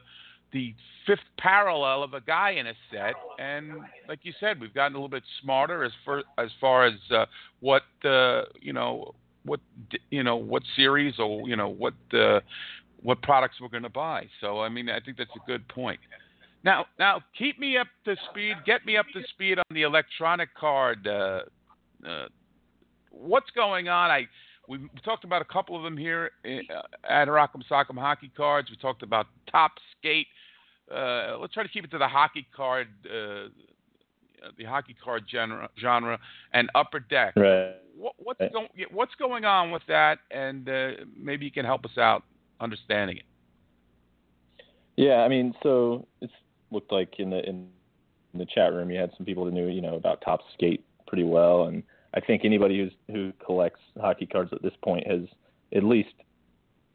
the 0.54 0.74
fifth 1.06 1.20
parallel 1.38 2.04
of 2.04 2.14
a 2.14 2.22
guy 2.22 2.52
in 2.52 2.68
a 2.68 2.74
set. 2.92 3.14
And 3.40 3.74
like 4.08 4.20
you 4.24 4.34
said, 4.40 4.60
we've 4.60 4.74
gotten 4.74 4.94
a 4.94 4.98
little 4.98 5.10
bit 5.10 5.24
smarter 5.42 5.84
as 5.84 5.92
far 6.06 6.24
as 6.38 6.50
far 6.60 6.86
as 6.86 6.94
uh, 7.12 7.26
what 7.60 7.84
uh, 8.06 8.44
you 8.62 8.74
know, 8.74 9.14
what 9.44 9.60
you 10.10 10.24
know, 10.24 10.36
what 10.38 10.64
series 10.76 11.16
or 11.20 11.48
you 11.48 11.56
know 11.56 11.70
what 11.70 11.94
uh, 12.14 12.40
what 13.08 13.22
products 13.22 13.56
we're 13.62 13.70
going 13.70 13.84
to 13.84 13.90
buy. 13.90 14.28
So 14.42 14.60
I 14.60 14.68
mean, 14.68 14.90
I 14.90 15.00
think 15.00 15.18
that's 15.18 15.32
a 15.34 15.48
good 15.48 15.66
point. 15.70 15.98
Now, 16.66 16.88
now 17.00 17.22
keep 17.38 17.58
me 17.58 17.78
up 17.78 17.88
to 18.04 18.18
speed. 18.30 18.58
Get 18.66 18.86
me 18.86 18.98
up 18.98 19.06
to 19.14 19.22
speed 19.30 19.60
on 19.60 19.66
the 19.72 19.84
electronic 19.84 20.54
card. 20.54 21.08
Uh, 21.08 21.40
uh, 22.06 22.26
what's 23.10 23.50
going 23.52 23.88
on? 23.88 24.12
I 24.12 24.28
we 24.68 24.90
talked 25.06 25.24
about 25.24 25.42
a 25.42 25.46
couple 25.46 25.78
of 25.78 25.84
them 25.84 25.96
here 25.96 26.32
uh, 26.44 26.82
at 27.10 27.30
Rock'em 27.30 27.62
Sock'em 27.72 27.98
Hockey 27.98 28.30
Cards. 28.36 28.70
We 28.70 28.76
talked 28.76 29.04
about 29.04 29.28
Topps 29.50 29.82
Skate. 29.98 30.28
Uh, 30.94 31.38
let's 31.40 31.54
try 31.54 31.64
to 31.64 31.70
keep 31.70 31.86
it 31.86 31.92
to 31.92 31.98
the 31.98 32.08
hockey 32.10 32.46
card, 32.54 32.90
uh, 33.06 33.48
the 34.58 34.66
hockey 34.66 34.98
card 35.02 35.24
genre, 35.32 35.70
genre, 35.80 36.20
and 36.52 36.70
Upper 36.76 37.00
Deck. 37.00 37.38
Right. 37.38 37.76
What, 37.98 38.16
what's 38.18 38.42
going 38.52 38.68
What's 38.92 39.16
going 39.16 39.46
on 39.46 39.72
with 39.72 39.84
that? 39.88 40.20
And 40.30 40.68
uh, 40.68 41.06
maybe 41.18 41.46
you 41.46 41.52
can 41.52 41.64
help 41.64 41.86
us 41.86 41.98
out 41.98 42.24
understanding 42.60 43.18
it. 43.18 43.24
Yeah, 44.96 45.18
I 45.18 45.28
mean, 45.28 45.54
so 45.62 46.08
it 46.22 46.30
looked 46.72 46.92
like 46.92 47.16
in 47.20 47.30
the 47.30 47.48
in 47.48 47.68
the 48.34 48.46
chat 48.46 48.74
room 48.74 48.90
you 48.90 49.00
had 49.00 49.12
some 49.16 49.26
people 49.26 49.46
that 49.46 49.54
knew 49.54 49.68
you 49.68 49.82
know 49.82 49.96
about 49.96 50.22
Topps 50.22 50.46
Skate 50.54 50.84
pretty 51.08 51.24
well, 51.24 51.66
and 51.66 51.84
I 52.14 52.20
think 52.20 52.44
anybody 52.44 52.80
who's 52.80 52.94
who 53.16 53.32
collects 53.44 53.80
hockey 54.00 54.26
cards 54.26 54.52
at 54.54 54.62
this 54.62 54.74
point 54.84 55.06
has 55.08 55.22
at 55.76 55.84
least 55.84 56.14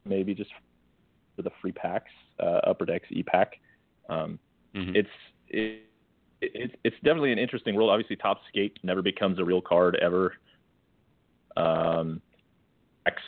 maybe 0.05 0.35
just 0.35 0.51
for 1.37 1.42
the 1.42 1.51
free 1.61 1.72
packs, 1.72 2.11
uh, 2.40 2.61
Upper 2.66 2.85
Decks 2.85 3.07
E-Pack. 3.11 3.61
Um, 4.09 4.38
mm-hmm. 4.75 4.96
It's 4.96 5.09
it, 5.48 5.83
it, 6.40 6.79
it's 6.83 6.96
definitely 7.05 7.33
an 7.33 7.38
interesting 7.38 7.75
world. 7.75 7.90
Obviously, 7.90 8.16
Topps 8.16 8.42
Skate 8.48 8.79
never 8.83 9.03
becomes 9.03 9.38
a 9.38 9.44
real 9.44 9.61
card 9.61 9.96
ever. 10.03 10.35
Um, 11.57 12.20
X, 13.07 13.20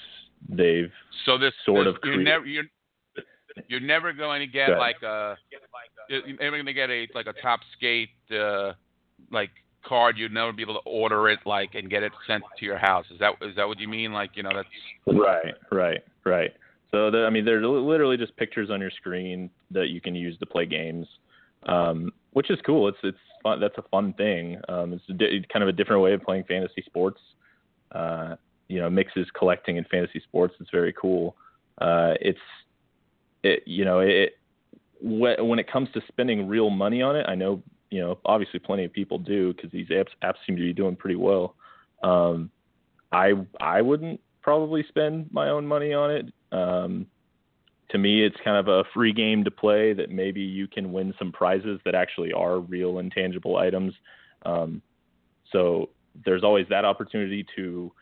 they've 0.48 0.92
so 1.26 1.38
this 1.38 1.52
sort 1.64 1.86
this, 1.86 1.94
of 1.94 2.00
you're 2.04 2.22
never 2.22 2.46
you're, 2.46 2.64
you're 3.68 3.80
never 3.80 4.12
going 4.12 4.40
to 4.40 4.46
get 4.46 4.78
like 4.78 5.02
a 5.02 5.36
you're 6.08 6.36
never 6.40 6.56
going 6.56 6.66
to 6.66 6.72
get 6.72 6.90
a 6.90 7.06
like 7.14 7.26
a 7.26 7.32
Topps 7.40 7.66
Skate 7.76 8.10
uh, 8.30 8.72
like 9.30 9.50
card, 9.84 10.16
you'd 10.18 10.32
never 10.32 10.52
be 10.52 10.62
able 10.62 10.74
to 10.74 10.88
order 10.88 11.28
it 11.28 11.40
like 11.44 11.74
and 11.74 11.90
get 11.90 12.02
it 12.02 12.12
sent 12.26 12.42
to 12.58 12.64
your 12.64 12.78
house. 12.78 13.06
Is 13.10 13.18
that 13.20 13.34
is 13.42 13.56
that 13.56 13.68
what 13.68 13.78
you 13.78 13.88
mean? 13.88 14.12
Like 14.12 14.30
you 14.34 14.42
know 14.42 14.50
that's 14.54 14.68
right, 15.06 15.54
right, 15.70 16.00
right. 16.24 16.50
So 16.90 17.10
the, 17.10 17.24
I 17.26 17.30
mean, 17.30 17.44
they're 17.44 17.66
literally 17.66 18.16
just 18.16 18.36
pictures 18.36 18.70
on 18.70 18.80
your 18.80 18.90
screen 18.90 19.50
that 19.70 19.88
you 19.88 20.00
can 20.00 20.14
use 20.14 20.38
to 20.38 20.46
play 20.46 20.66
games, 20.66 21.06
um, 21.66 22.12
which 22.32 22.50
is 22.50 22.58
cool. 22.64 22.88
It's 22.88 22.98
it's 23.02 23.18
fun. 23.42 23.60
That's 23.60 23.76
a 23.78 23.82
fun 23.90 24.12
thing. 24.14 24.58
Um, 24.68 24.92
it's 24.92 25.04
di- 25.18 25.44
kind 25.52 25.62
of 25.62 25.68
a 25.68 25.72
different 25.72 26.02
way 26.02 26.12
of 26.12 26.22
playing 26.22 26.44
fantasy 26.44 26.82
sports. 26.86 27.20
Uh, 27.92 28.36
you 28.68 28.80
know, 28.80 28.90
mixes 28.90 29.26
collecting 29.36 29.78
and 29.78 29.86
fantasy 29.88 30.20
sports. 30.20 30.54
It's 30.60 30.70
very 30.70 30.92
cool. 30.92 31.36
Uh, 31.78 32.14
it's 32.20 32.38
it 33.42 33.62
you 33.66 33.84
know 33.84 34.00
it 34.00 34.38
when 35.00 35.58
it 35.58 35.70
comes 35.70 35.88
to 35.92 36.00
spending 36.08 36.48
real 36.48 36.70
money 36.70 37.02
on 37.02 37.16
it. 37.16 37.26
I 37.28 37.34
know 37.34 37.62
you 37.94 38.00
know, 38.00 38.18
obviously 38.24 38.58
plenty 38.58 38.84
of 38.84 38.92
people 38.92 39.18
do 39.18 39.54
because 39.54 39.70
these 39.70 39.86
apps 39.88 40.08
apps 40.24 40.34
seem 40.44 40.56
to 40.56 40.62
be 40.62 40.72
doing 40.72 40.96
pretty 40.96 41.14
well. 41.14 41.54
Um, 42.02 42.50
I 43.12 43.34
I 43.60 43.82
wouldn't 43.82 44.20
probably 44.42 44.84
spend 44.88 45.28
my 45.32 45.48
own 45.48 45.64
money 45.64 45.92
on 45.92 46.10
it. 46.10 46.32
Um, 46.50 47.06
to 47.90 47.98
me, 47.98 48.24
it's 48.24 48.36
kind 48.42 48.56
of 48.56 48.66
a 48.66 48.82
free 48.92 49.12
game 49.12 49.44
to 49.44 49.50
play 49.52 49.92
that 49.92 50.10
maybe 50.10 50.40
you 50.40 50.66
can 50.66 50.92
win 50.92 51.14
some 51.20 51.30
prizes 51.30 51.78
that 51.84 51.94
actually 51.94 52.32
are 52.32 52.58
real 52.58 52.98
intangible 52.98 53.56
items. 53.56 53.94
Um, 54.44 54.82
so 55.52 55.90
there's 56.24 56.42
always 56.42 56.66
that 56.70 56.84
opportunity 56.84 57.46
to 57.54 57.92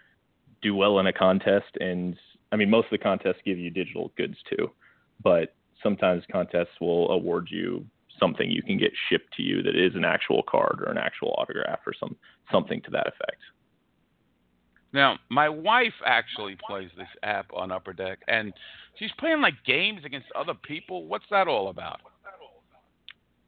do 0.62 0.74
well 0.74 0.98
in 0.98 1.06
a 1.06 1.12
contest. 1.12 1.76
And 1.80 2.16
I 2.50 2.56
mean, 2.56 2.70
most 2.70 2.86
of 2.86 2.92
the 2.92 2.98
contests 2.98 3.42
give 3.44 3.58
you 3.58 3.70
digital 3.70 4.12
goods 4.16 4.36
too, 4.48 4.70
but 5.22 5.54
sometimes 5.82 6.22
contests 6.30 6.80
will 6.80 7.10
award 7.10 7.48
you 7.50 7.84
something 8.18 8.50
you 8.50 8.62
can 8.62 8.78
get 8.78 8.92
shipped 9.08 9.34
to 9.34 9.42
you 9.42 9.62
that 9.62 9.76
is 9.76 9.94
an 9.94 10.04
actual 10.04 10.42
card 10.42 10.80
or 10.80 10.90
an 10.90 10.98
actual 10.98 11.34
autograph 11.38 11.80
or 11.86 11.92
some 11.98 12.16
something 12.50 12.80
to 12.82 12.90
that 12.90 13.06
effect. 13.06 13.40
Now, 14.92 15.18
my 15.30 15.48
wife 15.48 15.94
actually 16.04 16.56
plays 16.66 16.90
this 16.96 17.08
app 17.22 17.46
on 17.54 17.72
Upper 17.72 17.94
Deck, 17.94 18.18
and 18.28 18.52
she's 18.98 19.10
playing 19.18 19.40
like 19.40 19.54
games 19.66 20.02
against 20.04 20.26
other 20.36 20.52
people. 20.54 21.06
What's 21.06 21.24
that 21.30 21.48
all 21.48 21.70
about? 21.70 22.00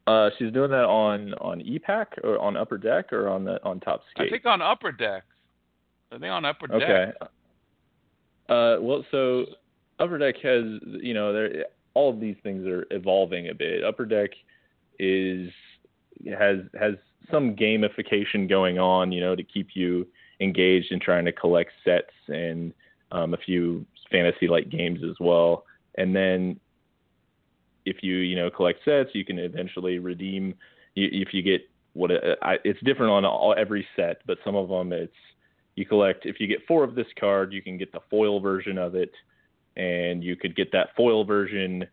Uh, 0.06 0.30
she's 0.38 0.52
doing 0.52 0.70
that 0.70 0.84
on 0.84 1.34
on 1.34 1.60
E-Pack 1.60 2.18
or 2.24 2.38
on 2.38 2.56
Upper 2.56 2.78
Deck 2.78 3.12
or 3.12 3.28
on 3.28 3.44
the 3.44 3.62
on 3.62 3.80
Topps 3.80 4.04
Skate. 4.10 4.26
I 4.28 4.30
think 4.30 4.46
on 4.46 4.60
Upper 4.60 4.92
Deck. 4.92 5.24
I 6.14 6.18
think 6.18 6.30
on 6.30 6.44
Upper 6.44 6.66
Deck. 6.68 6.82
Okay. 6.82 7.12
Uh, 8.48 8.76
well, 8.80 9.04
so 9.10 9.46
Upper 9.98 10.18
Deck 10.18 10.36
has 10.42 10.64
you 11.02 11.14
know 11.14 11.48
all 11.94 12.10
of 12.10 12.20
these 12.20 12.36
things 12.42 12.66
are 12.66 12.86
evolving 12.90 13.48
a 13.48 13.54
bit. 13.54 13.84
Upper 13.84 14.04
Deck 14.04 14.30
is 14.98 15.50
has 16.38 16.58
has 16.78 16.94
some 17.30 17.56
gamification 17.56 18.48
going 18.48 18.78
on, 18.78 19.10
you 19.10 19.20
know, 19.20 19.34
to 19.34 19.42
keep 19.42 19.68
you 19.74 20.06
engaged 20.40 20.92
in 20.92 21.00
trying 21.00 21.24
to 21.24 21.32
collect 21.32 21.70
sets 21.84 22.12
and 22.28 22.72
um, 23.12 23.34
a 23.34 23.38
few 23.38 23.84
fantasy 24.10 24.46
like 24.48 24.68
games 24.68 25.00
as 25.08 25.16
well. 25.20 25.64
And 25.96 26.14
then 26.14 26.60
if 27.86 28.02
you 28.02 28.16
you 28.16 28.36
know 28.36 28.50
collect 28.50 28.80
sets, 28.84 29.10
you 29.14 29.24
can 29.24 29.38
eventually 29.38 29.98
redeem. 29.98 30.54
If 30.96 31.34
you 31.34 31.42
get 31.42 31.62
what 31.94 32.10
uh, 32.10 32.36
it's 32.64 32.80
different 32.84 33.10
on 33.10 33.24
all, 33.24 33.54
every 33.58 33.86
set, 33.96 34.22
but 34.26 34.38
some 34.44 34.54
of 34.54 34.68
them 34.68 34.92
it's 34.92 35.12
you 35.76 35.84
collect. 35.84 36.26
If 36.26 36.40
you 36.40 36.46
get 36.46 36.66
four 36.66 36.84
of 36.84 36.94
this 36.94 37.06
card, 37.18 37.52
you 37.52 37.62
can 37.62 37.76
get 37.78 37.92
the 37.92 38.00
foil 38.10 38.40
version 38.40 38.78
of 38.78 38.94
it, 38.94 39.12
and 39.76 40.22
you 40.22 40.36
could 40.36 40.54
get 40.56 40.70
that 40.72 40.88
foil 40.96 41.24
version 41.24 41.84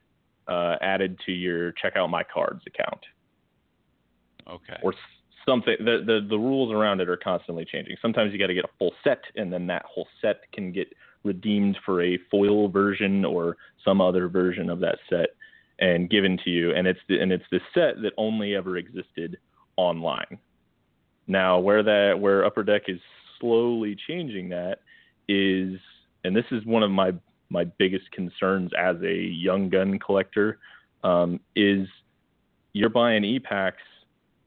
uh, 0.48 0.76
added 0.82 1.20
to 1.26 1.32
your 1.32 1.72
check 1.74 1.96
out 1.96 2.10
my 2.10 2.24
cards 2.24 2.62
account. 2.67 3.02
Okay. 4.48 4.80
Or 4.84 4.94
something. 5.46 5.76
The, 5.80 6.04
the 6.06 6.28
the 6.30 6.38
rules 6.38 6.72
around 6.72 7.02
it 7.02 7.10
are 7.10 7.17
constantly 7.17 7.65
changing. 7.65 7.96
Sometimes 8.02 8.34
you 8.34 8.39
got 8.39 8.48
to 8.48 8.54
get 8.54 8.65
a 8.65 8.78
full 8.78 8.94
set, 9.04 9.22
and 9.36 9.52
then 9.52 9.67
that 9.67 9.86
whole 9.86 10.08
set 10.22 10.41
can 10.52 10.72
get 10.72 10.88
redeemed 11.24 11.78
for 11.86 12.02
a 12.02 12.17
foil 12.30 12.67
version 12.67 13.24
or 13.26 13.58
some 13.86 14.02
other 14.02 14.28
version 14.28 14.70
of 14.70 14.80
that 14.80 14.98
set 15.10 15.30
and 15.80 16.10
given 16.10 16.38
to 16.44 16.50
you. 16.50 16.74
And 16.74 16.88
it's 16.88 17.00
the, 17.08 17.20
and 17.20 17.32
it's 17.32 17.44
this 17.52 17.62
set 17.74 18.02
that 18.02 18.13
only 18.17 18.56
ever 18.56 18.78
existed 18.78 19.38
online. 19.78 20.38
Now, 21.28 21.60
where 21.60 21.84
that 21.84 22.20
where 22.20 22.46
Upper 22.46 22.63
Deck 22.63 22.84
is 22.88 23.00
slowly 23.41 23.97
changing 24.08 24.49
that 24.49 24.77
is, 25.27 25.77
and 26.23 26.34
this 26.34 26.45
is 26.51 26.65
one 26.65 26.84
of 26.84 26.91
my 26.91 27.12
my 27.49 27.65
biggest 27.65 28.10
concerns 28.13 28.71
as 28.80 28.95
a 29.04 29.13
young 29.13 29.69
gun 29.69 29.99
collector 29.99 30.58
um, 31.04 31.38
is 31.54 31.86
you're 32.71 32.89
buying 32.89 33.25
e-packs 33.25 33.84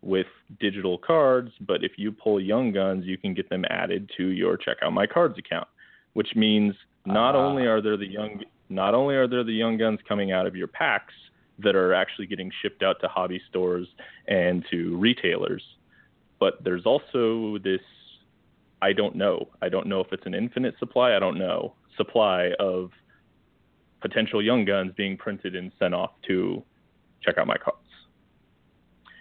with 0.01 0.27
digital 0.59 0.97
cards, 0.97 1.51
but 1.67 1.85
if 1.85 1.93
you 1.97 2.11
pull 2.13 2.41
young 2.41 2.73
guns, 2.73 3.05
you 3.05 3.19
can 3.19 3.35
get 3.35 3.51
them 3.51 3.65
added 3.69 4.11
to 4.17 4.29
your 4.29 4.57
check 4.57 4.79
out 4.83 4.93
my 4.93 5.07
cards 5.07 5.37
account, 5.39 5.69
which 6.15 6.29
means 6.35 6.75
not 7.05 7.35
uh 7.35 7.39
only 7.39 7.67
are 7.67 7.83
there 7.83 7.97
the 7.97 8.07
young 8.07 8.43
not 8.71 8.95
only 8.95 9.15
are 9.15 9.29
there 9.29 9.45
the 9.45 9.53
young 9.53 9.77
guns 9.77 9.99
coming 10.09 10.33
out 10.33 10.47
of 10.47 10.57
your 10.57 10.67
packs 10.67 11.13
that 11.59 11.77
are 11.77 11.95
actually 11.95 12.27
getting 12.27 12.51
shipped 12.63 12.83
out 12.83 12.97
to 13.01 13.09
hobby 13.09 13.41
stores 13.49 13.87
and 14.27 14.65
to 14.71 14.97
retailers, 14.97 15.63
but 16.41 16.63
there's 16.65 16.85
also 16.87 17.59
this 17.63 17.81
I 18.85 18.93
don't 18.93 19.17
know. 19.17 19.49
I 19.63 19.71
don't 19.71 19.87
know 19.87 20.01
if 20.01 20.09
it's 20.13 20.27
an 20.27 20.35
infinite 20.35 20.75
supply. 20.79 21.17
I 21.17 21.19
don't 21.19 21.39
know 21.39 21.75
supply 21.97 22.51
of 22.61 22.91
potential 24.03 24.43
young 24.43 24.67
guns 24.67 24.93
being 24.95 25.17
printed 25.17 25.57
and 25.57 25.73
sent 25.79 25.95
off 25.95 26.11
to 26.27 26.63
check 27.23 27.39
out 27.39 27.47
my 27.47 27.57
cards. 27.57 27.79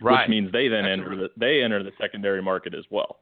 Right. 0.02 0.24
Which 0.24 0.30
means 0.30 0.52
they 0.52 0.68
then 0.68 0.84
that's 0.84 1.00
enter 1.00 1.16
the 1.16 1.30
they 1.38 1.64
enter 1.64 1.82
the 1.82 1.94
secondary 2.00 2.42
market 2.42 2.74
as 2.74 2.84
well. 2.90 3.20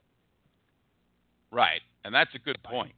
Right, 1.51 1.82
and 2.06 2.15
that's 2.15 2.34
a 2.34 2.39
good 2.39 2.58
point. 2.63 2.93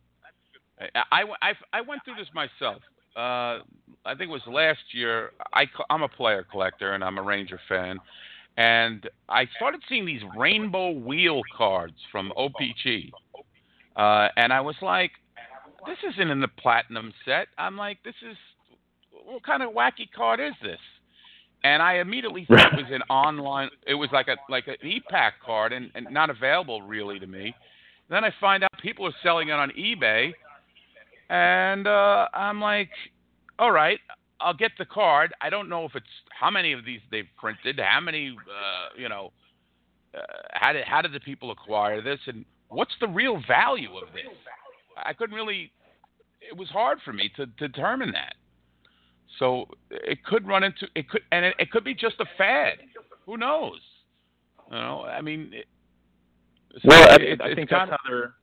I, 0.95 1.23
I, 1.41 1.53
I 1.73 1.81
went 1.81 2.01
through 2.05 2.15
this 2.15 2.27
myself. 2.33 2.81
Uh, 3.15 3.59
I 4.05 4.15
think 4.17 4.21
it 4.21 4.27
was 4.29 4.41
last 4.47 4.81
year. 4.93 5.31
I, 5.53 5.65
I'm 5.89 6.03
a 6.03 6.07
player 6.07 6.45
collector 6.49 6.93
and 6.93 7.03
I'm 7.03 7.17
a 7.17 7.21
Ranger 7.21 7.59
fan, 7.67 7.99
and 8.57 9.09
I 9.27 9.47
started 9.57 9.81
seeing 9.89 10.05
these 10.05 10.21
rainbow 10.37 10.91
wheel 10.91 11.41
cards 11.57 11.95
from 12.11 12.31
OPC, 12.37 13.11
uh, 13.95 14.27
and 14.35 14.51
I 14.51 14.61
was 14.61 14.75
like, 14.81 15.11
this 15.85 15.97
isn't 16.13 16.29
in 16.29 16.39
the 16.39 16.47
platinum 16.47 17.13
set. 17.25 17.47
I'm 17.57 17.77
like, 17.77 17.99
this 18.03 18.15
is 18.27 18.37
what 19.25 19.43
kind 19.43 19.63
of 19.63 19.71
wacky 19.71 20.09
card 20.15 20.39
is 20.39 20.53
this? 20.61 20.79
And 21.63 21.81
I 21.81 21.95
immediately 21.95 22.45
thought 22.45 22.73
it 22.73 22.83
was 22.83 22.85
an 22.91 23.01
online. 23.09 23.69
It 23.87 23.93
was 23.93 24.09
like 24.11 24.27
a 24.27 24.35
like 24.49 24.67
an 24.67 24.75
e-pack 24.83 25.35
card 25.45 25.73
and, 25.73 25.91
and 25.95 26.07
not 26.11 26.29
available 26.29 26.81
really 26.81 27.19
to 27.19 27.27
me. 27.27 27.53
Then 28.09 28.23
I 28.23 28.31
find 28.39 28.63
out 28.63 28.69
people 28.81 29.07
are 29.07 29.13
selling 29.23 29.49
it 29.49 29.53
on 29.53 29.71
eBay, 29.71 30.33
and 31.29 31.87
uh, 31.87 32.27
I'm 32.33 32.59
like, 32.59 32.89
all 33.57 33.71
right, 33.71 33.99
I'll 34.41 34.53
get 34.53 34.71
the 34.77 34.85
card. 34.85 35.33
I 35.41 35.49
don't 35.49 35.69
know 35.69 35.85
if 35.85 35.95
it's 35.95 36.05
how 36.37 36.51
many 36.51 36.73
of 36.73 36.85
these 36.85 36.99
they've 37.11 37.27
printed, 37.39 37.79
how 37.79 38.01
many, 38.01 38.29
uh, 38.31 38.99
you 38.99 39.07
know, 39.07 39.31
uh, 40.13 40.19
how 40.51 40.73
did 40.73 40.85
how 40.85 41.01
did 41.01 41.13
the 41.13 41.19
people 41.21 41.51
acquire 41.51 42.01
this, 42.01 42.19
and 42.27 42.45
what's 42.73 42.93
the 42.99 43.07
real 43.07 43.41
value 43.47 43.95
of 43.97 44.13
this? 44.13 44.33
I 44.97 45.13
couldn't 45.13 45.35
really. 45.35 45.71
It 46.41 46.57
was 46.57 46.69
hard 46.69 46.99
for 47.05 47.13
me 47.13 47.31
to, 47.37 47.45
to 47.45 47.67
determine 47.67 48.11
that. 48.11 48.35
So 49.39 49.65
it 49.89 50.23
could 50.23 50.47
run 50.47 50.63
into 50.63 50.87
it 50.95 51.09
could, 51.09 51.21
and 51.31 51.45
it, 51.45 51.55
it 51.57 51.71
could 51.71 51.83
be 51.83 51.93
just 51.93 52.15
a 52.19 52.25
fad. 52.37 52.73
Who 53.25 53.37
knows? 53.37 53.79
You 54.69 54.77
know, 54.77 55.03
I 55.03 55.21
mean. 55.21 55.51
It, 55.53 55.65
well, 56.83 57.09
I, 57.09 57.51
I 57.51 57.55
think 57.55 57.69
that's 57.69 57.89
how 57.89 57.97
they're. 58.07 58.33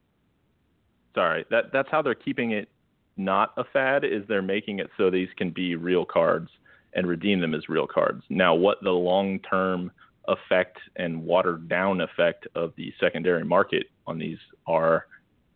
sorry 1.14 1.44
that 1.50 1.72
that's 1.72 1.88
how 1.90 2.00
they're 2.00 2.14
keeping 2.14 2.52
it 2.52 2.68
not 3.16 3.52
a 3.56 3.64
fad 3.72 4.04
is 4.04 4.22
they're 4.28 4.42
making 4.42 4.78
it 4.78 4.88
so 4.96 5.10
these 5.10 5.28
can 5.36 5.50
be 5.50 5.76
real 5.76 6.04
cards 6.04 6.48
and 6.94 7.06
redeem 7.06 7.40
them 7.40 7.54
as 7.54 7.68
real 7.68 7.86
cards. 7.86 8.24
Now, 8.30 8.54
what 8.54 8.78
the 8.82 8.90
long 8.90 9.38
term 9.40 9.92
effect 10.28 10.78
and 10.96 11.22
watered 11.22 11.68
down 11.68 12.00
effect 12.00 12.46
of 12.54 12.72
the 12.76 12.92
secondary 13.00 13.44
market 13.44 13.86
on 14.10 14.18
these 14.18 14.38
are, 14.66 15.06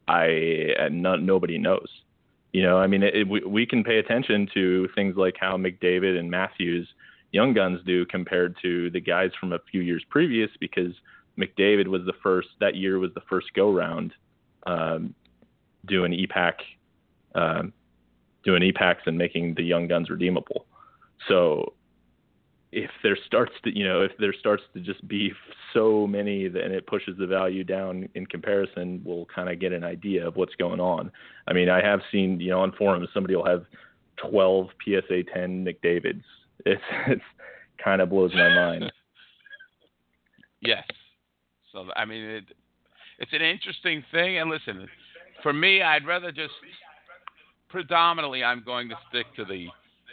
I 0.08 0.88
no, 0.90 1.16
nobody 1.16 1.58
knows. 1.58 1.88
You 2.52 2.62
know, 2.62 2.78
I 2.78 2.86
mean, 2.86 3.02
it, 3.02 3.28
we, 3.28 3.40
we 3.40 3.66
can 3.66 3.82
pay 3.82 3.98
attention 3.98 4.48
to 4.54 4.88
things 4.94 5.16
like 5.16 5.34
how 5.38 5.56
McDavid 5.56 6.18
and 6.18 6.30
Matthews 6.30 6.88
young 7.32 7.52
guns 7.52 7.80
do 7.84 8.06
compared 8.06 8.56
to 8.62 8.90
the 8.90 9.00
guys 9.00 9.30
from 9.40 9.52
a 9.52 9.58
few 9.70 9.80
years 9.80 10.04
previous 10.08 10.50
because 10.60 10.92
McDavid 11.36 11.88
was 11.88 12.02
the 12.06 12.12
first 12.22 12.48
that 12.60 12.76
year 12.76 13.00
was 13.00 13.10
the 13.14 13.22
first 13.28 13.48
go 13.54 13.72
round 13.72 14.12
um, 14.68 15.14
doing 15.86 16.12
E-Pack 16.12 16.60
um, 17.34 17.72
doing 18.44 18.62
E-Packs 18.62 19.02
and 19.06 19.18
making 19.18 19.54
the 19.54 19.64
young 19.64 19.88
guns 19.88 20.10
redeemable. 20.10 20.66
So 21.28 21.72
if 22.74 22.90
there 23.04 23.16
starts 23.24 23.52
to 23.62 23.76
you 23.76 23.84
know 23.84 24.02
if 24.02 24.10
there 24.18 24.32
starts 24.32 24.64
to 24.74 24.80
just 24.80 25.06
be 25.06 25.32
so 25.72 26.06
many 26.08 26.48
then 26.48 26.72
it 26.72 26.86
pushes 26.88 27.16
the 27.16 27.26
value 27.26 27.62
down 27.62 28.08
in 28.14 28.26
comparison 28.26 29.00
we'll 29.04 29.26
kind 29.26 29.48
of 29.48 29.60
get 29.60 29.72
an 29.72 29.84
idea 29.84 30.26
of 30.26 30.34
what's 30.34 30.56
going 30.56 30.80
on. 30.80 31.10
I 31.46 31.52
mean 31.52 31.68
i 31.68 31.80
have 31.80 32.00
seen 32.10 32.40
you 32.40 32.50
know 32.50 32.60
on 32.60 32.72
forums 32.72 33.08
somebody 33.14 33.36
will 33.36 33.46
have 33.46 33.64
12 34.28 34.68
psa 34.84 35.22
10 35.32 35.64
mcdavids. 35.64 36.22
It's 36.66 36.82
it's 37.08 37.22
kind 37.82 38.00
of 38.00 38.10
blows 38.10 38.34
my 38.34 38.54
mind. 38.54 38.92
Yes. 40.60 40.84
So 41.72 41.86
i 41.94 42.04
mean 42.04 42.22
it 42.22 42.44
it's 43.18 43.32
an 43.32 43.42
interesting 43.42 44.02
thing 44.10 44.38
and 44.38 44.50
listen 44.50 44.88
for 45.42 45.52
me 45.52 45.82
i'd 45.82 46.06
rather 46.06 46.32
just 46.32 46.54
predominantly 47.68 48.42
i'm 48.42 48.62
going 48.64 48.88
to 48.88 48.96
stick 49.08 49.26
to 49.36 49.44
the 49.44 49.66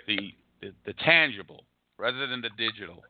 the 0.07 0.17
the, 0.61 0.73
the 0.85 0.93
tangible 0.93 1.63
rather 2.01 2.25
than 2.27 2.41
the 2.41 2.49
digital. 2.57 3.03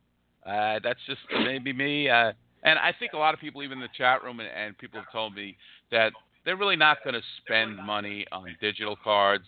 Uh, 0.45 0.80
that's 0.84 0.99
just 1.08 1.21
maybe 1.43 1.71
me. 1.71 2.10
Uh, 2.10 2.34
and 2.63 2.77
I 2.77 2.93
think 2.99 3.13
a 3.13 3.17
lot 3.17 3.34
of 3.34 3.39
people, 3.39 3.63
even 3.63 3.77
in 3.77 3.82
the 3.82 3.89
chat 3.97 4.23
room, 4.23 4.39
and, 4.39 4.49
and 4.49 4.77
people 4.77 4.99
have 4.99 5.12
told 5.12 5.34
me 5.34 5.56
that 5.91 6.12
they're 6.45 6.58
really 6.58 6.75
not 6.75 6.97
going 7.04 7.13
to 7.13 7.21
spend 7.43 7.77
money 7.77 8.25
on 8.32 8.56
digital 8.60 8.97
cards. 9.04 9.45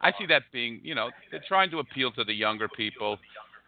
I 0.00 0.12
see 0.18 0.26
that 0.28 0.42
being, 0.52 0.80
you 0.82 0.94
know, 0.94 1.10
they're 1.30 1.44
trying 1.46 1.70
to 1.70 1.78
appeal 1.78 2.12
to 2.12 2.24
the 2.24 2.32
younger 2.32 2.68
people. 2.68 3.18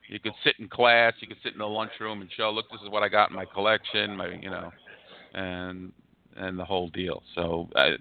You 0.08 0.20
could 0.20 0.34
sit 0.44 0.54
in 0.58 0.68
class, 0.68 1.14
you 1.20 1.26
could 1.26 1.38
sit 1.42 1.54
in 1.54 1.58
the 1.58 1.66
lunchroom 1.66 2.20
and 2.20 2.30
show, 2.36 2.50
look, 2.50 2.66
this 2.70 2.80
is 2.84 2.90
what 2.90 3.02
I 3.02 3.08
got 3.08 3.30
in 3.30 3.36
my 3.36 3.46
collection, 3.46 4.16
my, 4.16 4.28
you 4.28 4.50
know, 4.50 4.70
and 5.34 5.92
and 6.36 6.58
the 6.58 6.64
whole 6.64 6.90
deal. 6.90 7.22
So, 7.34 7.68
uh, 7.74 7.92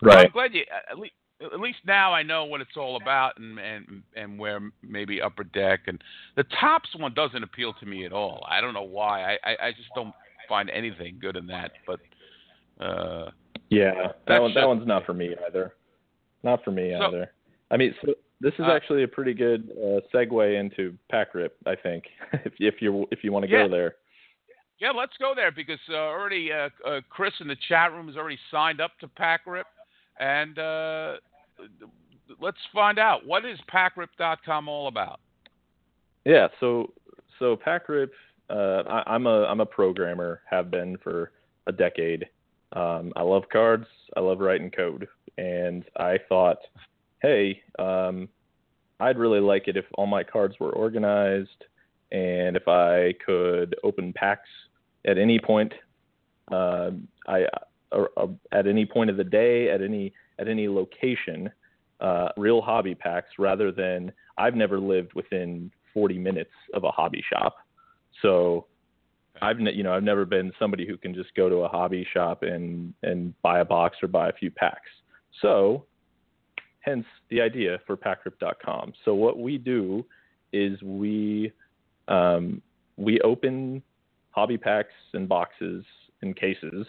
right. 0.00 0.26
I'm 0.26 0.32
glad 0.32 0.54
you 0.54 0.62
at 0.90 0.98
least 0.98 1.14
at 1.52 1.60
least 1.60 1.78
now 1.86 2.12
I 2.12 2.22
know 2.22 2.44
what 2.44 2.60
it's 2.60 2.76
all 2.76 2.96
about 3.00 3.38
and 3.38 3.58
and 3.58 4.02
and 4.16 4.38
where 4.38 4.60
maybe 4.82 5.20
upper 5.20 5.44
deck 5.44 5.80
and 5.86 6.02
the 6.36 6.44
Topps 6.60 6.88
one 6.96 7.14
doesn't 7.14 7.42
appeal 7.42 7.72
to 7.74 7.86
me 7.86 8.04
at 8.04 8.12
all. 8.12 8.46
I 8.48 8.60
don't 8.60 8.74
know 8.74 8.82
why. 8.82 9.34
I 9.34 9.38
I, 9.44 9.66
I 9.68 9.72
just 9.72 9.88
don't 9.94 10.14
find 10.48 10.70
anything 10.70 11.18
good 11.20 11.36
in 11.36 11.46
that. 11.46 11.72
But 11.86 12.00
uh, 12.84 13.30
yeah, 13.70 14.12
that 14.28 14.40
one 14.40 14.54
that 14.54 14.66
one's 14.66 14.86
not 14.86 15.06
for 15.06 15.14
me 15.14 15.34
either. 15.48 15.74
Not 16.42 16.62
for 16.64 16.70
me 16.70 16.94
so, 16.98 17.06
either. 17.06 17.32
I 17.70 17.76
mean, 17.76 17.94
so 18.04 18.14
this 18.40 18.52
is 18.54 18.66
uh, 18.66 18.72
actually 18.72 19.04
a 19.04 19.08
pretty 19.08 19.34
good 19.34 19.70
uh, 19.76 20.00
segue 20.14 20.60
into 20.60 20.96
pack 21.10 21.34
rip. 21.34 21.56
I 21.66 21.74
think 21.76 22.04
if 22.44 22.52
if 22.58 22.74
you 22.82 23.06
if 23.10 23.24
you 23.24 23.32
want 23.32 23.46
to 23.46 23.50
yeah. 23.50 23.64
go 23.64 23.70
there. 23.70 23.94
Yeah, 24.78 24.90
let's 24.90 25.16
go 25.20 25.32
there 25.34 25.52
because 25.52 25.78
uh, 25.88 25.94
already 25.94 26.50
uh, 26.52 26.68
uh, 26.86 27.00
Chris 27.08 27.32
in 27.40 27.46
the 27.46 27.56
chat 27.68 27.92
room 27.92 28.08
has 28.08 28.16
already 28.16 28.38
signed 28.50 28.80
up 28.80 28.90
to 29.00 29.06
pack 29.06 29.42
rip, 29.46 29.66
and 30.18 30.58
uh, 30.58 31.14
let's 32.40 32.58
find 32.72 32.98
out 32.98 33.26
what 33.26 33.44
is 33.44 33.58
PackRip.com 33.72 34.68
all 34.68 34.88
about. 34.88 35.20
Yeah, 36.24 36.48
so 36.60 36.92
so 37.38 37.56
PackRip, 37.56 38.10
uh, 38.50 38.82
I, 38.88 39.14
am 39.14 39.26
a 39.26 39.44
I'm 39.44 39.60
a 39.60 39.66
programmer, 39.66 40.40
have 40.48 40.70
been 40.70 40.96
for 40.98 41.32
a 41.66 41.72
decade. 41.72 42.26
Um, 42.74 43.12
I 43.16 43.22
love 43.22 43.44
cards. 43.52 43.86
I 44.16 44.20
love 44.20 44.38
writing 44.38 44.70
code, 44.70 45.08
and 45.36 45.84
I 45.96 46.18
thought, 46.28 46.58
hey, 47.20 47.60
um, 47.78 48.28
I'd 49.00 49.18
really 49.18 49.40
like 49.40 49.68
it 49.68 49.76
if 49.76 49.84
all 49.94 50.06
my 50.06 50.22
cards 50.22 50.54
were 50.60 50.72
organized, 50.72 51.64
and 52.12 52.56
if 52.56 52.68
I 52.68 53.14
could 53.24 53.74
open 53.82 54.12
packs 54.12 54.48
at 55.06 55.18
any 55.18 55.38
point. 55.38 55.72
Uh, 56.50 56.90
I 57.26 57.46
uh, 57.92 58.26
at 58.52 58.66
any 58.66 58.86
point 58.86 59.10
of 59.10 59.16
the 59.16 59.24
day, 59.24 59.70
at 59.70 59.82
any 59.82 60.12
at 60.38 60.48
any 60.48 60.68
location, 60.68 61.50
uh, 62.00 62.28
real 62.36 62.60
hobby 62.60 62.94
packs 62.94 63.30
rather 63.38 63.70
than 63.70 64.12
I've 64.38 64.54
never 64.54 64.78
lived 64.80 65.14
within 65.14 65.70
40 65.94 66.18
minutes 66.18 66.50
of 66.74 66.84
a 66.84 66.90
hobby 66.90 67.22
shop. 67.30 67.56
So 68.20 68.66
I've 69.40 69.58
ne- 69.58 69.72
you 69.72 69.82
know 69.82 69.92
I've 69.92 70.02
never 70.02 70.24
been 70.24 70.52
somebody 70.58 70.86
who 70.86 70.96
can 70.96 71.14
just 71.14 71.34
go 71.34 71.48
to 71.48 71.56
a 71.58 71.68
hobby 71.68 72.06
shop 72.12 72.42
and 72.42 72.92
and 73.02 73.34
buy 73.42 73.60
a 73.60 73.64
box 73.64 73.96
or 74.02 74.08
buy 74.08 74.28
a 74.28 74.32
few 74.32 74.50
packs. 74.50 74.90
So 75.40 75.86
hence 76.80 77.06
the 77.30 77.40
idea 77.40 77.78
for 77.86 77.96
packrip.com. 77.96 78.92
So 79.04 79.14
what 79.14 79.38
we 79.38 79.58
do 79.58 80.04
is 80.52 80.80
we 80.82 81.52
um, 82.08 82.60
we 82.96 83.20
open 83.20 83.82
hobby 84.30 84.58
packs 84.58 84.92
and 85.14 85.28
boxes 85.28 85.84
and 86.20 86.36
cases 86.36 86.86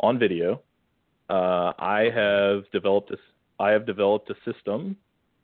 on 0.00 0.18
video 0.18 0.60
uh, 1.30 1.72
I 1.78 2.10
have 2.14 2.70
developed 2.72 3.10
a, 3.10 3.16
I 3.62 3.70
have 3.70 3.86
developed 3.86 4.30
a 4.30 4.52
system 4.52 4.96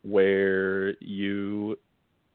where 0.02 0.94
you 1.02 1.78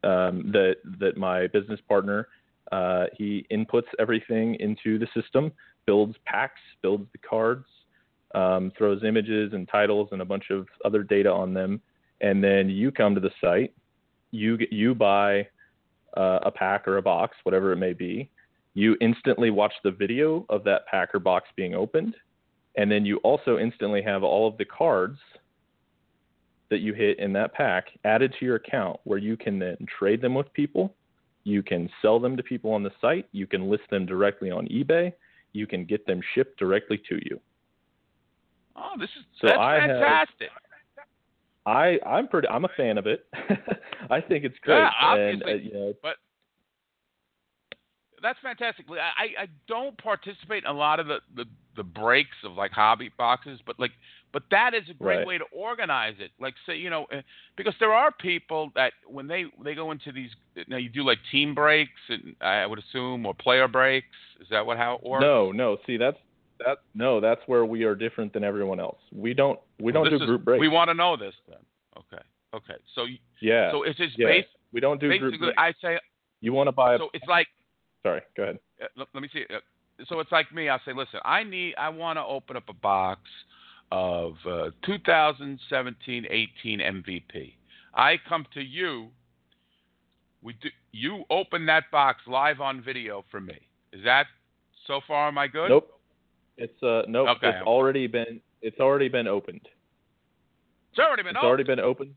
um, 0.03 0.51
that 0.51 0.77
that 0.99 1.17
my 1.17 1.47
business 1.47 1.79
partner 1.87 2.27
uh, 2.71 3.05
he 3.15 3.45
inputs 3.51 3.87
everything 3.99 4.55
into 4.55 4.97
the 4.97 5.07
system, 5.19 5.51
builds 5.85 6.15
packs, 6.25 6.61
builds 6.81 7.05
the 7.11 7.19
cards, 7.19 7.65
um, 8.33 8.71
throws 8.77 9.03
images 9.03 9.53
and 9.53 9.67
titles 9.67 10.09
and 10.11 10.21
a 10.21 10.25
bunch 10.25 10.45
of 10.49 10.67
other 10.83 11.03
data 11.03 11.31
on 11.31 11.53
them, 11.53 11.79
and 12.21 12.43
then 12.43 12.69
you 12.69 12.91
come 12.91 13.13
to 13.13 13.21
the 13.21 13.31
site, 13.41 13.73
you 14.31 14.57
you 14.71 14.95
buy 14.95 15.47
uh, 16.17 16.39
a 16.43 16.51
pack 16.51 16.87
or 16.87 16.97
a 16.97 17.01
box, 17.01 17.37
whatever 17.43 17.71
it 17.71 17.77
may 17.77 17.93
be. 17.93 18.29
You 18.73 18.97
instantly 18.99 19.51
watch 19.51 19.73
the 19.83 19.91
video 19.91 20.45
of 20.49 20.63
that 20.65 20.85
pack 20.87 21.13
or 21.13 21.19
box 21.19 21.47
being 21.55 21.75
opened 21.75 22.15
and 22.77 22.91
then 22.91 23.05
you 23.05 23.17
also 23.17 23.57
instantly 23.57 24.01
have 24.01 24.23
all 24.23 24.47
of 24.47 24.57
the 24.57 24.65
cards 24.65 25.19
that 26.69 26.79
you 26.79 26.93
hit 26.93 27.19
in 27.19 27.31
that 27.33 27.53
pack 27.53 27.87
added 28.03 28.33
to 28.39 28.45
your 28.45 28.55
account 28.55 28.99
where 29.03 29.19
you 29.19 29.37
can 29.37 29.59
then 29.59 29.77
trade 29.99 30.21
them 30.21 30.33
with 30.33 30.51
people. 30.53 30.93
You 31.43 31.61
can 31.61 31.89
sell 32.01 32.19
them 32.19 32.35
to 32.37 32.43
people 32.43 32.71
on 32.71 32.83
the 32.83 32.91
site. 32.99 33.27
You 33.31 33.45
can 33.45 33.69
list 33.69 33.83
them 33.91 34.05
directly 34.05 34.49
on 34.49 34.67
eBay. 34.67 35.13
You 35.53 35.67
can 35.67 35.85
get 35.85 36.05
them 36.07 36.21
shipped 36.33 36.57
directly 36.57 36.99
to 37.09 37.19
you. 37.23 37.39
Oh, 38.75 38.93
this 38.99 39.09
is 39.17 39.23
so 39.39 39.47
that's 39.47 39.59
I 39.59 39.79
fantastic. 39.79 40.49
Have, 40.49 41.05
I 41.65 41.99
I'm 42.05 42.27
pretty 42.27 42.47
I'm 42.49 42.65
a 42.65 42.69
fan 42.75 42.97
of 42.97 43.07
it. 43.07 43.25
I 44.09 44.19
think 44.19 44.43
it's 44.43 44.57
great. 44.61 44.79
Yeah, 44.79 44.89
obviously, 45.01 45.51
and, 45.51 45.61
uh, 45.61 45.63
you 45.63 45.73
know, 45.73 45.93
but 46.01 46.15
that's 48.25 48.39
fantastic. 48.41 48.87
I, 48.89 49.43
I 49.43 49.47
don't 49.67 49.95
participate 49.99 50.63
in 50.63 50.69
a 50.69 50.73
lot 50.73 50.99
of 50.99 51.05
the, 51.05 51.19
the, 51.35 51.45
the 51.77 51.83
breaks 51.83 52.37
of 52.43 52.53
like 52.53 52.71
hobby 52.71 53.11
boxes, 53.15 53.59
but 53.65 53.79
like 53.79 53.91
but 54.33 54.41
that 54.49 54.73
is 54.73 54.81
a 54.89 54.93
great 54.95 55.17
right. 55.17 55.27
way 55.27 55.37
to 55.37 55.45
organize 55.51 56.15
it. 56.19 56.31
Like 56.39 56.55
say 56.65 56.75
you 56.75 56.89
know 56.89 57.05
eh, 57.11 57.21
because 57.55 57.75
there 57.79 57.93
are 57.93 58.11
people 58.11 58.71
that 58.73 58.93
when 59.07 59.27
they 59.27 59.45
they 59.63 59.75
go 59.75 59.91
into 59.91 60.11
these 60.11 60.31
now 60.67 60.77
you 60.77 60.89
do 60.89 61.03
like 61.03 61.19
team 61.31 61.53
breaks 61.53 61.91
and 62.09 62.35
I 62.41 62.65
would 62.65 62.79
assume 62.79 63.27
or 63.27 63.35
player 63.35 63.67
breaks. 63.67 64.07
Is 64.41 64.47
that 64.49 64.65
what 64.65 64.77
how 64.77 64.95
it 64.95 65.03
works? 65.03 65.21
No, 65.21 65.51
no. 65.51 65.77
See 65.85 65.97
that's 65.97 66.17
that 66.65 66.79
no 66.95 67.21
that's 67.21 67.41
where 67.45 67.63
we 67.63 67.83
are 67.83 67.93
different 67.93 68.33
than 68.33 68.43
everyone 68.43 68.79
else. 68.79 68.99
We 69.13 69.35
don't 69.35 69.59
we 69.79 69.91
don't 69.91 70.09
well, 70.09 70.17
do 70.17 70.25
group 70.25 70.45
breaks. 70.45 70.59
We 70.59 70.67
want 70.67 70.89
to 70.89 70.95
know 70.95 71.15
this 71.15 71.35
then. 71.47 71.59
Okay. 71.95 72.23
Okay. 72.55 72.79
So 72.95 73.05
yeah. 73.39 73.71
So 73.71 73.83
it's 73.83 73.97
just 73.99 74.17
yeah. 74.17 74.27
based. 74.27 74.47
We 74.73 74.79
don't 74.79 74.99
do 74.99 75.15
group 75.19 75.39
breaks. 75.39 75.55
I 75.59 75.73
say. 75.79 75.99
You 76.41 76.53
want 76.53 76.67
to 76.67 76.71
buy. 76.71 76.95
A, 76.95 76.97
so 76.97 77.09
it's 77.13 77.25
like 77.27 77.47
Sorry, 78.05 78.21
go 78.37 78.43
ahead. 78.43 78.59
Uh, 78.79 79.03
let, 79.15 79.21
me 79.23 79.27
see. 79.33 79.45
Uh, 79.49 79.57
so 80.07 80.19
it's 80.19 80.31
like 80.31 80.53
me. 80.53 80.69
I 80.69 80.77
say, 80.85 80.93
listen, 80.95 81.19
I 81.25 81.43
need, 81.43 81.73
I 81.75 81.89
want 81.89 82.17
to 82.17 82.23
open 82.23 82.55
up 82.55 82.65
a 82.69 82.73
box 82.73 83.21
of 83.91 84.33
uh, 84.45 84.69
2017-18 84.87 85.57
MVP. 86.63 87.53
I 87.95 88.17
come 88.29 88.45
to 88.53 88.61
you. 88.61 89.07
We 90.43 90.53
do. 90.61 90.69
You 90.91 91.23
open 91.31 91.65
that 91.65 91.85
box 91.91 92.19
live 92.27 92.61
on 92.61 92.83
video 92.83 93.25
for 93.31 93.41
me. 93.41 93.57
Is 93.91 94.03
that 94.03 94.27
so 94.85 95.01
far? 95.07 95.27
Am 95.29 95.39
I 95.39 95.47
good? 95.47 95.69
Nope. 95.69 95.99
It's 96.57 96.83
uh 96.83 97.01
nope. 97.07 97.29
Okay. 97.37 97.49
It's 97.49 97.65
already 97.65 98.05
been. 98.05 98.39
It's 98.61 98.79
already 98.79 99.07
been 99.07 99.27
opened. 99.27 99.67
It's 100.91 100.99
already 100.99 101.23
been. 101.23 101.31
It's 101.31 101.37
opened. 101.37 101.47
already 101.47 101.63
been 101.63 101.79
opened. 101.79 102.13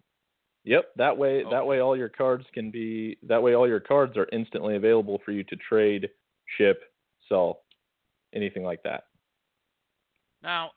Yep, 0.65 0.91
that 0.97 1.17
way 1.17 1.45
that 1.51 1.67
way 1.67 1.81
all 1.81 1.97
your 1.97 2.09
cards 2.09 2.45
can 2.53 2.71
be 2.71 3.17
that 3.23 3.43
way 3.43 3.55
all 3.55 3.67
your 3.67 3.81
cards 3.81 4.17
are 4.17 4.29
instantly 4.33 4.77
available 4.77 5.21
for 5.25 5.33
you 5.33 5.43
to 5.45 5.57
trade, 5.57 6.09
ship, 6.59 6.83
sell, 7.29 7.61
anything 8.35 8.65
like 8.65 8.83
that. 8.83 9.05
Now, 10.43 10.73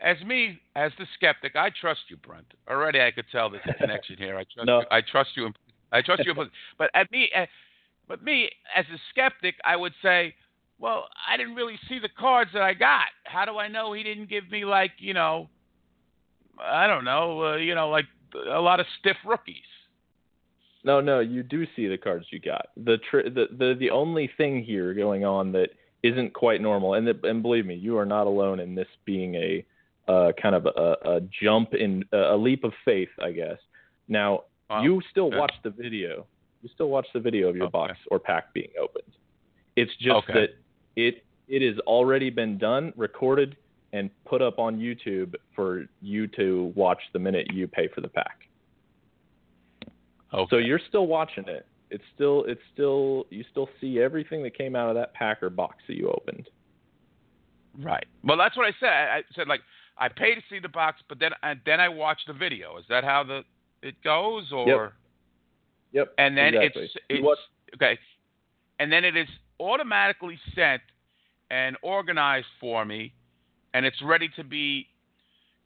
as 0.00 0.16
me, 0.24 0.60
as 0.76 0.92
the 0.98 1.06
skeptic, 1.14 1.56
I 1.56 1.70
trust 1.80 2.00
you, 2.08 2.16
Brent. 2.16 2.46
Already, 2.68 3.00
I 3.00 3.10
could 3.10 3.26
tell 3.30 3.50
there's 3.50 3.62
a 3.68 3.74
connection 3.74 4.16
here. 4.18 4.36
I 4.36 4.44
trust 4.44 4.56
No. 4.66 4.80
you. 4.80 4.86
I 4.90 5.00
trust 5.00 5.30
you. 5.36 5.50
I 5.92 6.02
trust 6.02 6.24
you. 6.24 6.34
But 6.78 6.90
at 6.94 7.10
me, 7.12 7.30
uh, 7.36 7.46
but 8.08 8.22
me 8.22 8.50
as 8.74 8.84
a 8.92 8.98
skeptic, 9.10 9.54
I 9.64 9.76
would 9.76 9.92
say, 10.02 10.34
well, 10.78 11.06
I 11.28 11.36
didn't 11.36 11.54
really 11.54 11.78
see 11.88 11.98
the 11.98 12.08
cards 12.08 12.50
that 12.52 12.62
I 12.62 12.74
got. 12.74 13.06
How 13.24 13.44
do 13.44 13.58
I 13.58 13.68
know 13.68 13.92
he 13.92 14.02
didn't 14.02 14.28
give 14.28 14.50
me 14.50 14.64
like 14.64 14.92
you 14.98 15.14
know, 15.14 15.48
I 16.60 16.86
don't 16.86 17.04
know, 17.04 17.52
uh, 17.52 17.56
you 17.56 17.74
know, 17.74 17.88
like 17.88 18.06
a 18.34 18.60
lot 18.60 18.80
of 18.80 18.86
stiff 19.00 19.16
rookies. 19.24 19.56
No, 20.84 21.00
no, 21.00 21.20
you 21.20 21.42
do 21.42 21.66
see 21.74 21.86
the 21.88 21.96
cards 21.96 22.26
you 22.30 22.38
got. 22.40 22.66
The 22.76 22.98
tr- 23.10 23.28
the 23.28 23.46
the 23.58 23.74
the 23.78 23.90
only 23.90 24.30
thing 24.36 24.62
here 24.62 24.92
going 24.94 25.24
on 25.24 25.52
that 25.52 25.70
isn't 26.02 26.34
quite 26.34 26.60
normal, 26.60 26.94
and 26.94 27.06
the, 27.06 27.18
and 27.22 27.40
believe 27.42 27.64
me, 27.64 27.74
you 27.74 27.96
are 27.96 28.04
not 28.04 28.26
alone 28.26 28.60
in 28.60 28.74
this 28.74 28.88
being 29.06 29.34
a 29.36 29.64
uh, 30.06 30.32
kind 30.40 30.54
of 30.54 30.66
a, 30.66 30.96
a 31.08 31.20
jump 31.42 31.72
in 31.72 32.04
a 32.12 32.36
leap 32.36 32.62
of 32.64 32.72
faith, 32.84 33.08
I 33.22 33.32
guess. 33.32 33.58
Now 34.08 34.42
Wow. 34.68 34.82
you 34.82 35.00
still 35.10 35.26
Okay. 35.26 35.38
watch 35.38 35.52
the 35.62 35.70
video. 35.70 36.26
You 36.62 36.68
still 36.74 36.88
watch 36.90 37.06
the 37.12 37.20
video 37.20 37.48
of 37.48 37.56
your 37.56 37.66
Okay. 37.66 37.72
box 37.72 37.98
or 38.10 38.18
pack 38.18 38.52
being 38.54 38.70
opened. 38.80 39.12
It's 39.76 39.94
just 39.96 40.16
Okay. 40.28 40.32
that 40.32 40.50
it 40.96 41.24
it 41.48 41.60
has 41.62 41.78
already 41.80 42.30
been 42.30 42.56
done, 42.58 42.92
recorded, 42.96 43.56
and 43.94 44.10
put 44.24 44.42
up 44.42 44.58
on 44.58 44.76
YouTube 44.76 45.36
for 45.54 45.84
you 46.02 46.26
to 46.26 46.72
watch 46.74 46.98
the 47.12 47.18
minute 47.18 47.46
you 47.54 47.68
pay 47.68 47.86
for 47.94 48.00
the 48.00 48.08
pack. 48.08 48.48
Okay. 50.34 50.46
So 50.50 50.56
you're 50.56 50.80
still 50.88 51.06
watching 51.06 51.44
it. 51.46 51.64
It's 51.90 52.02
still 52.12 52.44
it's 52.48 52.60
still 52.72 53.26
you 53.30 53.44
still 53.52 53.68
see 53.80 54.00
everything 54.00 54.42
that 54.42 54.58
came 54.58 54.74
out 54.74 54.88
of 54.88 54.96
that 54.96 55.14
packer 55.14 55.48
box 55.48 55.76
that 55.86 55.96
you 55.96 56.08
opened. 56.10 56.48
right. 57.80 58.04
Well, 58.24 58.36
that's 58.36 58.56
what 58.56 58.66
I 58.66 58.72
said. 58.80 58.88
I 58.88 59.16
I 59.18 59.22
said 59.36 59.46
like 59.46 59.60
I 59.96 60.08
pay 60.08 60.34
to 60.34 60.40
see 60.50 60.58
the 60.58 60.68
box, 60.68 61.00
but 61.08 61.20
then 61.20 61.30
and 61.44 61.60
then 61.64 61.78
I 61.78 61.88
watch 61.88 62.18
the 62.26 62.32
video. 62.32 62.78
Is 62.78 62.84
that 62.88 63.04
how 63.04 63.22
the 63.22 63.42
it 63.80 63.94
goes, 64.02 64.50
or 64.50 64.66
Yep. 64.66 64.92
yep 65.92 66.14
and 66.18 66.36
then 66.36 66.54
exactly. 66.54 66.82
it's 66.84 66.94
it's 67.08 67.22
watch- 67.22 67.38
okay, 67.76 67.96
and 68.80 68.90
then 68.90 69.04
it 69.04 69.16
is 69.16 69.28
automatically 69.60 70.36
sent 70.56 70.82
and 71.50 71.76
organized 71.82 72.48
for 72.58 72.84
me, 72.84 73.12
and 73.74 73.84
it's 73.84 74.00
ready 74.02 74.30
to 74.36 74.44
be 74.44 74.86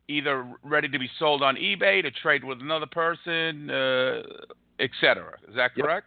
either 0.08 0.44
ready 0.64 0.88
to 0.88 0.98
be 0.98 1.08
sold 1.18 1.42
on 1.42 1.54
eBay 1.56 2.02
to 2.02 2.10
trade 2.10 2.42
with 2.42 2.60
another 2.60 2.86
person, 2.86 3.70
uh, 3.70 4.22
etc. 4.80 5.36
Is 5.46 5.54
that 5.54 5.70
Yep. 5.76 5.86
correct? 5.86 6.06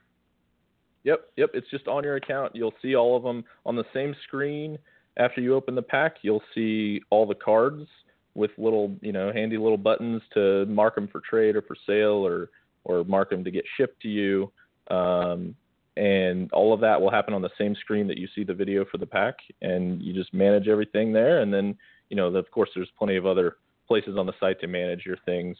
Yep, 1.04 1.32
yep. 1.38 1.52
It's 1.54 1.70
just 1.70 1.88
on 1.88 2.04
your 2.04 2.16
account. 2.16 2.56
You'll 2.56 2.74
see 2.82 2.96
all 2.96 3.16
of 3.16 3.24
them 3.24 3.46
on 3.66 3.76
the 3.76 3.86
same 3.94 4.16
screen. 4.24 4.78
After 5.18 5.42
you 5.42 5.56
open 5.56 5.76
the 5.76 5.82
pack, 5.82 6.18
you'll 6.24 6.44
see 6.54 7.02
all 7.10 7.26
the 7.26 7.36
cards 7.36 7.88
with 8.34 8.52
little, 8.58 8.96
you 9.02 9.12
know, 9.12 9.32
handy 9.32 9.58
little 9.58 9.78
buttons 9.78 10.22
to 10.34 10.66
mark 10.68 10.96
them 10.96 11.08
for 11.08 11.22
trade 11.22 11.56
or 11.56 11.62
for 11.62 11.76
sale, 11.86 12.26
or 12.26 12.50
or 12.84 13.04
mark 13.04 13.30
them 13.30 13.44
to 13.44 13.52
get 13.52 13.64
shipped 13.78 14.02
to 14.02 14.08
you. 14.10 14.52
Um, 14.90 15.56
and 15.98 16.52
all 16.54 16.74
of 16.74 16.80
that 16.82 17.00
will 17.00 17.12
happen 17.12 17.34
on 17.34 17.42
the 17.42 17.50
same 17.58 17.76
screen 17.76 18.08
that 18.08 18.18
you 18.18 18.28
see 18.34 18.44
the 18.44 18.54
video 18.54 18.86
for 18.86 18.98
the 18.98 19.06
pack, 19.06 19.36
and 19.62 20.02
you 20.02 20.14
just 20.14 20.34
manage 20.34 20.68
everything 20.68 21.12
there. 21.12 21.42
And 21.42 21.54
then, 21.54 21.76
you 22.10 22.16
know, 22.16 22.28
of 22.28 22.50
course, 22.52 22.70
there's 22.76 22.90
plenty 22.98 23.18
of 23.18 23.26
other 23.26 23.58
places 23.88 24.18
on 24.18 24.26
the 24.26 24.34
site 24.40 24.60
to 24.62 24.68
manage 24.68 25.06
your 25.06 25.18
things 25.26 25.58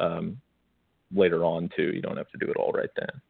um, 0.00 0.36
later 1.14 1.44
on 1.44 1.70
too. 1.76 1.92
You 1.94 2.02
don't 2.02 2.16
have 2.16 2.30
to 2.30 2.38
do 2.38 2.50
it 2.50 2.56
all 2.56 2.72
right 2.72 2.90
then. 2.96 3.20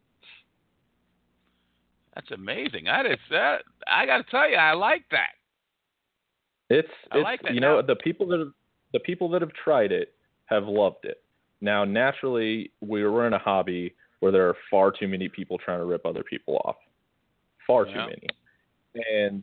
That's 2.15 2.31
amazing. 2.31 2.85
That 2.85 3.07
is 3.07 3.19
that. 3.31 3.63
I 3.87 4.07
got 4.07 4.19
to 4.19 4.31
tell 4.31 4.49
you, 4.49 4.57
I 4.57 4.73
like 4.73 5.05
that. 5.11 5.31
It's, 6.69 6.89
I 7.11 7.19
it's 7.19 7.25
like 7.25 7.43
that. 7.43 7.55
you 7.55 7.61
know 7.61 7.83
the 7.83 7.97
people 7.97 8.27
that 8.29 8.39
have, 8.39 8.53
the 8.93 9.01
people 9.01 9.29
that 9.31 9.43
have 9.43 9.53
tried 9.53 9.93
it 9.93 10.15
have 10.47 10.65
loved 10.65 11.05
it. 11.05 11.23
Now 11.61 11.85
naturally 11.85 12.73
we 12.81 13.05
were 13.05 13.27
in 13.27 13.35
a 13.35 13.39
hobby 13.39 13.95
where 14.23 14.31
there 14.31 14.49
are 14.49 14.55
far 14.71 14.93
too 14.93 15.09
many 15.09 15.29
people 15.29 15.59
trying 15.59 15.81
to 15.81 15.85
rip 15.85 16.07
other 16.07 16.23
people 16.23 16.63
off. 16.65 16.77
Far 17.67 17.87
Yeah. 17.87 18.07
too 18.07 18.13
many. 18.13 18.29
And 19.11 19.43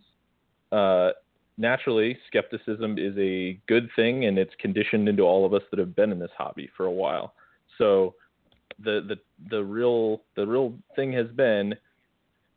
uh 0.71 1.11
naturally 1.57 2.17
skepticism 2.27 2.97
is 2.97 3.13
a 3.17 3.59
good 3.67 3.89
thing 3.97 4.25
and 4.25 4.37
it's 4.37 4.55
conditioned 4.55 5.09
into 5.09 5.23
all 5.23 5.45
of 5.45 5.53
us 5.53 5.63
that 5.69 5.79
have 5.79 5.93
been 5.97 6.13
in 6.13 6.19
this 6.19 6.31
hobby 6.37 6.69
for 6.77 6.85
a 6.85 6.91
while. 6.91 7.33
So 7.77 8.15
the 8.81 9.01
the 9.05 9.17
the 9.49 9.61
real 9.61 10.21
the 10.37 10.47
real 10.47 10.73
thing 10.95 11.11
has 11.11 11.27
been 11.27 11.75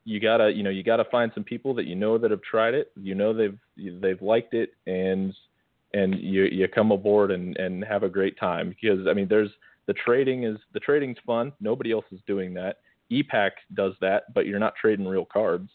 you 0.04 0.20
gotta 0.20 0.48
you 0.52 0.62
know 0.62 0.70
you 0.70 0.84
gotta 0.84 1.04
find 1.06 1.32
some 1.34 1.42
people 1.42 1.74
that 1.74 1.86
you 1.86 1.96
know 1.96 2.18
that 2.18 2.30
have 2.30 2.42
tried 2.42 2.74
it 2.74 2.92
you 2.94 3.16
know 3.16 3.32
they've 3.32 3.58
they've 4.00 4.22
liked 4.22 4.54
it 4.54 4.74
and 4.86 5.34
and 5.94 6.20
you 6.20 6.44
you 6.44 6.68
come 6.68 6.92
aboard 6.92 7.32
and 7.32 7.56
and 7.56 7.84
have 7.84 8.04
a 8.04 8.08
great 8.08 8.38
time 8.38 8.68
because 8.68 9.06
i 9.08 9.12
mean 9.12 9.26
there's 9.28 9.50
the 9.86 9.94
trading 9.94 10.44
is 10.44 10.58
the 10.72 10.80
trading's 10.80 11.18
fun. 11.26 11.52
Nobody 11.60 11.92
else 11.92 12.04
is 12.12 12.20
doing 12.26 12.54
that. 12.54 12.78
E-Pack 13.10 13.52
does 13.74 13.94
that 14.00 14.32
but 14.34 14.46
you're 14.46 14.58
not 14.58 14.74
trading 14.80 15.06
real 15.06 15.24
cards. 15.24 15.70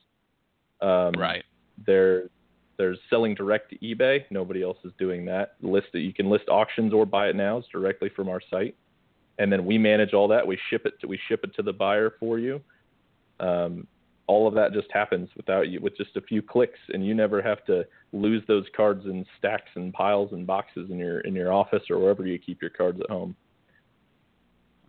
Um 0.81 1.13
Right. 1.13 1.43
there 1.85 2.29
there's 2.77 2.99
selling 3.09 3.33
direct 3.33 3.71
to 3.71 3.77
ebay. 3.79 4.23
Nobody 4.29 4.61
else 4.61 4.77
is 4.85 4.91
doing 4.99 5.25
that. 5.25 5.55
List 5.61 5.87
it 5.93 5.99
you 5.99 6.13
can 6.13 6.29
list 6.29 6.47
auctions 6.49 6.93
or 6.93 7.05
buy 7.05 7.27
it 7.29 7.35
now 7.35 7.57
it's 7.57 7.67
directly 7.67 8.09
from 8.09 8.29
our 8.29 8.41
site. 8.49 8.75
And 9.39 9.51
then 9.51 9.65
we 9.65 9.77
manage 9.77 10.13
all 10.13 10.27
that. 10.29 10.45
We 10.45 10.57
ship 10.69 10.85
it 10.85 10.99
to 11.01 11.07
we 11.07 11.19
ship 11.27 11.41
it 11.43 11.55
to 11.55 11.61
the 11.63 11.73
buyer 11.73 12.13
for 12.19 12.39
you. 12.39 12.61
Um, 13.39 13.87
all 14.27 14.47
of 14.47 14.53
that 14.55 14.73
just 14.73 14.87
happens 14.91 15.29
without 15.35 15.69
you 15.69 15.79
with 15.79 15.95
just 15.97 16.15
a 16.17 16.21
few 16.21 16.41
clicks 16.41 16.79
and 16.89 17.05
you 17.05 17.15
never 17.15 17.41
have 17.41 17.63
to 17.65 17.85
lose 18.11 18.43
those 18.47 18.65
cards 18.75 19.05
in 19.05 19.25
stacks 19.37 19.69
and 19.75 19.93
piles 19.93 20.33
and 20.33 20.45
boxes 20.45 20.89
in 20.91 20.97
your 20.97 21.21
in 21.21 21.33
your 21.33 21.51
office 21.51 21.83
or 21.89 21.97
wherever 21.97 22.25
you 22.25 22.37
keep 22.37 22.61
your 22.61 22.69
cards 22.69 22.99
at 23.01 23.09
home 23.09 23.35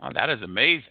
Oh, 0.02 0.08
that 0.14 0.30
is 0.30 0.42
amazing. 0.42 0.84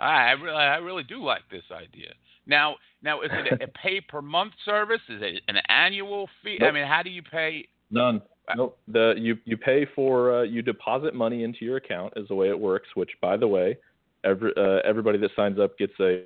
I, 0.00 0.28
I 0.28 0.30
really, 0.32 0.56
I 0.56 0.76
really 0.76 1.02
do 1.04 1.22
like 1.22 1.42
this 1.50 1.64
idea. 1.72 2.12
Now, 2.46 2.76
now 3.02 3.22
is 3.22 3.30
it 3.32 3.60
a, 3.60 3.64
a 3.64 3.68
pay 3.68 4.00
per 4.00 4.20
month 4.20 4.52
service? 4.64 5.00
Is 5.08 5.22
it 5.22 5.42
an 5.48 5.56
annual 5.68 6.28
fee? 6.42 6.58
I 6.62 6.70
mean, 6.70 6.86
how 6.86 7.02
do 7.02 7.10
you 7.10 7.22
pay? 7.22 7.68
none 7.90 8.20
nope 8.56 8.78
the 8.88 9.14
you 9.16 9.38
you 9.44 9.56
pay 9.56 9.86
for 9.94 10.40
uh, 10.40 10.42
you 10.42 10.60
deposit 10.60 11.14
money 11.14 11.44
into 11.44 11.64
your 11.64 11.76
account 11.76 12.12
is 12.16 12.28
the 12.28 12.34
way 12.34 12.48
it 12.48 12.58
works 12.58 12.88
which 12.94 13.10
by 13.22 13.36
the 13.36 13.46
way 13.46 13.76
every 14.24 14.52
uh, 14.56 14.80
everybody 14.84 15.16
that 15.16 15.30
signs 15.34 15.58
up 15.58 15.76
gets 15.78 15.92
a 16.00 16.24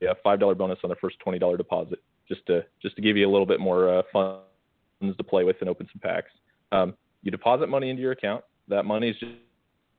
yeah 0.00 0.12
five 0.22 0.38
dollar 0.38 0.54
bonus 0.54 0.78
on 0.84 0.90
their 0.90 0.98
first 1.00 1.18
twenty 1.20 1.38
dollar 1.38 1.56
deposit 1.56 1.98
just 2.28 2.44
to 2.46 2.64
just 2.80 2.94
to 2.96 3.02
give 3.02 3.16
you 3.16 3.28
a 3.28 3.30
little 3.30 3.46
bit 3.46 3.58
more 3.58 3.98
uh, 3.98 4.02
funds 4.12 5.16
to 5.16 5.24
play 5.24 5.42
with 5.42 5.56
and 5.60 5.68
open 5.68 5.88
some 5.92 6.00
packs 6.00 6.30
um, 6.72 6.94
you 7.22 7.30
deposit 7.30 7.68
money 7.68 7.90
into 7.90 8.02
your 8.02 8.12
account 8.12 8.44
that 8.68 8.84
money 8.84 9.08
is 9.08 9.16
just 9.16 9.32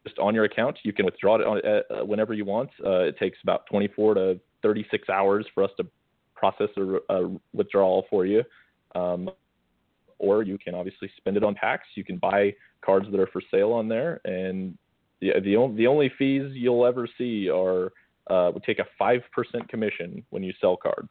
just 0.06 0.18
on 0.20 0.34
your 0.36 0.46
account. 0.46 0.78
You 0.84 0.94
can 0.94 1.06
withdraw 1.06 1.36
it 1.36 1.46
on, 1.46 1.62
uh, 1.66 2.06
whenever 2.06 2.34
you 2.34 2.46
want. 2.46 2.70
Uh, 2.86 3.02
it 3.02 3.18
takes 3.18 3.38
about 3.44 3.66
24 3.68 4.16
to 4.16 4.40
36 4.62 5.10
hours 5.10 5.46
for 5.54 5.64
us 5.64 5.72
to 5.78 5.86
process 6.36 6.70
a, 6.78 7.14
a 7.14 7.38
withdrawal 7.54 8.06
for 8.10 8.26
you. 8.26 8.44
Um, 8.96 9.30
or 10.22 10.44
you 10.44 10.58
can 10.58 10.76
obviously 10.76 11.10
spend 11.18 11.36
it 11.36 11.44
on 11.44 11.56
packs. 11.56 11.88
You 11.96 12.04
can 12.04 12.18
buy 12.18 12.54
cards 12.86 13.08
that 13.12 13.20
are 13.20 13.28
for 13.28 13.42
sale 13.52 13.72
on 13.72 13.88
there, 13.88 14.22
and 14.24 14.78
the 15.20 15.34
the, 15.44 15.56
on, 15.56 15.76
the 15.76 15.88
only 15.88 16.12
fees 16.18 16.52
you'll 16.54 16.86
ever 16.86 17.08
see 17.18 17.50
are 17.50 17.92
uh, 18.30 18.52
we 18.54 18.62
take 18.62 18.80
a 18.80 18.86
five 19.00 19.22
percent 19.34 19.68
commission 19.68 20.24
when 20.30 20.44
you 20.44 20.54
sell 20.62 20.78
cards. 20.78 21.10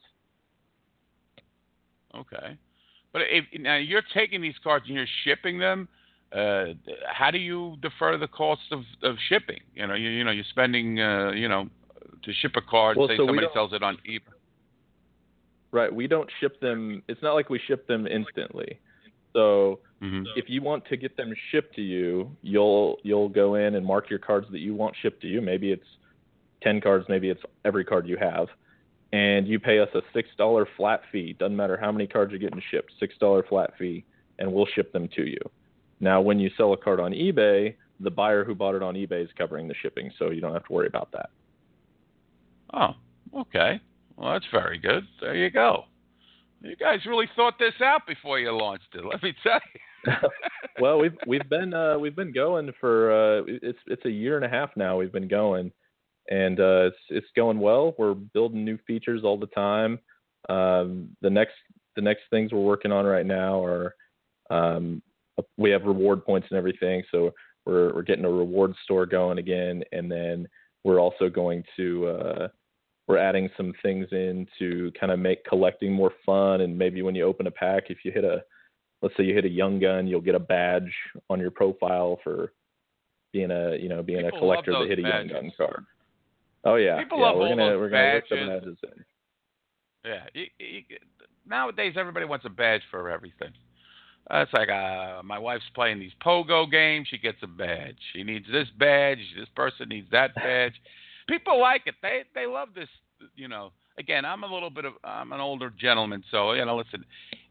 Okay, 2.15 2.57
but 3.13 3.23
if 3.23 3.45
now 3.59 3.77
you're 3.77 4.03
taking 4.15 4.41
these 4.41 4.55
cards 4.63 4.85
and 4.87 4.95
you're 4.95 5.07
shipping 5.25 5.59
them, 5.59 5.89
uh, 6.33 6.67
how 7.07 7.31
do 7.31 7.39
you 7.39 7.77
defer 7.83 8.17
the 8.17 8.29
cost 8.29 8.63
of, 8.71 8.81
of 9.03 9.17
shipping? 9.29 9.61
You 9.75 9.87
know, 9.87 9.95
you 9.95 10.11
you 10.11 10.25
know 10.25 10.31
you're 10.31 10.45
spending 10.51 11.01
uh, 11.01 11.33
you 11.33 11.49
know 11.49 11.69
to 12.23 12.33
ship 12.35 12.53
a 12.57 12.61
card. 12.61 12.97
Well, 12.97 13.09
say 13.09 13.17
so 13.17 13.27
somebody 13.27 13.49
sells 13.53 13.73
it 13.73 13.83
on 13.83 13.97
eBay. 14.09 14.21
Right. 15.73 15.93
We 15.95 16.07
don't 16.07 16.29
ship 16.41 16.61
them. 16.61 17.03
It's 17.09 17.23
not 17.23 17.35
like 17.35 17.49
we 17.49 17.61
ship 17.67 17.87
them 17.87 18.07
instantly. 18.07 18.79
So 19.33 19.81
hmm 20.01 20.23
if 20.35 20.47
you 20.49 20.63
want 20.63 20.87
to 20.87 20.97
get 20.97 21.17
them 21.17 21.35
shipped 21.51 21.75
to 21.77 21.83
you, 21.83 22.31
you'll 22.43 22.97
you'll 23.03 23.29
go 23.29 23.57
in 23.57 23.75
and 23.75 23.85
mark 23.85 24.09
your 24.09 24.19
cards 24.19 24.47
that 24.51 24.61
you 24.61 24.75
want 24.75 24.97
shipped 25.03 25.21
to 25.23 25.29
you. 25.29 25.41
Maybe 25.41 25.73
it's 25.73 25.87
ten 26.63 26.81
cards, 26.81 27.07
maybe 27.09 27.29
it's 27.29 27.43
every 27.65 27.85
card 27.85 28.09
you 28.09 28.17
have, 28.17 28.49
and 29.13 29.47
you 29.47 29.61
pay 29.61 29.79
us 29.79 29.89
a 29.95 30.01
six 30.13 30.29
dollar 30.39 30.67
flat 30.77 31.03
fee. 31.13 31.35
Doesn't 31.39 31.57
matter 31.57 31.77
how 31.77 31.93
many 31.93 32.07
cards 32.07 32.31
you're 32.31 32.41
getting 32.41 32.63
shipped, 32.71 32.93
six 32.99 33.15
dollar 33.19 33.43
flat 33.43 33.73
fee, 33.79 34.05
and 34.39 34.53
we'll 34.53 34.67
ship 34.75 34.93
them 34.93 35.09
to 35.17 35.27
you. 35.27 35.39
Now, 36.01 36.21
when 36.21 36.39
you 36.39 36.51
sell 36.57 36.73
a 36.73 36.77
card 36.77 36.99
on 36.99 37.13
eBay, 37.13 37.75
the 38.01 38.11
buyer 38.11 38.45
who 38.45 38.55
bought 38.55 38.75
it 38.75 38.83
on 38.83 38.95
eBay 38.95 39.23
is 39.23 39.31
covering 39.37 39.69
the 39.69 39.75
shipping, 39.83 40.11
so 40.19 40.31
you 40.31 40.41
don't 40.41 40.55
have 40.55 40.65
to 40.67 40.73
worry 40.73 40.87
about 40.87 41.13
that. 41.13 41.31
Oh, 42.73 42.95
okay. 43.41 43.81
Well, 44.17 44.33
that's 44.33 44.47
very 44.51 44.79
good. 44.79 45.07
There 45.21 45.35
you 45.35 45.51
go. 45.51 45.85
You 46.63 46.77
guys 46.77 47.01
really 47.07 47.29
thought 47.37 47.59
this 47.59 47.75
out 47.83 48.07
before 48.07 48.39
you 48.39 48.53
launched 48.53 48.95
it. 48.95 49.05
Let 49.05 49.23
me 49.23 49.35
tell 49.43 49.61
you. 49.75 49.81
well, 50.81 50.99
we've 50.99 51.17
we've 51.27 51.49
been 51.49 51.75
uh, 51.75 51.99
we've 51.99 52.17
been 52.17 52.33
going 52.33 52.73
for 52.81 53.13
uh, 53.13 53.43
it's 53.47 53.79
it's 53.87 54.05
a 54.07 54.11
year 54.11 54.37
and 54.37 54.45
a 54.45 54.49
half 54.49 54.71
now. 54.77 54.97
We've 54.97 55.13
been 55.13 55.29
going, 55.29 55.73
and 56.31 56.59
uh, 56.59 56.89
it's 56.89 56.97
it's 57.11 57.27
going 57.37 57.61
well. 57.61 57.95
We're 57.99 58.15
building 58.15 58.65
new 58.65 58.79
features 58.87 59.23
all 59.25 59.39
the 59.39 59.47
time. 59.49 59.99
Um, 60.49 61.11
the 61.21 61.29
next 61.29 61.55
the 61.97 62.03
next 62.03 62.23
things 62.31 62.53
we're 62.53 62.61
working 62.61 62.93
on 62.93 63.05
right 63.05 63.27
now 63.27 63.63
are 63.63 63.95
um, 64.51 65.03
we 65.57 65.71
have 65.71 65.85
reward 65.85 66.25
points 66.25 66.49
and 66.51 66.59
everything. 66.59 67.03
So 67.11 67.33
we're 67.67 67.95
we're 67.95 68.03
getting 68.03 68.25
a 68.25 68.31
reward 68.31 68.75
store 68.85 69.07
going 69.07 69.39
again, 69.39 69.83
and 69.93 70.11
then 70.11 70.49
we're 70.85 70.99
also 70.99 71.29
going 71.29 71.63
to 71.77 72.07
uh, 72.07 72.49
we're 73.07 73.19
adding 73.19 73.49
some 73.57 73.73
things 73.83 74.07
in 74.13 74.47
to 74.59 74.93
kind 74.99 75.13
of 75.13 75.19
make 75.19 75.45
collecting 75.45 75.93
more 75.93 76.13
fun. 76.25 76.63
And 76.63 76.77
maybe 76.77 77.03
when 77.03 77.15
you 77.15 77.25
open 77.25 77.47
a 77.47 77.51
pack, 77.51 77.85
if 77.91 77.99
you 78.05 78.13
hit 78.13 78.25
a 78.25 78.43
let's 79.03 79.17
say 79.17 79.25
you 79.25 79.35
hit 79.35 79.45
a 79.45 79.51
young 79.51 79.79
gun, 79.81 80.07
you'll 80.07 80.21
get 80.21 80.35
a 80.35 80.41
badge 80.41 80.93
on 81.29 81.41
your 81.41 81.51
profile 81.51 82.19
for 82.23 82.53
being 83.33 83.51
a 83.51 83.77
you 83.77 83.89
know 83.89 84.03
being 84.03 84.25
People 84.25 84.39
a 84.39 84.41
collector 84.41 84.73
that 84.73 84.89
hit 84.89 84.99
a 84.99 85.03
young 85.03 85.29
gun 85.29 85.53
card. 85.57 85.85
Oh 86.65 86.77
yeah, 86.77 86.99
People 86.99 87.19
yeah, 87.19 87.25
love 87.25 87.37
we're 87.37 87.49
gonna 87.49 87.79
we're 87.79 87.89
gonna 87.89 88.13
work 88.15 88.25
some 88.29 88.39
badges. 88.39 88.63
badges 88.63 88.79
in. 88.83 89.05
Yeah. 90.05 90.25
You, 90.35 90.47
you, 90.59 90.83
nowadays, 91.47 91.95
everybody 91.97 92.27
wants 92.27 92.45
a 92.45 92.51
badge 92.51 92.83
for 92.91 93.11
everything. 93.11 93.53
It's 94.31 94.53
like 94.53 94.69
uh, 94.69 95.23
my 95.25 95.39
wife's 95.39 95.65
playing 95.75 95.99
these 95.99 96.13
pogo 96.25 96.71
games. 96.71 97.09
She 97.11 97.19
gets 97.19 97.39
a 97.43 97.47
badge. 97.47 97.97
She 98.13 98.23
needs 98.23 98.47
this 98.51 98.69
badge. 98.79 99.19
This 99.37 99.49
person 99.57 99.89
needs 99.89 100.09
that 100.13 100.35
badge. 100.35 100.75
People 101.29 101.61
like 101.61 101.83
it. 101.87 101.95
They 102.03 102.23
they 102.35 102.47
love 102.47 102.69
this. 102.75 102.89
You 103.37 103.49
know. 103.49 103.73
Again, 103.99 104.25
I'm 104.25 104.45
a 104.45 104.47
little 104.53 104.71
bit 104.71 104.85
of 104.85 104.95
I'm 105.05 105.33
an 105.33 105.41
older 105.41 105.71
gentleman, 105.79 106.23
so 106.31 106.53
you 106.53 106.65
know. 106.65 106.77
Listen, 106.77 107.05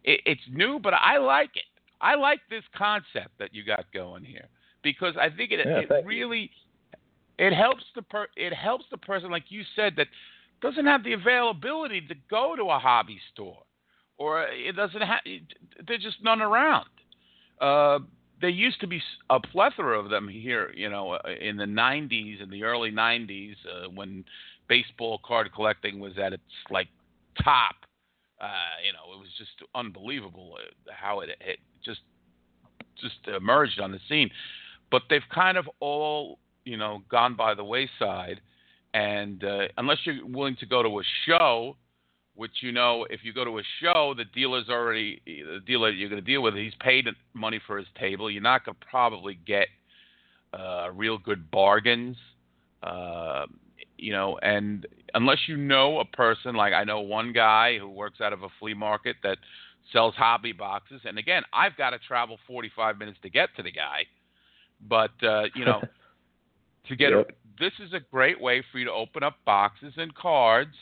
it, 0.04 0.22
it's 0.26 0.42
new, 0.52 0.80
but 0.82 0.94
I 0.94 1.18
like 1.18 1.52
it. 1.56 1.64
I 2.02 2.16
like 2.16 2.40
this 2.50 2.64
concept 2.76 3.38
that 3.40 3.54
you 3.54 3.64
got 3.64 3.86
going 3.94 4.24
here 4.24 4.48
because 4.82 5.16
I 5.20 5.30
think 5.30 5.52
it 5.52 5.60
Yeah, 5.66 5.80
it 5.80 5.90
thank 5.90 6.04
you. 6.04 6.08
really 6.08 6.50
it 7.38 7.54
helps 7.54 7.84
the 7.96 8.02
per 8.02 8.28
it 8.36 8.54
helps 8.54 8.86
the 8.90 8.98
person 8.98 9.30
like 9.30 9.46
you 9.50 9.64
said 9.76 9.94
that 9.98 10.08
doesn't 10.62 10.86
have 10.86 11.04
the 11.04 11.14
availability 11.14 12.02
to 12.02 12.16
go 12.30 12.56
to 12.56 12.64
a 12.64 12.80
hobby 12.80 13.20
store 13.34 13.62
or 14.20 14.44
it 14.44 14.76
doesn't 14.76 15.02
have 15.02 15.22
there's 15.88 16.04
just 16.04 16.18
none 16.24 16.42
around. 16.42 16.90
Uh 17.60 18.00
there 18.42 18.50
used 18.50 18.80
to 18.80 18.88
be 18.88 19.02
a 19.30 19.40
plethora 19.40 20.00
of 20.00 20.10
them 20.10 20.28
here 20.28 20.72
you 20.76 20.90
know 20.90 21.14
uh, 21.14 21.20
in 21.42 21.58
the 21.58 21.66
90s 21.66 22.42
in 22.42 22.50
the 22.50 22.64
early 22.64 22.92
90s 22.92 23.56
uh, 23.66 23.90
when 23.90 24.24
baseball 24.68 25.20
card 25.26 25.50
collecting 25.54 26.00
was 26.00 26.14
at 26.24 26.34
its 26.34 26.44
like 26.70 26.88
top. 27.44 27.76
Uh 28.40 28.48
you 28.86 28.94
know 28.94 29.16
it 29.16 29.20
was 29.20 29.30
just 29.38 29.52
unbelievable 29.74 30.58
uh, 30.58 30.92
how 30.94 31.22
it, 31.22 31.30
it 31.42 31.60
just 31.84 32.02
just 33.02 33.16
emerged 33.36 33.80
on 33.80 33.92
the 33.92 34.00
scene. 34.08 34.30
But 34.92 35.04
they've 35.10 35.22
kind 35.34 35.58
of 35.58 35.70
all 35.80 36.40
you 36.66 36.78
know 36.78 37.02
gone 37.10 37.36
by 37.36 37.54
the 37.54 37.64
wayside. 37.64 38.42
And 38.94 39.44
uh, 39.44 39.68
unless 39.78 40.00
you're 40.04 40.26
willing 40.26 40.56
to 40.62 40.66
go 40.66 40.82
to 40.82 40.90
a 41.00 41.04
show 41.28 41.78
which 42.40 42.62
you 42.62 42.72
know 42.72 43.06
if 43.10 43.20
you 43.22 43.34
go 43.34 43.44
to 43.44 43.60
a 43.60 43.62
show 43.82 44.14
the 44.16 44.24
dealer's 44.34 44.70
already 44.70 45.22
the 45.26 45.60
dealer 45.68 45.90
you're 45.90 46.08
going 46.10 46.22
to 46.22 46.26
deal 46.26 46.42
with 46.42 46.56
he's 46.56 46.74
paid 46.80 47.06
money 47.34 47.60
for 47.68 47.78
his 47.78 47.88
table 48.00 48.32
you're 48.32 48.42
not 48.42 48.64
going 48.64 48.74
to 48.80 48.86
probably 48.90 49.38
get 49.46 49.68
uh, 50.54 50.88
real 50.96 51.18
good 51.18 51.52
bargains 51.52 52.16
uh, 52.82 53.46
you 53.98 54.14
know 54.14 54.40
and 54.42 54.88
unless 55.16 55.38
you 55.48 55.58
know 55.58 56.00
a 56.00 56.06
person 56.06 56.56
like 56.56 56.72
i 56.72 56.86
know 56.86 57.02
one 57.02 57.34
guy 57.34 57.78
who 57.78 57.90
works 57.90 58.22
out 58.22 58.32
of 58.32 58.44
a 58.44 58.48
flea 58.58 58.74
market 58.74 59.18
that 59.22 59.38
sells 59.92 60.16
hobby 60.16 60.54
boxes 60.54 61.02
and 61.04 61.18
again 61.18 61.44
i've 61.52 61.76
got 61.76 61.90
to 61.90 62.00
travel 62.00 62.38
45 62.48 62.98
minutes 62.98 63.18
to 63.22 63.30
get 63.30 63.50
to 63.58 63.62
the 63.64 63.72
guy 63.72 64.06
but 64.88 65.12
uh, 65.28 65.44
you 65.56 65.66
know 65.66 65.82
to 66.88 66.96
get 66.96 67.12
Yep. 67.12 67.30
a, 67.30 67.34
this 67.60 67.74
is 67.86 67.92
a 67.92 68.00
great 68.00 68.40
way 68.40 68.64
for 68.72 68.80
you 68.80 68.86
to 68.86 68.94
open 68.94 69.24
up 69.24 69.36
boxes 69.46 69.92
and 69.98 70.16
cards 70.16 70.76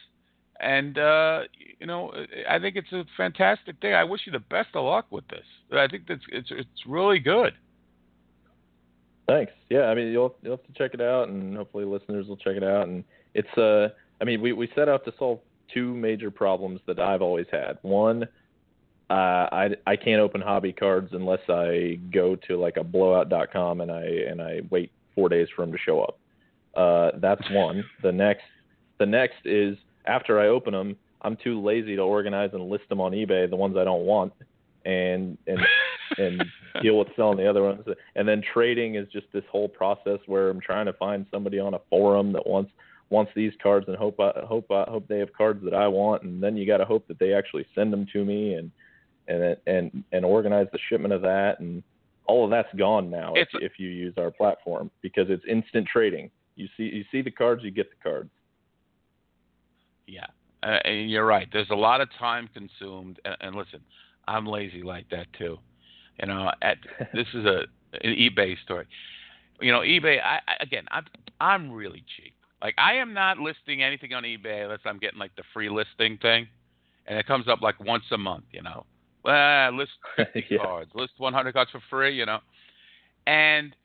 and 0.59 0.97
uh 0.97 1.41
you 1.79 1.85
know 1.85 2.11
i 2.49 2.57
think 2.59 2.75
it's 2.75 2.91
a 2.91 3.03
fantastic 3.15 3.75
thing 3.81 3.93
i 3.93 4.03
wish 4.03 4.21
you 4.25 4.31
the 4.31 4.39
best 4.39 4.69
of 4.73 4.83
luck 4.83 5.05
with 5.11 5.27
this 5.27 5.45
i 5.73 5.87
think 5.87 6.03
that's 6.07 6.23
it's 6.31 6.49
it's 6.51 6.85
really 6.87 7.19
good 7.19 7.53
Thanks. 9.27 9.51
Yeah, 9.69 9.83
I 9.83 9.95
mean 9.95 10.07
you'll 10.07 10.35
you'll 10.41 10.55
have 10.55 10.65
to 10.65 10.73
check 10.73 10.93
it 10.93 11.01
out, 11.01 11.27
and 11.27 11.57
hopefully 11.57 11.83
listeners 11.83 12.27
will 12.27 12.37
check 12.37 12.55
it 12.55 12.63
out. 12.63 12.87
And 12.87 13.03
it's 13.33 13.57
uh, 13.57 13.89
I 14.21 14.23
mean 14.23 14.41
we 14.41 14.53
we 14.53 14.69
set 14.73 14.87
out 14.87 15.03
to 15.05 15.13
solve 15.19 15.39
two 15.73 15.93
major 15.93 16.31
problems 16.31 16.79
that 16.87 16.99
I've 16.99 17.21
always 17.21 17.47
had. 17.51 17.77
One, 17.81 18.23
uh, 19.09 19.13
I 19.13 19.69
I 19.85 19.97
can't 19.97 20.21
open 20.21 20.39
hobby 20.39 20.71
cards 20.71 21.09
unless 21.11 21.41
I 21.49 21.99
go 22.13 22.37
to 22.47 22.57
like 22.57 22.77
a 22.77 22.83
blowout.com 22.85 23.81
and 23.81 23.91
I 23.91 24.05
and 24.29 24.41
I 24.41 24.61
wait 24.69 24.91
four 25.13 25.27
days 25.27 25.49
for 25.53 25.65
them 25.65 25.73
to 25.73 25.77
show 25.77 26.01
up. 26.01 26.19
Uh, 26.73 27.17
that's 27.19 27.43
one. 27.51 27.83
The 28.03 28.11
next 28.13 28.45
the 28.97 29.05
next 29.05 29.45
is 29.45 29.77
after 30.07 30.39
I 30.39 30.47
open 30.47 30.73
them, 30.73 30.95
I'm 31.21 31.37
too 31.43 31.61
lazy 31.61 31.95
to 31.95 32.01
organize 32.01 32.51
and 32.53 32.69
list 32.69 32.89
them 32.89 33.01
on 33.01 33.11
eBay, 33.11 33.49
the 33.49 33.55
ones 33.55 33.75
I 33.77 33.83
don't 33.83 34.05
want, 34.05 34.33
and 34.85 35.37
and 35.47 35.59
and 36.17 36.43
deal 36.81 36.97
with 36.97 37.09
selling 37.15 37.37
the 37.37 37.49
other 37.49 37.63
ones. 37.63 37.83
And 38.15 38.27
then 38.27 38.41
trading 38.53 38.95
is 38.95 39.07
just 39.11 39.27
this 39.33 39.43
whole 39.51 39.67
process 39.67 40.19
where 40.25 40.49
I'm 40.49 40.61
trying 40.61 40.85
to 40.85 40.93
find 40.93 41.25
somebody 41.31 41.59
on 41.59 41.73
a 41.73 41.79
forum 41.89 42.33
that 42.33 42.45
wants 42.45 42.71
wants 43.09 43.31
these 43.35 43.53
cards 43.61 43.85
and 43.87 43.95
hope 43.97 44.19
I 44.19 44.31
hope 44.45 44.71
I 44.71 44.85
hope 44.87 45.07
they 45.07 45.19
have 45.19 45.33
cards 45.33 45.63
that 45.63 45.73
I 45.73 45.87
want, 45.87 46.23
and 46.23 46.41
then 46.41 46.57
you 46.57 46.65
got 46.65 46.77
to 46.77 46.85
hope 46.85 47.07
that 47.07 47.19
they 47.19 47.33
actually 47.33 47.65
send 47.75 47.91
them 47.91 48.05
to 48.13 48.23
me 48.23 48.53
and 48.53 48.71
and 49.27 49.57
and 49.65 50.03
and 50.11 50.25
organize 50.25 50.67
the 50.71 50.79
shipment 50.89 51.13
of 51.13 51.21
that 51.21 51.59
and 51.59 51.83
all 52.27 52.43
of 52.43 52.51
that's 52.51 52.73
gone 52.75 53.09
now 53.09 53.33
if, 53.35 53.47
if 53.53 53.73
you 53.77 53.87
use 53.87 54.13
our 54.17 54.29
platform 54.29 54.91
because 55.01 55.27
it's 55.29 55.43
instant 55.49 55.87
trading. 55.87 56.29
You 56.55 56.67
see 56.77 56.83
you 56.83 57.05
see 57.11 57.21
the 57.21 57.31
cards, 57.31 57.63
you 57.63 57.71
get 57.71 57.89
the 57.89 58.09
cards. 58.09 58.29
Yeah. 60.07 60.25
Uh, 60.63 60.79
and 60.85 61.09
you're 61.09 61.25
right. 61.25 61.47
There's 61.53 61.69
a 61.69 61.75
lot 61.75 62.01
of 62.01 62.09
time 62.17 62.49
consumed 62.53 63.19
and, 63.25 63.35
and 63.41 63.55
listen 63.55 63.81
i'm 64.27 64.45
lazy 64.45 64.83
like 64.83 65.09
that 65.09 65.27
too. 65.37 65.57
You 66.19 66.27
know 66.27 66.51
at 66.61 66.77
this 67.13 67.27
is 67.33 67.45
a 67.45 67.61
an 68.03 68.15
ebay 68.15 68.55
story. 68.63 68.85
You 69.61 69.71
know 69.71 69.79
ebay 69.79 70.19
i, 70.21 70.39
I 70.47 70.55
again 70.61 70.85
i'm 70.91 71.05
i'm 71.39 71.71
really 71.71 72.03
cheap. 72.15 72.33
Like 72.61 72.75
i 72.77 72.93
am 72.95 73.13
not 73.13 73.37
listing 73.37 73.83
anything 73.83 74.13
on 74.13 74.23
ebay 74.23 74.63
unless 74.63 74.79
i'm 74.85 74.97
getting 74.97 75.19
like 75.19 75.35
the 75.35 75.43
free 75.53 75.69
listing 75.69 76.17
thing 76.17 76.47
and 77.05 77.17
it 77.17 77.25
comes 77.27 77.47
up 77.47 77.61
like 77.61 77.79
once 77.79 78.03
a 78.11 78.17
month 78.17 78.45
you 78.51 78.61
know. 78.61 78.85
Well 79.23 79.75
list 79.77 79.91
50 80.15 80.45
Yeah. 80.49 80.57
cards 80.65 80.91
list 80.95 81.13
100 81.17 81.53
cards 81.53 81.71
for 81.71 81.81
free 81.89 82.15
you 82.15 82.25
know. 82.25 82.39
And 83.27 83.75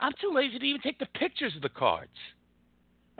i'm 0.00 0.12
too 0.20 0.32
lazy 0.34 0.58
to 0.58 0.64
even 0.64 0.80
take 0.80 0.98
the 0.98 1.06
pictures 1.14 1.54
of 1.56 1.62
the 1.62 1.68
cards 1.68 2.10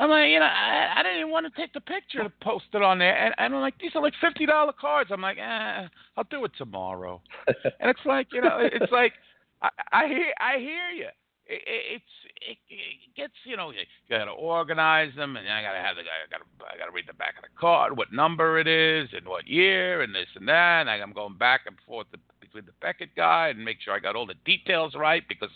I'm 0.03 0.11
like, 0.11 0.31
you 0.31 0.41
know, 0.41 0.47
I, 0.47 0.95
I 0.99 1.03
didn't 1.05 1.19
even 1.21 1.31
want 1.31 1.47
to 1.47 1.61
take 1.61 1.73
the 1.73 1.81
picture 1.81 2.25
to 2.25 2.33
post 2.43 2.65
it 2.75 2.83
on 2.83 2.99
there, 2.99 3.17
and, 3.17 3.33
and 3.39 3.55
I'm 3.55 3.61
like, 3.61 3.79
these 3.79 3.93
are 3.95 4.03
like 4.03 4.15
fifty 4.21 4.47
dollar 4.47 4.73
cards. 4.73 5.11
I'm 5.13 5.21
like, 5.21 5.39
eh, 5.39 5.87
I'll 6.17 6.27
do 6.29 6.45
it 6.45 6.51
tomorrow. 6.59 7.23
and 7.47 7.89
it's 7.89 8.05
like, 8.05 8.27
you 8.33 8.41
know, 8.41 8.59
it's 8.61 8.91
like, 8.91 9.13
I, 9.63 9.69
I 9.93 10.07
hear, 10.09 10.35
I 10.41 10.59
hear 10.59 10.91
you. 10.91 11.07
It, 11.47 11.63
it, 11.67 11.83
it's, 11.95 12.15
it, 12.41 12.59
it 12.69 13.15
gets, 13.17 13.35
you 13.45 13.57
know, 13.57 13.71
you 13.71 13.79
gotta 14.11 14.33
organize 14.33 15.15
them, 15.15 15.37
and 15.37 15.49
I 15.49 15.63
gotta 15.63 15.79
have 15.79 15.95
the, 15.95 16.03
I 16.03 16.27
gotta, 16.29 16.45
I 16.75 16.77
gotta 16.77 16.93
read 16.93 17.05
the 17.07 17.15
back 17.15 17.35
of 17.37 17.43
the 17.43 17.57
card, 17.57 17.97
what 17.97 18.13
number 18.13 18.59
it 18.59 18.67
is, 18.67 19.09
and 19.17 19.25
what 19.29 19.47
year, 19.47 20.03
and 20.03 20.13
this 20.13 20.27
and 20.35 20.49
that. 20.49 20.81
And 20.81 20.91
I'm 20.91 21.13
going 21.13 21.39
back 21.39 21.61
and 21.67 21.77
forth 21.87 22.09
the, 22.11 22.19
between 22.41 22.65
the 22.65 22.73
Beckett 22.81 23.15
guy 23.15 23.51
and 23.51 23.65
make 23.65 23.77
sure 23.81 23.95
I 23.95 24.01
got 24.01 24.17
all 24.17 24.27
the 24.27 24.35
details 24.45 24.95
right, 24.97 25.23
because 25.29 25.51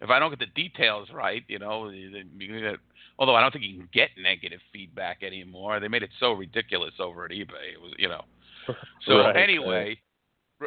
if 0.00 0.08
I 0.08 0.18
don't 0.18 0.30
get 0.30 0.38
the 0.38 0.46
details 0.46 1.08
right, 1.12 1.44
you 1.48 1.58
know, 1.58 1.90
then 1.90 2.30
you 2.38 2.60
get 2.60 2.80
although 3.20 3.36
I 3.36 3.42
don't 3.42 3.52
think 3.52 3.64
you 3.64 3.76
can 3.76 3.88
get 3.92 4.08
negative 4.20 4.60
feedback 4.72 5.22
anymore. 5.22 5.78
They 5.78 5.88
made 5.88 6.02
it 6.02 6.10
so 6.18 6.32
ridiculous 6.32 6.94
over 6.98 7.26
at 7.26 7.30
eBay. 7.30 7.74
It 7.74 7.80
was, 7.80 7.92
you 7.98 8.08
know. 8.08 8.22
So 9.06 9.18
Right, 9.18 9.36
anyway, 9.36 9.98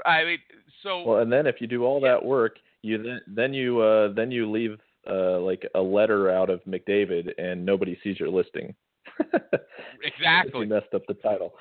I 0.05 0.23
mean, 0.23 0.39
so 0.81 1.03
Well, 1.03 1.19
and 1.19 1.31
then 1.31 1.45
if 1.45 1.61
you 1.61 1.67
do 1.67 1.83
all 1.83 2.01
that 2.01 2.23
work, 2.23 2.57
you 2.81 3.01
then 3.01 3.21
then 3.27 3.53
you 3.53 3.79
uh, 3.79 4.11
then 4.13 4.31
you 4.31 4.49
leave 4.49 4.77
uh, 5.09 5.39
like 5.39 5.69
a 5.75 5.79
letter 5.79 6.29
out 6.31 6.49
of 6.49 6.61
McDavid, 6.65 7.29
and 7.37 7.65
nobody 7.65 7.97
sees 8.03 8.19
your 8.19 8.29
listing. 8.29 8.73
Exactly. 10.03 10.61
you 10.61 10.67
messed 10.67 10.93
up 10.93 11.03
the 11.07 11.13
title. 11.13 11.53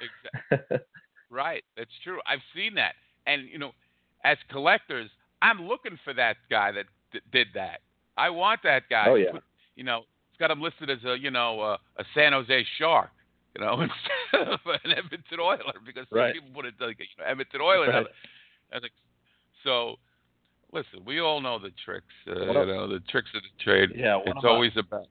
Exa- 0.53 0.80
right, 1.30 1.62
that's 1.76 1.90
true. 2.03 2.18
I've 2.26 2.40
seen 2.57 2.74
that, 2.74 2.95
and 3.26 3.49
you 3.49 3.59
know, 3.59 3.70
as 4.24 4.36
collectors, 4.51 5.11
I'm 5.43 5.68
looking 5.68 5.97
for 6.03 6.12
that 6.14 6.36
guy 6.51 6.72
that 6.72 6.86
d- 7.12 7.20
did 7.30 7.49
that. 7.55 7.80
I 8.16 8.30
want 8.30 8.61
that 8.64 8.84
guy. 8.90 9.05
Oh, 9.09 9.14
yeah. 9.14 9.32
put- 9.32 9.45
you 9.76 9.84
know, 9.84 10.03
it's 10.32 10.38
got 10.40 10.50
him 10.50 10.60
listed 10.60 10.88
as 10.90 10.98
a 11.04 11.16
you 11.18 11.30
know 11.30 11.60
uh, 11.60 11.76
a 11.98 12.04
San 12.14 12.32
Jose 12.32 12.64
Shark. 12.78 13.10
You 13.54 13.64
know, 13.64 13.80
instead 14.32 14.48
of 14.50 14.60
an 14.66 14.92
Edmonton 14.96 15.38
Oiler, 15.40 15.74
because 15.84 16.06
some 16.08 16.18
Right. 16.18 16.32
people 16.34 16.48
put 16.54 16.64
it 16.64 16.74
like 16.80 16.98
you 16.98 17.04
know, 17.18 17.24
Edmonton 17.30 17.60
Oilers. 17.60 17.88
Right. 17.92 18.06
I 18.72 18.78
like, 18.78 18.92
so 19.62 19.96
listen, 20.72 21.04
we 21.04 21.20
all 21.20 21.40
know 21.42 21.58
the 21.58 21.70
tricks. 21.84 22.06
Uh, 22.26 22.46
One 22.46 22.54
you 22.54 22.60
of- 22.62 22.68
know, 22.68 22.88
the 22.88 23.00
tricks 23.10 23.28
of 23.34 23.42
the 23.42 23.62
trade. 23.62 23.90
Yeah, 23.94 24.18
it's 24.24 24.36
of 24.38 24.42
my- 24.42 24.48
always 24.48 24.72
about. 24.78 25.06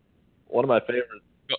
one 0.48 0.66
of 0.66 0.70
my 0.70 0.80
favorites. 0.80 1.24
Go. 1.50 1.56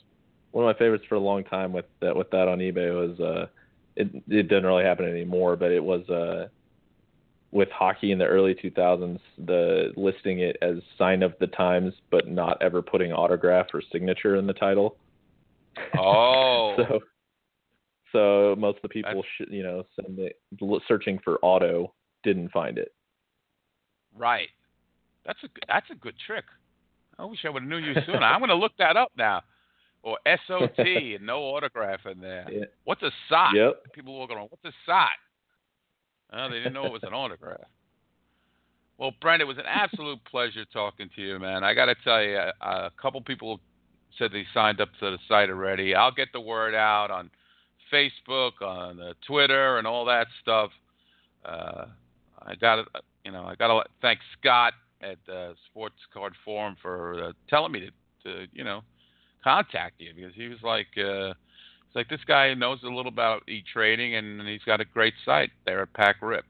One 0.50 0.64
of 0.68 0.74
my 0.74 0.78
favorites 0.78 1.04
for 1.08 1.14
a 1.14 1.20
long 1.20 1.44
time 1.44 1.72
with 1.72 1.84
that 2.00 2.16
with 2.16 2.30
that 2.30 2.48
on 2.48 2.58
eBay 2.58 2.92
was 2.92 3.18
uh, 3.20 3.46
it 3.94 4.08
it 4.28 4.48
didn't 4.48 4.66
really 4.66 4.82
happen 4.84 5.08
anymore, 5.08 5.54
but 5.54 5.70
it 5.70 5.84
was 5.84 6.02
uh, 6.10 6.48
with 7.52 7.68
hockey 7.70 8.12
in 8.12 8.18
the 8.18 8.24
early 8.24 8.54
2000s, 8.54 9.20
the 9.46 9.92
listing 9.96 10.40
it 10.40 10.56
as 10.62 10.76
sign 10.98 11.22
of 11.22 11.34
the 11.38 11.46
times, 11.48 11.92
but 12.10 12.28
not 12.28 12.60
ever 12.62 12.82
putting 12.82 13.12
autograph 13.12 13.66
or 13.74 13.82
signature 13.92 14.36
in 14.36 14.46
the 14.46 14.54
title. 14.54 14.96
Oh, 15.96 16.74
so 16.76 17.00
so 18.12 18.54
most 18.58 18.76
of 18.76 18.82
the 18.82 18.88
people 18.88 19.22
sh- 19.22 19.48
you 19.50 19.62
know 19.62 19.84
send 19.96 20.18
the, 20.18 20.80
searching 20.88 21.18
for 21.22 21.38
auto 21.42 21.92
didn't 22.24 22.50
find 22.50 22.78
it. 22.78 22.92
Right. 24.16 24.48
That's 25.24 25.38
a 25.44 25.48
that's 25.68 25.90
a 25.90 25.94
good 25.94 26.14
trick. 26.26 26.44
I 27.18 27.24
wish 27.24 27.40
I 27.44 27.50
would 27.50 27.62
have 27.62 27.70
knew 27.70 27.78
you 27.78 27.94
sooner. 28.06 28.22
I'm 28.22 28.40
going 28.40 28.48
to 28.48 28.56
look 28.56 28.72
that 28.78 28.96
up 28.96 29.12
now. 29.16 29.42
Or 30.02 30.18
SOT 30.48 30.78
and 30.78 31.26
no 31.26 31.38
autograph 31.40 32.00
in 32.10 32.20
there. 32.20 32.46
Yeah. 32.50 32.64
What's 32.84 33.02
a 33.02 33.10
SOT? 33.28 33.54
Yep. 33.54 33.92
People 33.92 34.18
walking 34.18 34.36
around. 34.36 34.48
What's 34.50 34.64
a 34.64 34.76
SOT? 34.86 35.10
Oh, 36.32 36.48
they 36.48 36.58
didn't 36.58 36.72
know 36.72 36.86
it 36.86 36.92
was 36.92 37.02
an 37.02 37.12
autograph. 37.12 37.60
Well, 38.98 39.12
Brent, 39.20 39.42
it 39.42 39.46
was 39.46 39.58
an 39.58 39.64
absolute 39.66 40.20
pleasure 40.24 40.64
talking 40.72 41.10
to 41.16 41.22
you, 41.22 41.38
man. 41.38 41.64
I 41.64 41.74
got 41.74 41.86
to 41.86 41.94
tell 42.04 42.22
you, 42.22 42.38
a, 42.38 42.52
a 42.66 42.90
couple 43.00 43.20
people 43.20 43.60
said 44.18 44.30
they 44.32 44.44
signed 44.54 44.80
up 44.80 44.90
to 45.00 45.10
the 45.10 45.18
site 45.28 45.50
already. 45.50 45.94
I'll 45.94 46.12
get 46.12 46.28
the 46.32 46.40
word 46.40 46.74
out 46.74 47.10
on 47.10 47.30
Facebook, 47.92 48.52
on 48.62 49.00
uh, 49.00 49.12
Twitter, 49.26 49.78
and 49.78 49.86
all 49.86 50.04
that 50.06 50.26
stuff. 50.40 50.70
Uh, 51.44 51.86
I 52.40 52.54
got 52.54 52.76
to, 52.76 52.84
you 53.24 53.32
know, 53.32 53.44
I 53.44 53.54
got 53.54 53.68
to 53.68 53.88
thank 54.00 54.20
Scott 54.38 54.74
at 55.00 55.18
uh, 55.32 55.54
Sports 55.70 55.96
Card 56.12 56.34
Forum 56.44 56.76
for 56.80 57.24
uh, 57.24 57.32
telling 57.48 57.72
me 57.72 57.80
to, 57.80 57.90
to, 58.24 58.46
you 58.52 58.64
know, 58.64 58.82
contact 59.42 59.94
you 59.98 60.12
because 60.14 60.34
he 60.34 60.48
was 60.48 60.58
like, 60.62 60.86
uh, 60.96 61.34
it's 61.92 61.96
like 61.96 62.08
this 62.08 62.24
guy 62.26 62.54
knows 62.54 62.78
a 62.84 62.86
little 62.86 63.08
about 63.08 63.46
e 63.50 63.62
trading 63.70 64.14
and 64.14 64.40
he's 64.48 64.62
got 64.64 64.80
a 64.80 64.84
great 64.86 65.12
site 65.26 65.50
there 65.66 65.82
at 65.82 65.92
Pack 65.92 66.16
Rip. 66.22 66.46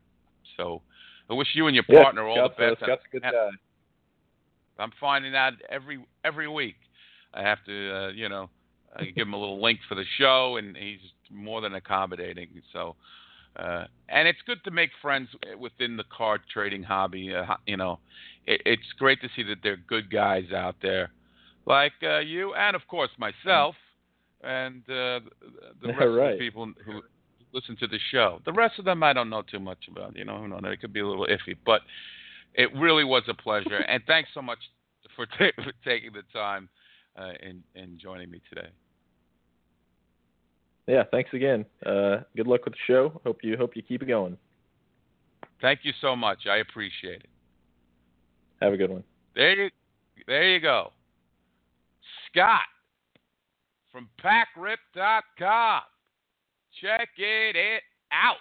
So 0.56 0.82
I 1.28 1.34
wish 1.34 1.48
you 1.54 1.66
and 1.66 1.74
your 1.74 1.84
Yeah, 1.88 2.04
partner 2.04 2.28
all 2.28 2.36
Scott's, 2.36 2.54
the 2.56 2.70
best. 2.70 2.82
Scott's 2.82 3.02
a 3.08 3.10
good 3.10 3.22
guy. 3.22 3.50
I'm 4.78 4.92
finding 5.00 5.34
out 5.34 5.54
every 5.68 6.04
every 6.24 6.46
week. 6.46 6.76
I 7.34 7.42
have 7.42 7.58
to, 7.66 7.96
uh, 7.96 8.08
you 8.10 8.28
know, 8.28 8.50
I 8.94 9.06
give 9.06 9.26
him 9.26 9.32
a 9.32 9.40
little 9.40 9.60
link 9.60 9.80
for 9.88 9.96
the 9.96 10.04
show, 10.16 10.58
and 10.58 10.76
he's 10.76 11.00
more 11.30 11.60
than 11.60 11.74
accommodating. 11.74 12.48
So, 12.72 12.94
uh, 13.56 13.86
and 14.08 14.28
it's 14.28 14.40
good 14.46 14.62
to 14.64 14.70
make 14.70 14.90
friends 15.00 15.28
within 15.58 15.96
the 15.96 16.04
card 16.16 16.42
trading 16.52 16.84
hobby. 16.84 17.34
Uh, 17.34 17.54
you 17.66 17.76
know, 17.76 17.98
it, 18.46 18.60
it's 18.64 18.92
great 18.96 19.20
to 19.22 19.28
see 19.34 19.42
that 19.44 19.58
there 19.64 19.72
are 19.72 19.84
good 19.88 20.08
guys 20.08 20.52
out 20.54 20.76
there, 20.82 21.10
like 21.66 21.94
uh, 22.02 22.20
you, 22.20 22.54
and 22.54 22.76
of 22.76 22.86
course 22.86 23.10
myself, 23.18 23.74
and 24.42 24.82
uh, 24.88 25.20
the 25.80 25.88
rest 25.88 26.00
of 26.00 26.14
the 26.14 26.36
people 26.38 26.72
who 26.84 27.02
listen 27.52 27.76
to 27.76 27.86
the 27.86 27.98
show. 28.10 28.40
The 28.44 28.52
rest 28.52 28.78
of 28.78 28.84
them 28.84 29.02
I 29.02 29.12
don't 29.12 29.30
know 29.30 29.42
too 29.42 29.60
much 29.60 29.88
about. 29.90 30.16
You 30.16 30.24
know, 30.24 30.38
who 30.38 30.48
knows? 30.48 30.60
It 30.64 30.80
could 30.80 30.92
be 30.92 31.00
a 31.00 31.06
little 31.06 31.26
iffy, 31.26 31.56
but 31.64 31.82
it 32.54 32.70
really 32.74 33.04
was 33.04 33.22
a 33.28 33.34
pleasure. 33.34 33.78
and 33.88 34.02
thanks 34.06 34.30
so 34.34 34.42
much 34.42 34.58
for, 35.16 35.26
ta- 35.26 35.62
for 35.62 35.72
taking 35.84 36.12
the 36.12 36.22
time 36.32 36.68
uh, 37.16 37.32
and, 37.42 37.62
and 37.74 37.98
joining 37.98 38.30
me 38.30 38.40
today. 38.48 38.68
Yeah, 40.86 41.04
thanks 41.10 41.30
again. 41.32 41.64
Uh, 41.86 42.18
good 42.36 42.48
luck 42.48 42.64
with 42.64 42.74
the 42.74 42.80
show. 42.86 43.20
Hope 43.24 43.38
you 43.42 43.56
hope 43.56 43.76
you 43.76 43.82
keep 43.82 44.02
it 44.02 44.06
going. 44.06 44.36
Thank 45.60 45.80
you 45.84 45.92
so 46.00 46.16
much. 46.16 46.46
I 46.50 46.56
appreciate 46.56 47.20
it. 47.20 47.28
Have 48.60 48.72
a 48.72 48.76
good 48.76 48.90
one. 48.90 49.04
There 49.36 49.54
you, 49.54 49.70
there 50.26 50.48
you 50.48 50.60
go. 50.60 50.92
Scott 52.28 52.62
from 53.92 54.08
PackRip.com. 54.24 55.82
Check 56.80 57.10
it, 57.18 57.56
it 57.56 57.82
out. 58.10 58.36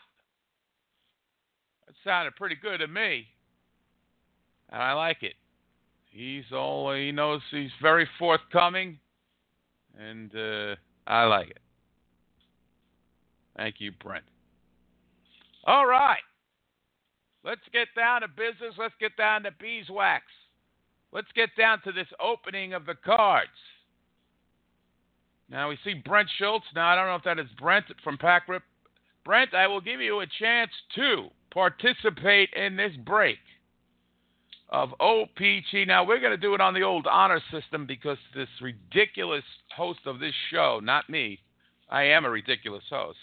That 1.86 1.95
sounded 2.04 2.36
pretty 2.36 2.56
good 2.56 2.78
to 2.80 2.88
me. 2.88 3.28
And 4.70 4.82
I 4.82 4.93
like 4.93 5.22
it. 5.22 5.34
He's 6.10 6.45
all 6.54 6.93
he 6.93 7.12
knows 7.12 7.41
he's 7.52 7.72
very 7.82 8.08
forthcoming 8.18 8.99
and 9.99 10.34
uh, 10.36 10.76
I 11.08 11.26
like 11.26 11.49
it. 11.49 11.60
Thank 13.58 13.76
you, 13.80 13.91
Brent. 14.04 14.24
All 15.66 15.86
right. 15.86 16.20
Let's 17.43 17.62
get 17.74 17.88
down 17.95 18.22
to 18.22 18.28
business. 18.28 18.76
Let's 18.78 18.93
get 18.99 19.16
down 19.18 19.43
to 19.43 19.52
beeswax. 19.60 20.24
Let's 21.12 21.32
get 21.36 21.49
down 21.58 21.82
to 21.84 21.91
this 21.91 22.08
opening 22.24 22.74
of 22.74 22.86
the 22.86 22.95
cards. 22.95 23.49
Now 25.52 25.68
we 25.68 25.78
see 25.84 25.93
Brent 25.93 26.30
Schultz. 26.38 26.66
Now 26.74 26.88
I 26.88 26.95
don't 26.95 27.08
know 27.08 27.16
if 27.16 27.24
that 27.24 27.38
is 27.38 27.52
Brent 27.60 27.86
from 28.04 28.18
Pack 28.18 28.47
Rip. 28.47 28.64
Brent, 29.26 29.54
I 29.54 29.68
will 29.68 29.82
give 29.82 29.99
you 29.99 30.22
a 30.22 30.28
chance 30.39 30.72
to 30.95 31.28
participate 31.52 32.49
in 32.56 32.78
this 32.78 32.93
break 33.06 33.38
of 34.70 34.89
OPC. 35.02 35.86
Now 35.86 36.06
we're 36.06 36.22
going 36.22 36.32
to 36.32 36.38
do 36.38 36.56
it 36.56 36.62
on 36.62 36.74
the 36.74 36.82
old 36.82 37.06
honor 37.06 37.41
system 37.52 37.86
because 37.86 38.18
this 38.34 38.47
ridiculous 38.62 39.43
host 39.76 39.99
of 40.06 40.20
this 40.20 40.34
show, 40.49 40.80
not 40.82 41.10
me, 41.10 41.39
I 41.89 42.04
am 42.04 42.24
a 42.24 42.30
ridiculous 42.30 42.86
host. 42.89 43.18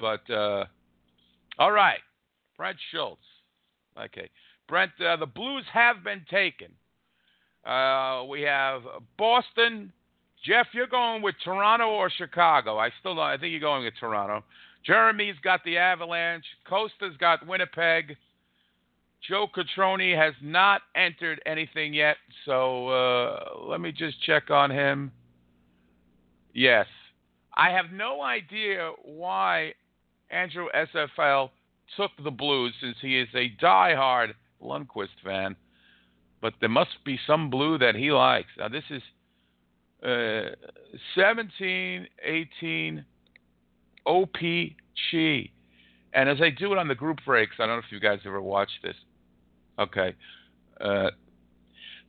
But 0.00 0.28
uh, 0.30 0.64
all 1.58 1.72
right, 1.72 2.00
Brent 2.56 2.78
Schultz. 2.90 3.20
Okay, 4.02 4.30
Brent, 4.66 4.92
uh, 5.06 5.16
the 5.16 5.26
Blues 5.26 5.64
have 5.72 6.02
been 6.02 6.24
taken. 6.30 6.68
Uh, 7.66 8.24
we 8.28 8.42
have 8.42 8.82
Boston. 9.18 9.92
Jeff, 10.46 10.68
you're 10.72 10.86
going 10.86 11.22
with 11.22 11.34
Toronto 11.42 11.88
or 11.88 12.08
Chicago? 12.08 12.78
I 12.78 12.90
still 13.00 13.16
don't. 13.16 13.24
I 13.24 13.36
think 13.36 13.50
you're 13.50 13.60
going 13.60 13.84
with 13.84 13.94
Toronto. 13.98 14.44
Jeremy's 14.84 15.34
got 15.42 15.64
the 15.64 15.76
Avalanche. 15.76 16.44
Costa's 16.68 17.16
got 17.18 17.44
Winnipeg. 17.44 18.16
Joe 19.28 19.48
Catroni 19.52 20.16
has 20.16 20.34
not 20.40 20.82
entered 20.94 21.42
anything 21.46 21.92
yet, 21.92 22.16
so 22.44 22.88
uh, 22.88 23.38
let 23.66 23.80
me 23.80 23.90
just 23.90 24.22
check 24.22 24.50
on 24.50 24.70
him. 24.70 25.10
Yes. 26.54 26.86
I 27.56 27.70
have 27.70 27.86
no 27.92 28.22
idea 28.22 28.92
why 29.04 29.72
Andrew 30.30 30.66
SFL 30.94 31.50
took 31.96 32.12
the 32.22 32.30
Blues 32.30 32.72
since 32.80 32.96
he 33.00 33.18
is 33.18 33.28
a 33.34 33.48
die-hard 33.60 34.34
Lundqvist 34.62 35.08
fan, 35.24 35.56
but 36.40 36.54
there 36.60 36.68
must 36.68 37.02
be 37.04 37.18
some 37.26 37.50
blue 37.50 37.78
that 37.78 37.96
he 37.96 38.12
likes. 38.12 38.50
Now, 38.58 38.68
this 38.68 38.84
is 38.90 39.02
uh, 40.04 40.50
17, 41.14 42.06
18 42.22 43.04
OPC. 44.06 45.50
And 46.12 46.28
as 46.28 46.40
I 46.40 46.50
do 46.50 46.72
it 46.72 46.78
on 46.78 46.86
the 46.88 46.94
group 46.94 47.18
breaks, 47.26 47.56
I 47.58 47.66
don't 47.66 47.76
know 47.76 47.82
if 47.86 47.92
you 47.92 48.00
guys 48.00 48.20
ever 48.24 48.40
watched 48.40 48.78
this. 48.82 48.96
Okay. 49.78 50.14
Uh, 50.80 51.10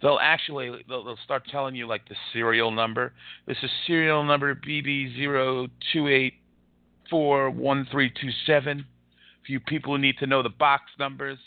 they'll 0.02 0.20
actually 0.22 0.86
they'll, 0.88 1.04
they'll 1.04 1.18
start 1.24 1.44
telling 1.52 1.76
you 1.76 1.88
like 1.88 2.08
the 2.08 2.16
serial 2.34 2.72
number. 2.72 3.14
This 3.46 3.58
is 3.64 3.70
serial 3.86 4.24
number 4.24 4.56
BB02841327. 4.56 6.32
For 7.12 7.54
you 9.48 9.60
people 9.62 9.98
need 9.98 10.18
to 10.20 10.28
know 10.28 10.44
the 10.44 10.50
box 10.50 10.84
numbers. 11.00 11.40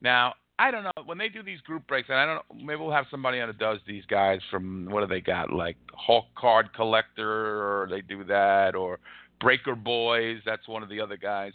Now, 0.00 0.34
I 0.58 0.70
don't 0.70 0.84
know 0.84 0.92
when 1.04 1.18
they 1.18 1.28
do 1.28 1.42
these 1.42 1.60
group 1.60 1.86
breaks, 1.86 2.08
and 2.08 2.18
I 2.18 2.24
don't 2.24 2.36
know. 2.36 2.64
Maybe 2.64 2.80
we'll 2.80 2.92
have 2.92 3.06
somebody 3.10 3.40
on 3.40 3.48
that 3.48 3.58
does 3.58 3.78
these 3.86 4.04
guys 4.06 4.40
from 4.50 4.86
what 4.90 5.02
do 5.02 5.06
they 5.06 5.20
got 5.20 5.52
like 5.52 5.76
Hulk 5.94 6.26
Card 6.36 6.72
Collector, 6.74 7.82
or 7.82 7.88
they 7.90 8.00
do 8.00 8.24
that, 8.24 8.74
or 8.74 8.98
Breaker 9.40 9.74
Boys. 9.74 10.38
That's 10.46 10.66
one 10.66 10.82
of 10.82 10.88
the 10.88 11.00
other 11.00 11.18
guys. 11.18 11.52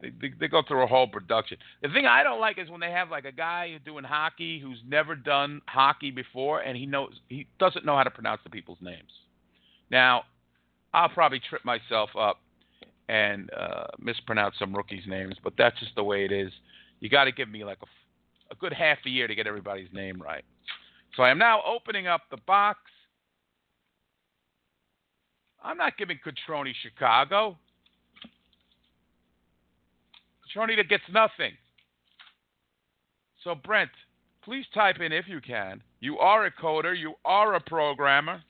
They, 0.00 0.10
they 0.20 0.32
they 0.40 0.48
go 0.48 0.62
through 0.66 0.82
a 0.84 0.86
whole 0.86 1.06
production. 1.06 1.58
The 1.82 1.88
thing 1.88 2.06
I 2.06 2.22
don't 2.22 2.40
like 2.40 2.58
is 2.58 2.70
when 2.70 2.80
they 2.80 2.90
have 2.90 3.10
like 3.10 3.26
a 3.26 3.32
guy 3.32 3.78
doing 3.84 4.04
hockey 4.04 4.58
who's 4.58 4.78
never 4.86 5.14
done 5.14 5.60
hockey 5.66 6.10
before, 6.10 6.60
and 6.60 6.76
he 6.76 6.86
knows 6.86 7.12
he 7.28 7.46
doesn't 7.58 7.84
know 7.84 7.96
how 7.96 8.04
to 8.04 8.10
pronounce 8.10 8.40
the 8.44 8.50
people's 8.50 8.78
names. 8.80 9.10
Now, 9.90 10.22
I'll 10.94 11.10
probably 11.10 11.40
trip 11.40 11.64
myself 11.64 12.10
up 12.18 12.40
and 13.08 13.50
uh, 13.52 13.88
mispronounce 13.98 14.54
some 14.58 14.74
rookies' 14.74 15.04
names, 15.06 15.36
but 15.44 15.52
that's 15.58 15.78
just 15.78 15.94
the 15.94 16.04
way 16.04 16.24
it 16.24 16.32
is. 16.32 16.52
You 17.02 17.08
got 17.08 17.24
to 17.24 17.32
give 17.32 17.48
me 17.48 17.64
like 17.64 17.78
a, 17.82 18.52
a 18.52 18.56
good 18.56 18.72
half 18.72 18.98
a 19.04 19.10
year 19.10 19.26
to 19.26 19.34
get 19.34 19.48
everybody's 19.48 19.88
name 19.92 20.22
right. 20.22 20.44
So 21.16 21.24
I 21.24 21.30
am 21.30 21.38
now 21.38 21.60
opening 21.66 22.06
up 22.06 22.22
the 22.30 22.36
box. 22.46 22.78
I'm 25.64 25.76
not 25.76 25.98
giving 25.98 26.18
Catroni 26.24 26.72
Chicago. 26.80 27.58
Catroni 30.46 30.76
gets 30.88 31.02
nothing. 31.12 31.52
So 33.42 33.56
Brent, 33.56 33.90
please 34.44 34.64
type 34.72 35.00
in 35.00 35.10
if 35.10 35.24
you 35.26 35.40
can. 35.40 35.82
You 35.98 36.18
are 36.18 36.46
a 36.46 36.52
coder. 36.52 36.96
You 36.96 37.14
are 37.24 37.54
a 37.54 37.60
programmer. 37.60 38.40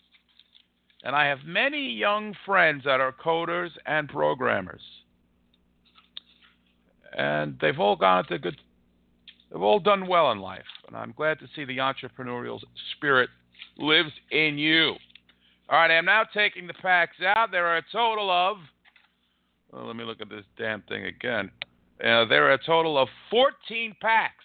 And 1.05 1.17
I 1.17 1.25
have 1.25 1.39
many 1.47 1.91
young 1.91 2.37
friends 2.45 2.85
that 2.85 3.01
are 3.01 3.13
coders 3.13 3.71
and 3.87 4.11
programmers. 4.11 4.83
And 7.17 7.59
they've 7.61 7.79
all 7.79 7.97
gone 7.97 8.27
to 8.27 8.39
good 8.39 8.57
they've 9.51 9.63
all 9.63 9.81
done 9.81 10.07
well 10.07 10.33
in 10.33 10.39
life. 10.39 10.63
And 10.87 10.97
I'm 10.97 11.13
glad 11.17 11.39
to 11.41 11.47
see 11.55 11.65
the 11.65 11.79
entrepreneurial 11.79 12.59
spirit 12.97 13.29
lives 13.77 14.13
in 14.31 14.59
you. 14.59 14.95
All 15.69 15.79
right, 15.79 15.91
I'm 15.91 16.05
now 16.05 16.25
taking 16.35 16.67
the 16.67 16.75
packs 16.75 17.17
out. 17.25 17.51
There 17.51 17.67
are 17.67 17.79
a 17.79 17.85
total 17.93 18.31
of 18.31 18.59
well, 19.73 19.87
let 19.87 19.97
me 19.97 20.05
look 20.05 20.21
at 20.21 20.29
this 20.29 20.45
damn 20.59 20.83
thing 20.83 21.07
again. 21.07 21.51
Uh, 21.99 22.27
there 22.27 22.47
are 22.47 22.53
a 22.53 22.65
total 22.65 22.99
of 22.99 23.09
14 23.31 23.97
packs. 24.03 24.45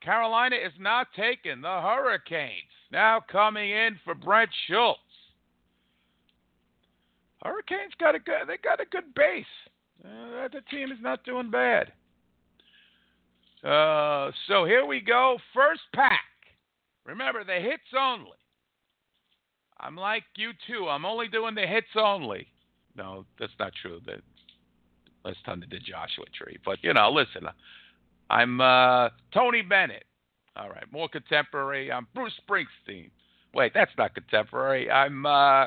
Carolina 0.00 0.56
is 0.56 0.72
not 0.78 1.08
taken. 1.16 1.60
The 1.60 1.80
Hurricanes 1.80 2.70
now 2.92 3.20
coming 3.30 3.70
in 3.70 3.98
for 4.04 4.14
Brent 4.14 4.50
Schultz. 4.68 5.00
Hurricanes 7.42 7.92
got 7.98 8.14
a 8.14 8.20
good. 8.20 8.46
They 8.46 8.58
got 8.62 8.80
a 8.80 8.84
good 8.84 9.14
base. 9.14 9.44
Uh, 10.04 10.48
the 10.52 10.60
team 10.70 10.90
is 10.90 10.98
not 11.00 11.24
doing 11.24 11.50
bad. 11.50 11.92
Uh, 13.64 14.32
so 14.48 14.64
here 14.64 14.84
we 14.84 15.00
go. 15.00 15.38
First 15.54 15.82
pack. 15.94 16.20
Remember, 17.06 17.44
the 17.44 17.54
hits 17.54 17.82
only. 17.98 18.30
I'm 19.78 19.96
like 19.96 20.24
you 20.36 20.52
too. 20.66 20.88
I'm 20.88 21.04
only 21.04 21.28
doing 21.28 21.54
the 21.54 21.66
hits 21.66 21.88
only. 21.96 22.46
No, 22.96 23.24
that's 23.38 23.52
not 23.58 23.72
true. 23.80 24.00
That 24.06 24.20
last 25.24 25.44
time 25.44 25.60
did 25.68 25.84
Joshua 25.84 26.24
Tree. 26.36 26.58
But 26.64 26.78
you 26.82 26.92
know, 26.94 27.10
listen, 27.10 27.48
I'm 28.30 28.60
uh, 28.60 29.10
Tony 29.32 29.62
Bennett. 29.62 30.04
All 30.56 30.68
right, 30.68 30.84
more 30.92 31.08
contemporary. 31.08 31.90
I'm 31.90 32.06
Bruce 32.14 32.34
Springsteen. 32.48 33.10
Wait, 33.54 33.72
that's 33.74 33.90
not 33.96 34.14
contemporary. 34.14 34.90
I'm 34.90 35.26
uh, 35.26 35.66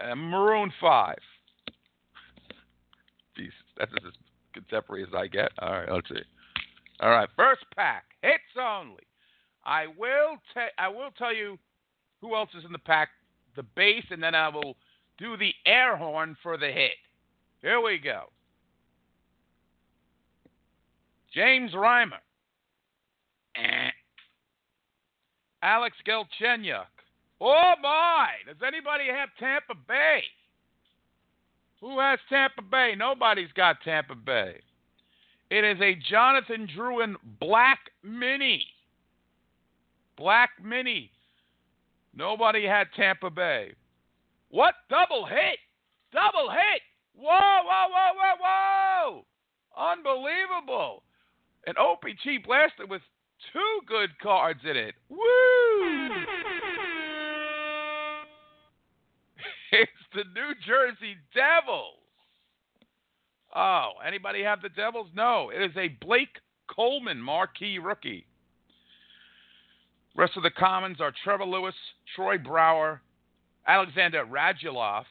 uh, 0.00 0.14
Maroon 0.16 0.72
Five. 0.80 1.18
That's 3.78 3.92
as 4.04 4.12
contemporary 4.52 5.02
as 5.02 5.10
I 5.14 5.26
get. 5.26 5.50
All 5.60 5.70
right, 5.70 5.90
let's 5.90 6.08
see. 6.08 6.22
All 7.00 7.10
right, 7.10 7.28
first 7.36 7.64
pack, 7.74 8.04
hits 8.22 8.42
only. 8.58 9.02
I 9.64 9.86
will 9.86 10.36
te- 10.54 10.76
I 10.78 10.88
will 10.88 11.10
tell 11.18 11.34
you 11.34 11.58
who 12.20 12.34
else 12.34 12.50
is 12.56 12.64
in 12.64 12.72
the 12.72 12.78
pack, 12.78 13.10
the 13.54 13.62
bass, 13.62 14.04
and 14.10 14.22
then 14.22 14.34
I 14.34 14.48
will 14.48 14.76
do 15.18 15.36
the 15.36 15.52
air 15.66 15.96
horn 15.96 16.36
for 16.42 16.56
the 16.56 16.68
hit. 16.68 16.92
Here 17.60 17.80
we 17.80 17.98
go. 17.98 18.24
James 21.34 21.72
Reimer. 21.72 22.20
Alex 25.62 25.96
Galchenyuk. 26.06 26.86
Oh 27.40 27.74
my! 27.82 28.28
Does 28.46 28.56
anybody 28.66 29.04
have 29.12 29.30
Tampa 29.38 29.74
Bay? 29.88 30.22
Who 31.80 31.98
has 32.00 32.18
Tampa 32.28 32.62
Bay? 32.62 32.94
Nobody's 32.96 33.52
got 33.52 33.82
Tampa 33.82 34.14
Bay. 34.14 34.60
It 35.50 35.64
is 35.64 35.80
a 35.80 35.94
Jonathan 36.10 36.68
Drouin 36.76 37.14
Black 37.38 37.78
Mini. 38.02 38.66
Black 40.16 40.50
Mini. 40.62 41.10
Nobody 42.14 42.66
had 42.66 42.86
Tampa 42.96 43.30
Bay. 43.30 43.72
What 44.48 44.74
double 44.88 45.26
hit? 45.26 45.58
Double 46.12 46.50
hit! 46.50 46.82
Whoa, 47.14 47.30
whoa, 47.30 47.88
whoa, 47.90 48.12
whoa, 48.16 49.24
whoa! 49.76 49.92
Unbelievable! 49.92 51.02
An 51.66 51.74
OPC 51.74 52.44
blaster 52.44 52.86
with 52.86 53.02
two 53.52 53.80
good 53.86 54.18
cards 54.18 54.60
in 54.64 54.76
it. 54.76 54.94
Woo! 55.08 55.18
The 60.16 60.24
New 60.34 60.54
Jersey 60.66 61.18
Devils. 61.34 62.00
Oh, 63.54 63.90
anybody 64.06 64.42
have 64.42 64.62
the 64.62 64.70
Devils? 64.70 65.08
No, 65.14 65.50
it 65.54 65.60
is 65.62 65.76
a 65.76 65.88
Blake 66.02 66.40
Coleman 66.74 67.20
marquee 67.20 67.78
rookie. 67.78 68.24
Rest 70.16 70.32
of 70.38 70.42
the 70.42 70.50
commons 70.50 71.02
are 71.02 71.12
Trevor 71.22 71.44
Lewis, 71.44 71.74
Troy 72.14 72.38
Brouwer, 72.38 73.02
Alexander 73.66 74.24
Radulov, 74.24 75.04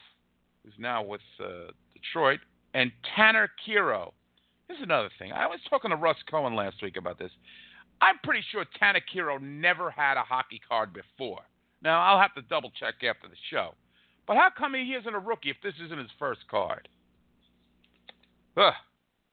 who's 0.64 0.74
now 0.76 1.04
with 1.04 1.20
uh, 1.38 1.70
Detroit, 1.94 2.40
and 2.74 2.90
Tanner 3.14 3.48
Kero. 3.64 4.10
Here's 4.66 4.82
another 4.82 5.10
thing. 5.20 5.30
I 5.30 5.46
was 5.46 5.60
talking 5.70 5.90
to 5.92 5.96
Russ 5.96 6.18
Cohen 6.28 6.56
last 6.56 6.82
week 6.82 6.96
about 6.96 7.16
this. 7.16 7.30
I'm 8.00 8.18
pretty 8.24 8.42
sure 8.50 8.64
Tanner 8.80 9.02
Kero 9.14 9.40
never 9.40 9.88
had 9.88 10.16
a 10.16 10.22
hockey 10.22 10.60
card 10.68 10.92
before. 10.92 11.42
Now, 11.80 12.02
I'll 12.02 12.20
have 12.20 12.34
to 12.34 12.42
double 12.42 12.72
check 12.76 12.94
after 13.08 13.28
the 13.28 13.36
show. 13.52 13.74
But 14.26 14.36
how 14.36 14.48
come 14.56 14.74
he 14.74 14.94
isn't 14.94 15.14
a 15.14 15.18
rookie 15.18 15.50
if 15.50 15.56
this 15.62 15.74
isn't 15.84 15.98
his 15.98 16.10
first 16.18 16.40
card? 16.50 16.88
Ugh. 18.56 18.72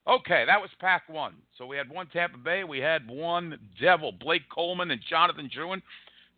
Okay, 0.06 0.44
that 0.46 0.60
was 0.60 0.70
pack 0.80 1.04
one. 1.08 1.36
So 1.58 1.66
we 1.66 1.78
had 1.78 1.90
one 1.90 2.08
Tampa 2.08 2.38
Bay, 2.38 2.64
we 2.64 2.80
had 2.80 3.08
one 3.10 3.58
Devil, 3.80 4.12
Blake 4.12 4.50
Coleman 4.54 4.92
and 4.92 5.00
Jonathan 5.10 5.50
Drouin, 5.56 5.82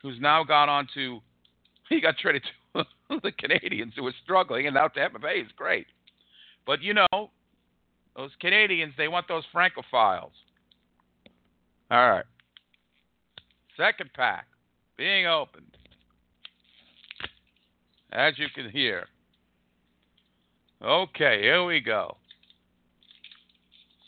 who's 0.02 0.20
now 0.22 0.44
got 0.44 0.70
on 0.70 0.88
to, 0.94 1.20
he 1.90 2.00
got 2.00 2.18
traded 2.18 2.44
to 2.44 2.86
the 3.10 3.32
Canadiens 3.32 3.94
who 3.96 4.04
were 4.04 4.14
struggling, 4.24 4.68
and 4.68 4.76
now 4.76 4.88
Tampa 4.88 5.20
Bay 5.20 5.40
is 5.40 5.52
great. 5.56 5.88
But 6.66 6.82
you 6.82 6.94
know, 6.94 7.32
those 8.16 8.32
Canadiens, 8.44 8.96
they 8.98 9.08
want 9.08 9.28
those 9.28 9.44
Francophiles. 9.54 10.32
All 11.92 12.10
right. 12.10 12.26
Second 13.78 14.12
pack 14.14 14.48
being 14.98 15.28
opened. 15.28 15.78
As 18.16 18.40
you 18.40 18.48
can 18.56 18.70
hear. 18.70 19.08
Okay, 20.82 21.42
here 21.42 21.66
we 21.66 21.82
go. 21.82 22.16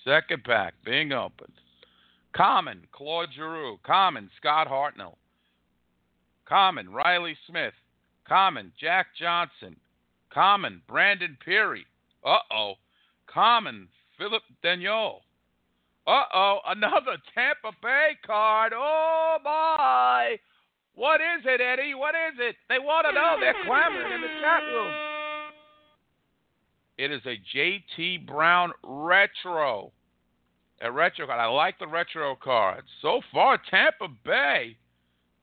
Second 0.05 0.45
pack 0.45 0.75
being 0.85 1.11
opened. 1.11 1.51
Common, 2.33 2.83
Claude 2.93 3.27
Giroux. 3.35 3.77
Common, 3.85 4.29
Scott 4.37 4.69
Hartnell. 4.69 5.15
Common, 6.47 6.89
Reilly 6.89 7.35
Smith. 7.49 7.73
Common, 8.25 8.71
Jack 8.79 9.07
Johnson. 9.19 9.75
Common, 10.33 10.81
Brandon 10.87 11.37
Pirri. 11.45 11.81
Uh 12.25 12.37
oh. 12.49 12.73
Common, 13.25 13.89
Phillip 14.17 14.43
Danault. 14.63 15.19
Uh 16.05 16.23
oh, 16.33 16.59
another 16.67 17.17
Tampa 17.35 17.75
Bay 17.81 18.11
card. 18.25 18.71
Oh 18.73 19.37
my. 19.43 20.37
What 20.97 21.21
is 21.21 21.45
it, 21.45 21.61
Eddie? 21.61 21.93
What 21.93 22.15
is 22.15 22.39
it? 22.39 22.55
They 22.69 22.79
want 22.79 23.05
to 23.05 23.13
know. 23.13 23.37
They're 23.39 23.53
clamoring 23.67 24.13
in 24.13 24.19
the 24.19 24.27
chat 24.41 24.63
room. 24.73 24.91
It 26.97 27.11
is 27.11 27.21
a 27.27 27.37
JT 27.55 28.25
Brown 28.25 28.71
retro. 28.83 29.91
A 30.81 30.91
retro 30.91 31.27
card. 31.27 31.39
I 31.39 31.45
like 31.45 31.77
the 31.77 31.85
retro 31.85 32.35
cards. 32.43 32.87
So 33.03 33.21
far, 33.31 33.59
Tampa 33.69 34.07
Bay 34.25 34.75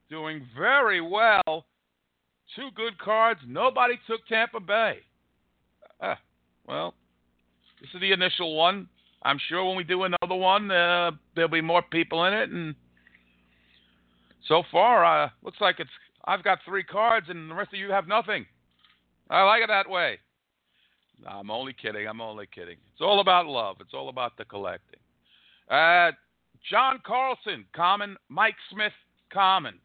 doing 0.09 0.45
very 0.57 0.99
well. 0.99 1.65
Two 2.53 2.67
good 2.75 2.97
cards. 2.97 3.39
Nobody 3.47 3.93
took 4.07 4.27
Tampa 4.27 4.59
Bay. 4.59 4.97
Ah, 6.01 6.19
well, 6.67 6.95
this 7.79 7.89
is 7.93 8.01
the 8.01 8.11
initial 8.11 8.57
one. 8.57 8.89
I'm 9.23 9.39
sure 9.47 9.63
when 9.63 9.77
we 9.77 9.85
do 9.85 10.03
another 10.03 10.35
one, 10.35 10.69
uh, 10.69 11.11
there'll 11.33 11.49
be 11.49 11.61
more 11.61 11.81
people 11.81 12.25
in 12.25 12.33
it. 12.33 12.49
And 12.49 12.75
so 14.47 14.63
far, 14.71 15.05
uh, 15.05 15.29
looks 15.43 15.61
like 15.61 15.79
it's. 15.79 15.89
I've 16.25 16.43
got 16.43 16.59
three 16.65 16.83
cards, 16.83 17.27
and 17.29 17.49
the 17.49 17.55
rest 17.55 17.73
of 17.73 17.79
you 17.79 17.91
have 17.91 18.07
nothing. 18.07 18.45
I 19.29 19.43
like 19.43 19.61
it 19.63 19.67
that 19.67 19.89
way. 19.89 20.19
No, 21.23 21.29
I'm 21.29 21.51
only 21.51 21.73
kidding. 21.73 22.07
I'm 22.07 22.21
only 22.21 22.47
kidding. 22.47 22.77
It's 22.93 23.01
all 23.01 23.19
about 23.19 23.45
love. 23.45 23.77
It's 23.79 23.93
all 23.93 24.09
about 24.09 24.37
the 24.37 24.45
collecting. 24.45 24.99
Uh, 25.69 26.11
John 26.69 26.99
Carlson, 27.05 27.65
common. 27.75 28.17
Mike 28.29 28.55
Smith, 28.71 28.93
common. 29.31 29.79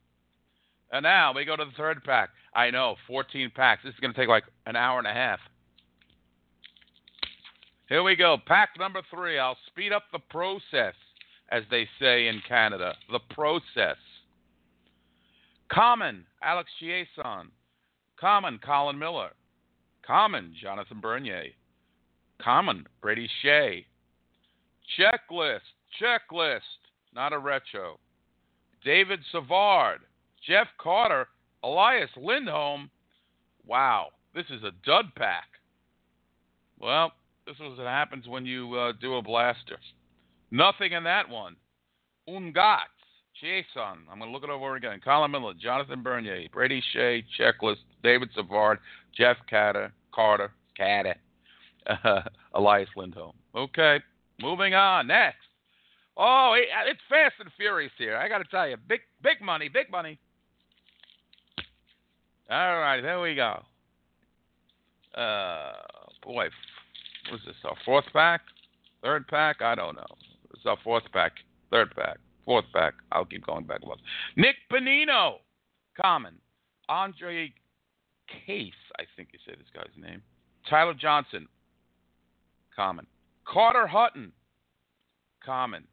And 0.92 1.04
now 1.04 1.32
we 1.34 1.44
go 1.44 1.56
to 1.56 1.64
the 1.64 1.70
third 1.76 2.02
pack. 2.04 2.30
I 2.54 2.70
know, 2.70 2.96
14 3.06 3.52
packs. 3.54 3.82
This 3.84 3.94
is 3.94 4.00
going 4.00 4.12
to 4.12 4.18
take 4.18 4.28
like 4.28 4.44
an 4.66 4.76
hour 4.76 4.98
and 4.98 5.06
a 5.06 5.12
half. 5.12 5.38
Here 7.88 8.02
we 8.02 8.16
go. 8.16 8.38
Pack 8.46 8.70
number 8.78 9.02
three. 9.10 9.38
I'll 9.38 9.58
speed 9.66 9.92
up 9.92 10.04
the 10.12 10.18
process, 10.18 10.94
as 11.50 11.62
they 11.70 11.88
say 12.00 12.28
in 12.28 12.40
Canada. 12.48 12.94
The 13.10 13.20
process. 13.34 13.96
Common, 15.72 16.26
Alex 16.42 16.70
Chiasson. 16.82 17.46
Common, 18.18 18.58
Colin 18.64 18.98
Miller. 18.98 19.30
Common, 20.06 20.54
Jonathan 20.60 21.00
Bernier. 21.00 21.50
Common, 22.42 22.86
Brady 23.00 23.28
Skjei. 23.44 23.84
Checklist, 24.98 25.60
checklist, 26.00 26.60
not 27.14 27.32
a 27.32 27.38
retro. 27.38 27.98
David 28.84 29.20
Savard, 29.30 30.00
Jeff 30.46 30.66
Carter, 30.78 31.28
Elias 31.62 32.10
Lindholm. 32.16 32.90
Wow, 33.66 34.08
this 34.34 34.46
is 34.50 34.64
a 34.64 34.72
dud 34.84 35.06
pack. 35.16 35.46
Well, 36.78 37.12
this 37.46 37.56
is 37.56 37.78
what 37.78 37.86
happens 37.86 38.26
when 38.26 38.46
you 38.46 38.74
uh, 38.74 38.92
do 39.00 39.14
a 39.14 39.22
blaster. 39.22 39.78
Nothing 40.50 40.92
in 40.92 41.04
that 41.04 41.28
one. 41.28 41.56
Ungat, 42.28 42.90
Jason. 43.40 44.06
I'm 44.10 44.18
going 44.18 44.30
to 44.30 44.32
look 44.32 44.44
it 44.44 44.50
over 44.50 44.76
again. 44.76 45.00
Colin 45.02 45.30
Miller, 45.30 45.54
Jonathan 45.60 46.02
Bernier, 46.02 46.46
Brady 46.52 46.82
Skjei, 46.94 47.24
Checklist, 47.38 47.76
David 48.02 48.28
Savard, 48.34 48.78
Jeff 49.16 49.36
Carter, 49.48 49.92
Carter, 50.14 50.52
Carter, 50.76 51.16
uh, 52.04 52.22
Elias 52.54 52.88
Lindholm. 52.96 53.34
Okay, 53.54 53.98
moving 54.40 54.74
on. 54.74 55.06
Next. 55.06 55.38
Oh, 56.16 56.54
it's 56.56 57.00
fast 57.08 57.34
and 57.40 57.50
furious 57.56 57.92
here. 57.96 58.16
I 58.16 58.28
got 58.28 58.38
to 58.38 58.44
tell 58.44 58.68
you, 58.68 58.76
big, 58.88 59.00
big 59.22 59.40
money, 59.40 59.68
big 59.68 59.90
money. 59.90 60.18
All 62.50 62.80
right, 62.80 63.00
there 63.00 63.20
we 63.20 63.34
go. 63.34 63.62
Uh, 65.14 65.72
boy, 66.22 66.48
what 67.30 67.40
is 67.40 67.46
this? 67.46 67.54
Our 67.64 67.76
fourth 67.84 68.04
pack, 68.12 68.42
third 69.02 69.26
pack? 69.28 69.62
I 69.62 69.74
don't 69.74 69.96
know. 69.96 70.06
It's 70.52 70.66
our 70.66 70.76
fourth 70.84 71.04
pack, 71.12 71.32
third 71.70 71.94
pack, 71.94 72.18
fourth 72.50 72.64
pack. 72.74 72.94
I'll 73.12 73.24
keep 73.24 73.46
going 73.46 73.62
back 73.62 73.80
forth. 73.80 74.00
Nick 74.36 74.56
Bonino, 74.72 75.34
common. 76.00 76.34
Andre 76.88 77.52
Case, 78.44 78.72
I 78.98 79.04
think 79.14 79.28
you 79.32 79.38
say 79.46 79.54
this 79.56 79.68
guy's 79.72 79.94
name. 79.96 80.20
Tyler 80.68 80.94
Johnson, 80.94 81.46
common. 82.74 83.06
Carter 83.46 83.86
Hutton, 83.86 84.32
common. 85.44 85.84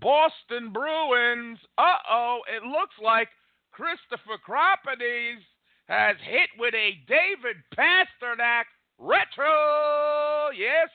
Boston 0.00 0.70
Bruins. 0.70 1.58
Uh 1.78 1.96
oh, 2.10 2.40
it 2.54 2.62
looks 2.62 2.96
like 3.02 3.28
Christopher 3.72 4.36
Croppies 4.46 5.40
has 5.88 6.16
hit 6.22 6.50
with 6.58 6.74
a 6.74 6.90
David 7.08 7.56
Pastrnak 7.74 8.64
retro. 8.98 10.50
Yes, 10.58 10.90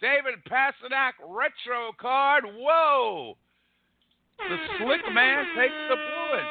David 0.00 0.42
Pastrnak 0.50 1.12
retro 1.28 1.92
card. 2.00 2.44
Whoa. 2.46 3.36
The 4.38 4.56
slick 4.78 5.00
man 5.12 5.44
takes 5.56 5.74
the 5.88 5.96
Bruins. 5.96 6.48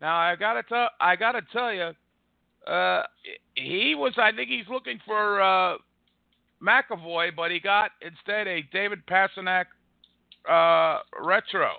Now 0.00 0.16
I 0.16 0.36
gotta 0.36 0.62
tell 0.64 0.88
I 1.00 1.16
gotta 1.16 1.42
tell 1.52 1.72
you, 1.72 1.92
uh, 2.66 3.02
he 3.54 3.94
was 3.94 4.14
I 4.16 4.32
think 4.32 4.50
he's 4.50 4.68
looking 4.68 4.98
for 5.06 5.40
uh, 5.40 5.76
McAvoy, 6.62 7.34
but 7.34 7.50
he 7.50 7.60
got 7.60 7.92
instead 8.00 8.46
a 8.48 8.62
David 8.72 9.00
Pastrnak 9.06 9.66
uh, 10.48 11.00
retro. 11.20 11.70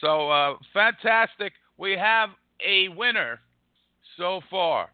So 0.00 0.30
uh, 0.30 0.54
fantastic. 0.72 1.52
We 1.76 1.92
have 1.92 2.30
a 2.64 2.88
winner 2.88 3.40
so 4.16 4.40
far. 4.50 4.90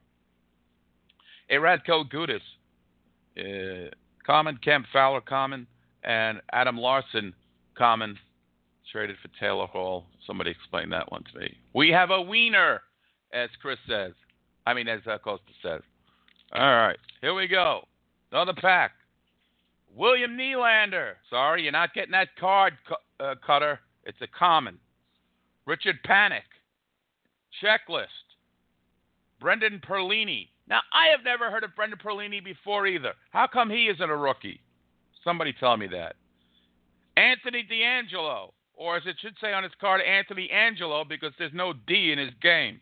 A 1.50 1.54
Radko 1.54 2.04
Gudas, 2.10 2.40
uh, 3.38 3.90
common, 4.26 4.58
Cam 4.62 4.84
Fowler 4.92 5.22
common, 5.22 5.66
and 6.04 6.42
Adam 6.52 6.76
Larsson 6.76 7.32
common, 7.76 8.18
traded 8.90 9.16
for 9.22 9.28
Taylor 9.40 9.66
Hall. 9.66 10.06
Somebody 10.26 10.50
explain 10.50 10.90
that 10.90 11.10
one 11.10 11.24
to 11.32 11.38
me. 11.38 11.56
We 11.74 11.90
have 11.90 12.10
a 12.10 12.20
wiener, 12.20 12.80
as 13.32 13.50
Chris 13.60 13.78
says. 13.88 14.12
I 14.66 14.74
mean, 14.74 14.88
as 14.88 15.00
uh, 15.06 15.18
Costa 15.18 15.52
says. 15.62 15.80
All 16.52 16.60
right, 16.60 16.98
here 17.20 17.34
we 17.34 17.46
go. 17.46 17.82
Another 18.32 18.54
pack. 18.54 18.92
William 19.94 20.36
Nylander. 20.36 21.14
Sorry, 21.30 21.62
you're 21.62 21.72
not 21.72 21.94
getting 21.94 22.12
that 22.12 22.28
card 22.38 22.74
cu- 22.86 23.24
uh, 23.24 23.34
cutter. 23.44 23.80
It's 24.04 24.20
a 24.20 24.26
common. 24.26 24.78
Richard 25.66 25.96
Panik. 26.06 26.42
Checklist. 27.62 28.06
Brendan 29.40 29.80
Perlini. 29.86 30.48
Now, 30.68 30.80
I 30.92 31.08
have 31.10 31.24
never 31.24 31.50
heard 31.50 31.64
of 31.64 31.74
Brendan 31.74 31.98
Perlini 31.98 32.44
before 32.44 32.86
either. 32.86 33.12
How 33.30 33.46
come 33.46 33.70
he 33.70 33.86
isn't 33.86 34.10
a 34.10 34.16
rookie? 34.16 34.60
Somebody 35.24 35.54
tell 35.58 35.76
me 35.76 35.86
that. 35.88 36.16
Anthony 37.16 37.66
DeAngelo, 37.70 38.50
or 38.78 38.96
as 38.96 39.02
it 39.06 39.16
should 39.20 39.34
say 39.40 39.52
on 39.52 39.64
his 39.64 39.72
card, 39.80 40.00
Anthony 40.00 40.48
Angelo, 40.50 41.04
because 41.04 41.32
there's 41.38 41.52
no 41.52 41.72
D 41.86 42.12
in 42.12 42.18
his 42.18 42.32
game. 42.40 42.80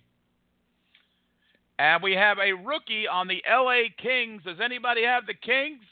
And 1.78 2.02
we 2.02 2.12
have 2.12 2.38
a 2.38 2.52
rookie 2.52 3.08
on 3.08 3.28
the 3.28 3.42
LA 3.50 3.88
Kings. 4.00 4.42
Does 4.44 4.58
anybody 4.62 5.04
have 5.04 5.26
the 5.26 5.34
Kings? 5.34 5.82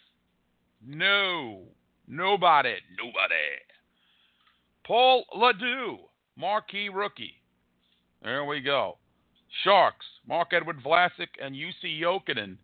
No. 0.86 1.62
Nobody. 2.06 2.76
Nobody. 2.98 3.34
Paul 4.86 5.24
LaDue, 5.34 5.96
marquee 6.36 6.90
rookie. 6.90 7.40
There 8.22 8.44
we 8.44 8.60
go. 8.60 8.98
Sharks, 9.62 10.04
Mark 10.28 10.48
Edward 10.52 10.82
Vlasic 10.84 11.28
and 11.42 11.54
Jussi 11.54 12.00
Jokinen. 12.00 12.58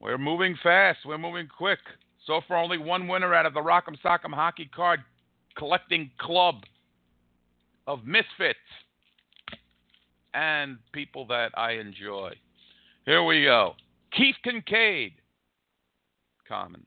We're 0.00 0.18
moving 0.18 0.56
fast. 0.62 1.00
We're 1.04 1.18
moving 1.18 1.48
quick. 1.48 1.78
So 2.26 2.40
far, 2.46 2.58
only 2.58 2.78
one 2.78 3.08
winner 3.08 3.34
out 3.34 3.46
of 3.46 3.54
the 3.54 3.60
Rock'em 3.60 3.96
Sock'em 4.04 4.32
Hockey 4.32 4.70
Card 4.74 5.00
Collecting 5.56 6.10
Club 6.18 6.64
of 7.86 8.04
misfits 8.04 8.58
and 10.34 10.78
people 10.92 11.26
that 11.28 11.50
I 11.56 11.72
enjoy. 11.72 12.32
Here 13.04 13.22
we 13.22 13.44
go. 13.44 13.74
Keith 14.16 14.36
Kinkaid, 14.44 15.12
common. 16.48 16.84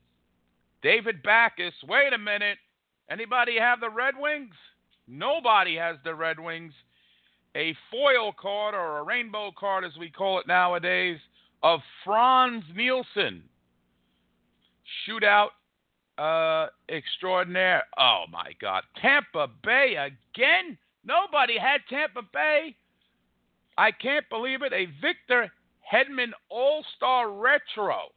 David 0.82 1.22
Backes, 1.22 1.74
Wait 1.88 2.12
a 2.12 2.18
minute. 2.18 2.58
Anybody 3.10 3.58
have 3.58 3.80
the 3.80 3.90
Red 3.90 4.14
Wings? 4.18 4.54
Nobody 5.06 5.76
has 5.76 5.96
the 6.04 6.14
Red 6.14 6.38
Wings. 6.38 6.72
A 7.56 7.74
foil 7.90 8.32
card 8.38 8.74
or 8.74 8.98
a 8.98 9.02
rainbow 9.02 9.50
card, 9.58 9.84
as 9.84 9.92
we 9.98 10.10
call 10.10 10.38
it 10.38 10.46
nowadays, 10.46 11.18
of 11.62 11.80
Frans 12.04 12.64
Nielsen. 12.76 13.42
Shootout 15.06 15.48
uh, 16.18 16.66
extraordinaire. 16.88 17.84
Oh 17.98 18.24
my 18.30 18.52
God. 18.60 18.82
Tampa 19.00 19.48
Bay 19.62 19.94
again? 19.96 20.76
Nobody 21.04 21.58
had 21.58 21.80
Tampa 21.88 22.22
Bay. 22.32 22.76
I 23.76 23.92
can't 23.92 24.28
believe 24.28 24.62
it. 24.62 24.72
A 24.72 24.86
Victor 25.00 25.50
Hedman 25.92 26.32
All 26.50 26.84
Star 26.96 27.30
Retro. 27.30 28.12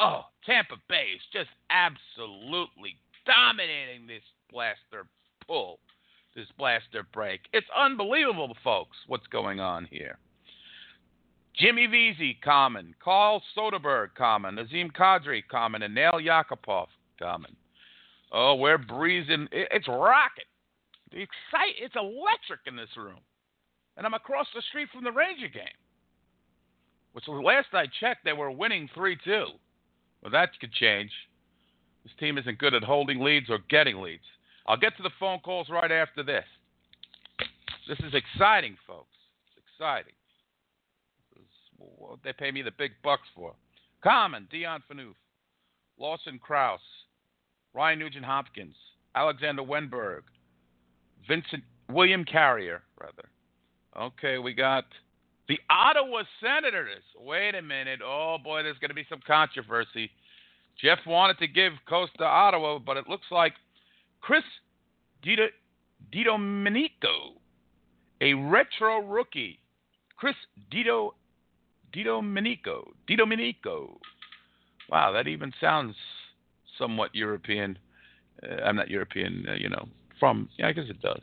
Oh, 0.00 0.22
Tampa 0.44 0.76
Bay 0.88 1.06
is 1.14 1.22
just 1.32 1.50
absolutely 1.70 2.96
dominating 3.24 4.06
this 4.06 4.22
blaster 4.50 5.06
pull, 5.46 5.78
this 6.34 6.48
blaster 6.58 7.06
break. 7.12 7.42
It's 7.52 7.66
unbelievable, 7.76 8.56
folks, 8.64 8.96
what's 9.06 9.26
going 9.28 9.60
on 9.60 9.86
here. 9.90 10.18
Jimmy 11.56 11.86
Vesey, 11.86 12.38
common. 12.42 12.94
Carl 13.02 13.42
Soderberg, 13.56 14.14
common. 14.16 14.56
Nazem 14.56 14.90
Kadri, 14.90 15.42
common. 15.48 15.82
And 15.82 15.94
Nail 15.94 16.14
Yakupov, 16.14 16.86
common. 17.18 17.56
Oh, 18.32 18.54
we're 18.54 18.78
breezing. 18.78 19.48
It's 19.52 19.88
rocket. 19.88 20.46
The 21.10 21.18
excite. 21.18 21.76
It's 21.80 21.94
electric 21.96 22.60
in 22.66 22.76
this 22.76 22.96
room. 22.96 23.20
And 23.96 24.06
I'm 24.06 24.14
across 24.14 24.46
the 24.54 24.62
street 24.68 24.88
from 24.92 25.04
the 25.04 25.12
Ranger 25.12 25.48
game. 25.48 25.64
Which 27.12 27.28
last 27.28 27.68
I 27.74 27.84
checked, 28.00 28.24
they 28.24 28.32
were 28.32 28.50
winning 28.50 28.88
3 28.94 29.18
2. 29.22 29.44
Well, 30.22 30.32
that 30.32 30.58
could 30.60 30.72
change. 30.72 31.10
This 32.04 32.12
team 32.18 32.38
isn't 32.38 32.58
good 32.58 32.74
at 32.74 32.82
holding 32.82 33.20
leads 33.20 33.50
or 33.50 33.58
getting 33.68 34.00
leads. 34.00 34.24
I'll 34.66 34.76
get 34.76 34.96
to 34.96 35.02
the 35.02 35.10
phone 35.20 35.40
calls 35.40 35.68
right 35.68 35.90
after 35.90 36.22
this. 36.22 36.44
This 37.88 37.98
is 37.98 38.14
exciting, 38.14 38.76
folks. 38.86 39.14
It's 39.46 39.66
exciting. 39.66 40.14
This 41.34 41.42
is 41.42 41.48
what 41.78 42.18
they 42.24 42.32
pay 42.32 42.50
me 42.50 42.62
the 42.62 42.70
big 42.70 42.92
bucks 43.02 43.28
for. 43.34 43.52
Common, 44.02 44.48
Dion 44.50 44.82
Phaneuf, 44.90 45.14
Lawson 45.98 46.38
Crouse, 46.38 46.80
Ryan 47.74 47.98
Nugent 47.98 48.24
Hopkins, 48.24 48.76
Alexander 49.14 49.62
Wennberg, 49.62 50.22
Vincent 51.28 51.62
William 51.88 52.24
Carrier, 52.24 52.82
rather. 53.00 53.28
Okay, 53.96 54.38
we 54.38 54.54
got 54.54 54.84
the 55.48 55.58
Ottawa 55.70 56.22
Senators. 56.40 57.02
Wait 57.18 57.54
a 57.54 57.62
minute. 57.62 58.00
Oh 58.04 58.36
boy, 58.42 58.62
there's 58.62 58.78
going 58.78 58.90
to 58.90 58.94
be 58.94 59.06
some 59.08 59.20
controversy. 59.26 60.10
Jeff 60.80 60.98
wanted 61.06 61.38
to 61.38 61.46
give 61.46 61.72
Costa 61.88 62.24
Ottawa, 62.24 62.78
but 62.78 62.96
it 62.96 63.08
looks 63.08 63.26
like 63.30 63.52
Chris 64.20 64.44
Dito, 65.24 65.48
DiDomenico, 66.12 67.36
a 68.20 68.34
retro 68.34 69.00
rookie. 69.00 69.58
Chris 70.16 70.34
Dito 70.72 71.10
DiDomenico. 71.94 72.88
DiDomenico. 73.08 73.96
Wow, 74.88 75.12
that 75.12 75.28
even 75.28 75.52
sounds 75.60 75.94
somewhat 76.82 77.14
European. 77.14 77.78
Uh, 78.42 78.62
I'm 78.64 78.76
not 78.76 78.90
European, 78.90 79.46
uh, 79.48 79.54
you 79.54 79.68
know, 79.68 79.86
from, 80.18 80.48
yeah, 80.58 80.66
I 80.68 80.72
guess 80.72 80.86
it 80.88 81.00
does. 81.00 81.22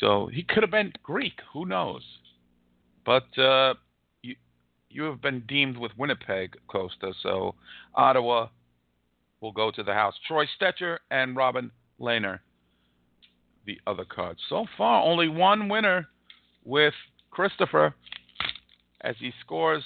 So 0.00 0.28
he 0.32 0.42
could 0.42 0.62
have 0.62 0.70
been 0.70 0.92
Greek. 1.02 1.40
Who 1.52 1.64
knows? 1.64 2.02
But 3.06 3.26
uh, 3.38 3.74
you, 4.22 4.36
you 4.90 5.04
have 5.04 5.22
been 5.22 5.42
deemed 5.48 5.78
with 5.78 5.92
Winnipeg, 5.96 6.56
Costa. 6.68 7.12
So 7.22 7.54
Ottawa 7.94 8.48
will 9.40 9.52
go 9.52 9.70
to 9.70 9.82
the 9.82 9.94
house. 9.94 10.14
Troy 10.26 10.44
Stecher 10.60 10.98
and 11.10 11.36
Robin 11.36 11.70
Lehner, 11.98 12.40
the 13.66 13.80
other 13.86 14.04
cards. 14.04 14.40
So 14.48 14.66
far, 14.76 15.02
only 15.02 15.28
one 15.28 15.68
winner 15.68 16.06
with 16.64 16.94
Christopher 17.30 17.94
as 19.00 19.16
he 19.18 19.32
scores 19.40 19.82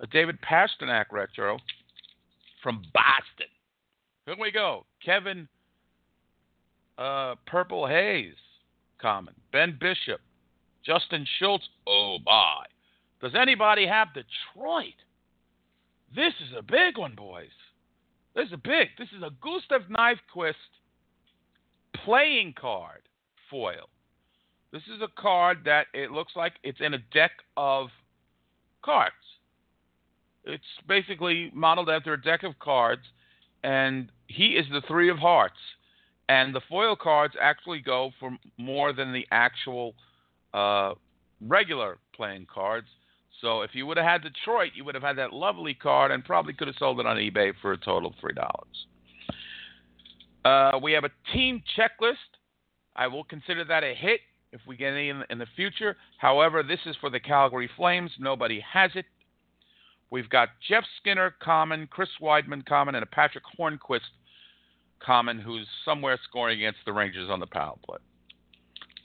a 0.00 0.06
David 0.06 0.38
Pastrnak 0.40 1.06
retro 1.10 1.58
from 2.62 2.82
Boston. 2.92 3.53
Here 4.26 4.36
we 4.40 4.50
go. 4.50 4.86
Kevin 5.04 5.48
uh, 6.96 7.34
Purple 7.46 7.86
Hayes, 7.86 8.34
common. 9.00 9.34
Ben 9.52 9.76
Bishop, 9.78 10.20
Justin 10.84 11.26
Schultz. 11.38 11.68
Oh 11.86 12.18
my! 12.24 12.64
Does 13.20 13.32
anybody 13.34 13.86
have 13.86 14.08
Detroit? 14.14 14.94
This 16.14 16.32
is 16.46 16.54
a 16.56 16.62
big 16.62 16.96
one, 16.96 17.14
boys. 17.14 17.48
This 18.34 18.46
is 18.46 18.52
a 18.54 18.58
big. 18.58 18.88
This 18.98 19.08
is 19.16 19.22
a 19.22 19.30
Gustav 19.42 19.82
Nyquist 19.90 20.54
playing 22.04 22.54
card 22.58 23.02
foil. 23.50 23.88
This 24.72 24.82
is 24.84 25.02
a 25.02 25.20
card 25.20 25.58
that 25.66 25.86
it 25.92 26.10
looks 26.10 26.32
like 26.34 26.54
it's 26.62 26.80
in 26.80 26.94
a 26.94 26.98
deck 27.12 27.30
of 27.56 27.88
cards. 28.82 29.14
It's 30.44 30.64
basically 30.88 31.50
modeled 31.54 31.88
after 31.88 32.14
a 32.14 32.20
deck 32.20 32.42
of 32.42 32.58
cards, 32.58 33.02
and 33.62 34.10
he 34.26 34.48
is 34.48 34.66
the 34.70 34.82
three 34.86 35.10
of 35.10 35.18
hearts. 35.18 35.58
And 36.28 36.54
the 36.54 36.62
foil 36.68 36.96
cards 36.96 37.34
actually 37.40 37.80
go 37.80 38.10
for 38.18 38.36
more 38.56 38.92
than 38.92 39.12
the 39.12 39.26
actual 39.30 39.94
uh, 40.54 40.94
regular 41.40 41.98
playing 42.14 42.46
cards. 42.52 42.86
So 43.40 43.60
if 43.60 43.74
you 43.74 43.84
would 43.86 43.98
have 43.98 44.06
had 44.06 44.22
Detroit, 44.22 44.70
you 44.74 44.84
would 44.84 44.94
have 44.94 45.04
had 45.04 45.18
that 45.18 45.32
lovely 45.34 45.74
card 45.74 46.10
and 46.10 46.24
probably 46.24 46.54
could 46.54 46.68
have 46.68 46.76
sold 46.78 46.98
it 47.00 47.06
on 47.06 47.16
eBay 47.18 47.52
for 47.60 47.72
a 47.72 47.76
total 47.76 48.10
of 48.10 48.14
three 48.20 48.32
dollars. 48.32 48.86
Uh, 50.44 50.78
we 50.82 50.92
have 50.92 51.04
a 51.04 51.10
team 51.32 51.62
checklist. 51.76 52.14
I 52.96 53.06
will 53.06 53.24
consider 53.24 53.64
that 53.64 53.82
a 53.82 53.94
hit 53.94 54.20
if 54.52 54.60
we 54.66 54.76
get 54.76 54.92
any 54.92 55.08
in, 55.08 55.22
in 55.30 55.38
the 55.38 55.46
future. 55.56 55.96
However, 56.18 56.62
this 56.62 56.78
is 56.86 56.96
for 57.00 57.10
the 57.10 57.20
Calgary 57.20 57.68
Flames. 57.76 58.10
Nobody 58.18 58.60
has 58.72 58.92
it. 58.94 59.04
We've 60.14 60.30
got 60.30 60.50
Jeff 60.68 60.84
Skinner, 61.00 61.34
common, 61.42 61.88
Chris 61.88 62.08
Wideman 62.22 62.64
common, 62.66 62.94
and 62.94 63.02
a 63.02 63.06
Patric 63.06 63.42
Hornqvist, 63.58 63.98
common, 65.04 65.40
who's 65.40 65.66
somewhere 65.84 66.20
scoring 66.22 66.60
against 66.60 66.78
the 66.86 66.92
Rangers 66.92 67.28
on 67.28 67.40
the 67.40 67.48
power 67.48 67.74
play. 67.84 67.98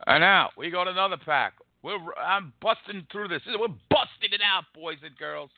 And 0.06 0.22
now 0.22 0.52
we 0.56 0.70
got 0.70 0.88
another 0.88 1.18
pack. 1.18 1.54
We're, 1.82 1.98
I'm 2.14 2.54
busting 2.62 3.08
through 3.12 3.30
this. 3.30 3.42
We're 3.48 3.70
busting 3.90 4.34
it 4.34 4.42
out, 4.46 4.66
boys 4.76 4.98
and 5.04 5.18
girls. 5.18 5.50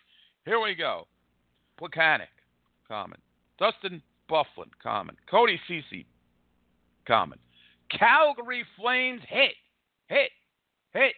Here 0.46 0.58
we 0.58 0.74
go. 0.74 1.06
Plekanec, 1.82 2.32
common. 2.88 3.20
Dustin 3.60 4.02
Byfuglien, 4.30 4.72
common. 4.82 5.18
Cody 5.30 5.60
Ceci, 5.68 6.06
common. 7.06 7.40
Calgary 7.90 8.64
Flames 8.80 9.20
hit, 9.28 9.56
hit, 10.08 10.32
hit. 10.94 11.16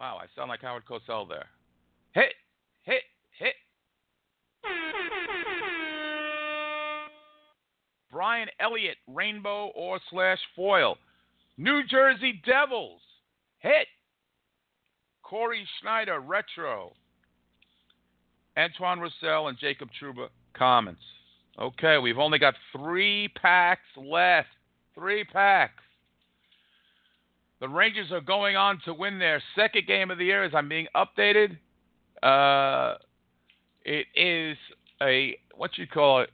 Wow, 0.00 0.18
I 0.20 0.26
sound 0.34 0.48
like 0.48 0.62
Howard 0.62 0.82
Cosell 0.84 1.28
there. 1.28 1.46
Hit, 2.12 2.34
hit, 2.84 3.02
hit. 3.38 3.54
Brian 8.10 8.48
Elliott, 8.60 8.96
rainbow 9.08 9.72
or 9.74 9.98
slash 10.10 10.38
foil. 10.54 10.96
New 11.56 11.82
Jersey 11.90 12.40
Devils, 12.46 13.00
hit. 13.58 13.88
Cory 15.22 15.66
Schneider, 15.80 16.20
retro. 16.20 16.92
Antoine 18.56 19.00
Roussel 19.00 19.48
and 19.48 19.58
Jacob 19.58 19.88
Trouba, 20.00 20.28
comments. 20.56 21.02
Okay, 21.58 21.98
we've 21.98 22.18
only 22.18 22.38
got 22.38 22.54
three 22.76 23.28
packs 23.40 23.82
left. 23.96 24.48
Three 24.94 25.24
packs. 25.24 25.82
The 27.60 27.68
Rangers 27.68 28.12
are 28.12 28.20
going 28.20 28.56
on 28.56 28.80
to 28.84 28.94
win 28.94 29.18
their 29.18 29.42
second 29.56 29.86
game 29.86 30.10
of 30.10 30.18
the 30.18 30.24
year 30.24 30.44
as 30.44 30.52
I'm 30.54 30.68
being 30.68 30.86
updated. 30.94 31.56
Uh, 32.24 32.94
it 33.84 34.06
is 34.16 34.56
a, 35.02 35.36
what 35.54 35.76
you 35.76 35.86
call 35.86 36.22
it? 36.22 36.30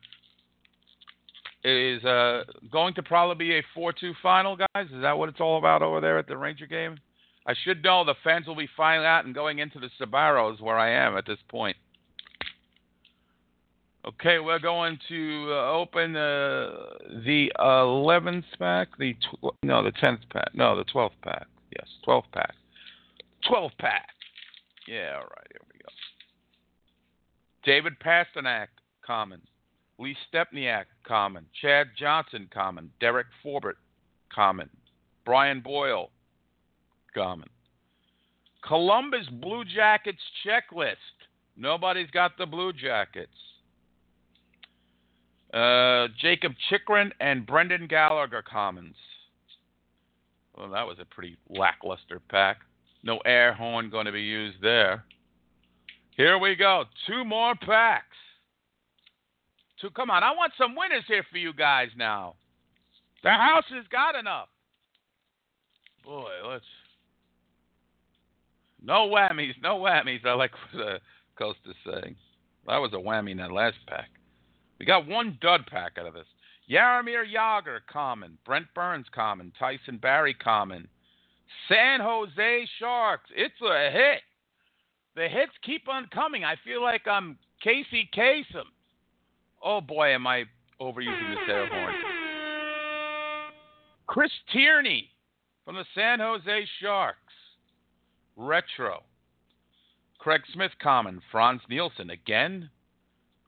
It 1.62 1.98
is 1.98 2.04
uh, 2.04 2.44
going 2.70 2.94
to 2.94 3.02
probably 3.02 3.44
be 3.44 3.58
a 3.58 3.62
4 3.74 3.92
2 3.92 4.14
final, 4.22 4.56
guys. 4.56 4.86
Is 4.86 5.02
that 5.02 5.18
what 5.18 5.28
it's 5.28 5.40
all 5.40 5.58
about 5.58 5.82
over 5.82 6.00
there 6.00 6.18
at 6.18 6.26
the 6.26 6.36
Ranger 6.36 6.66
game? 6.66 6.98
I 7.46 7.54
should 7.64 7.82
know 7.82 8.04
the 8.04 8.14
fans 8.22 8.46
will 8.46 8.56
be 8.56 8.68
finding 8.76 9.06
out 9.06 9.24
and 9.24 9.34
going 9.34 9.58
into 9.58 9.78
the 9.80 9.90
Sbarros 10.00 10.60
where 10.60 10.78
I 10.78 10.90
am 10.90 11.16
at 11.16 11.26
this 11.26 11.38
point. 11.48 11.76
Okay, 14.06 14.38
we're 14.38 14.58
going 14.58 14.98
to 15.08 15.48
uh, 15.50 15.72
open 15.72 16.16
uh, 16.16 16.70
the 17.24 17.52
11th 17.58 18.44
pack, 18.58 18.88
the 18.98 19.12
tw- 19.14 19.54
no, 19.62 19.82
the 19.82 19.92
10th 19.92 20.20
pack, 20.30 20.54
no, 20.54 20.74
the 20.74 20.84
12th 20.84 21.10
pack. 21.22 21.46
Yes, 21.76 21.86
12th 22.06 22.24
pack. 22.32 22.54
12th 23.50 23.76
pack. 23.78 24.08
Yeah, 24.88 25.16
all 25.16 25.28
right, 25.28 25.46
here. 25.50 25.69
David 27.64 27.94
Pastrnak, 28.04 28.68
common. 29.04 29.40
Lee 29.98 30.16
Stempniak, 30.32 30.86
common. 31.06 31.46
Chad 31.60 31.88
Johnson, 31.98 32.48
common. 32.52 32.90
Derek 33.00 33.26
Forbort, 33.44 33.74
common. 34.34 34.70
Brian 35.24 35.60
Boyle, 35.60 36.10
common. 37.14 37.48
Columbus 38.66 39.26
Blue 39.30 39.64
Jackets 39.64 40.22
checklist. 40.44 40.96
Nobody's 41.56 42.10
got 42.10 42.38
the 42.38 42.46
Blue 42.46 42.72
Jackets. 42.72 43.30
Uh, 45.52 46.08
Jakob 46.20 46.52
Chychrun 46.68 47.12
and 47.20 47.46
Brendan 47.46 47.86
Gallagher 47.86 48.42
commons. 48.42 48.94
Well, 50.56 50.70
that 50.70 50.86
was 50.86 50.98
a 51.00 51.04
pretty 51.04 51.36
lackluster 51.48 52.20
pack. 52.28 52.58
No 53.02 53.18
air 53.18 53.52
horn 53.52 53.90
going 53.90 54.06
to 54.06 54.12
be 54.12 54.22
used 54.22 54.58
there. 54.62 55.04
Here 56.20 56.36
we 56.36 56.54
go. 56.54 56.84
Two 57.06 57.24
more 57.24 57.54
packs. 57.54 58.04
Two. 59.80 59.88
Come 59.88 60.10
on, 60.10 60.22
I 60.22 60.32
want 60.32 60.52
some 60.58 60.76
winners 60.76 61.04
here 61.08 61.24
for 61.32 61.38
you 61.38 61.54
guys 61.54 61.88
now. 61.96 62.34
The 63.22 63.30
house 63.30 63.64
has 63.70 63.86
got 63.90 64.14
enough. 64.14 64.48
Boy, 66.04 66.28
let's. 66.46 66.64
No 68.84 69.08
whammies, 69.08 69.54
no 69.62 69.78
whammies. 69.78 70.26
I 70.26 70.34
like 70.34 70.50
what 70.74 70.86
uh, 70.86 70.98
Costa's 71.38 71.74
saying. 71.86 72.16
That 72.66 72.76
was 72.76 72.92
a 72.92 72.96
whammy 72.96 73.30
in 73.30 73.38
that 73.38 73.50
last 73.50 73.78
pack. 73.88 74.10
We 74.78 74.84
got 74.84 75.08
one 75.08 75.38
dud 75.40 75.62
pack 75.70 75.92
out 75.98 76.06
of 76.06 76.12
this. 76.12 76.26
Jaromir 76.70 77.24
Jagr, 77.34 77.78
common. 77.90 78.36
Brent 78.44 78.66
Burns, 78.74 79.06
common. 79.14 79.54
Tyson 79.58 79.96
Barrie, 79.96 80.34
common. 80.34 80.86
San 81.66 82.00
Jose 82.00 82.68
Sharks. 82.78 83.30
It's 83.34 83.54
a 83.62 83.90
hit. 83.90 84.20
The 85.16 85.28
hits 85.28 85.52
keep 85.64 85.88
on 85.88 86.06
coming. 86.12 86.44
I 86.44 86.54
feel 86.64 86.82
like 86.82 87.06
I'm 87.06 87.36
Casey 87.62 88.08
Kasem. 88.16 88.64
Oh 89.62 89.80
boy, 89.80 90.14
am 90.14 90.26
I 90.26 90.44
overusing 90.80 91.30
this 91.30 91.48
air 91.48 91.68
horn. 91.68 91.94
Chris 94.06 94.30
Tierney 94.52 95.10
from 95.64 95.76
the 95.76 95.84
San 95.94 96.20
Jose 96.20 96.66
Sharks. 96.80 97.18
Retro. 98.36 99.02
Craig 100.18 100.42
Smith, 100.52 100.72
common. 100.82 101.20
Frans 101.30 101.60
Nielsen 101.68 102.10
again. 102.10 102.70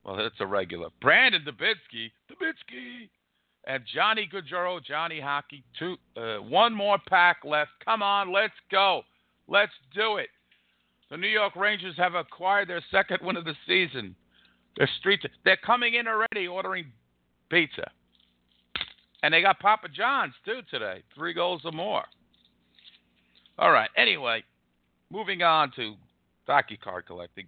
Well, 0.04 0.16
that's 0.16 0.40
a 0.40 0.46
regular. 0.46 0.88
Brandon 1.00 1.42
Dubinsky, 1.42 2.10
Dubinsky, 2.30 3.08
and 3.66 3.84
Johnny 3.92 4.28
Gaudreau, 4.32 4.84
Johnny 4.84 5.20
Hockey. 5.20 5.64
Two, 5.78 5.96
uh, 6.16 6.36
one 6.38 6.74
more 6.74 6.98
pack 7.08 7.38
left. 7.44 7.70
Come 7.84 8.02
on, 8.02 8.32
let's 8.32 8.54
go. 8.70 9.02
Let's 9.48 9.72
do 9.94 10.16
it. 10.16 10.28
The 11.12 11.18
New 11.18 11.28
York 11.28 11.56
Rangers 11.56 11.94
have 11.98 12.14
acquired 12.14 12.70
their 12.70 12.82
second 12.90 13.18
win 13.20 13.36
of 13.36 13.44
the 13.44 13.54
season. 13.66 14.16
They're 14.78 14.88
street. 14.98 15.20
They're 15.44 15.58
coming 15.58 15.92
in 15.92 16.08
already 16.08 16.48
ordering 16.48 16.86
pizza, 17.50 17.90
and 19.22 19.34
they 19.34 19.42
got 19.42 19.60
Papa 19.60 19.88
John's 19.94 20.32
too 20.46 20.60
today. 20.70 21.02
Three 21.14 21.34
goals 21.34 21.60
or 21.66 21.72
more. 21.72 22.04
All 23.58 23.72
right. 23.72 23.90
Anyway, 23.94 24.42
moving 25.10 25.42
on 25.42 25.70
to 25.76 25.96
hockey 26.46 26.78
card 26.78 27.04
collecting. 27.04 27.46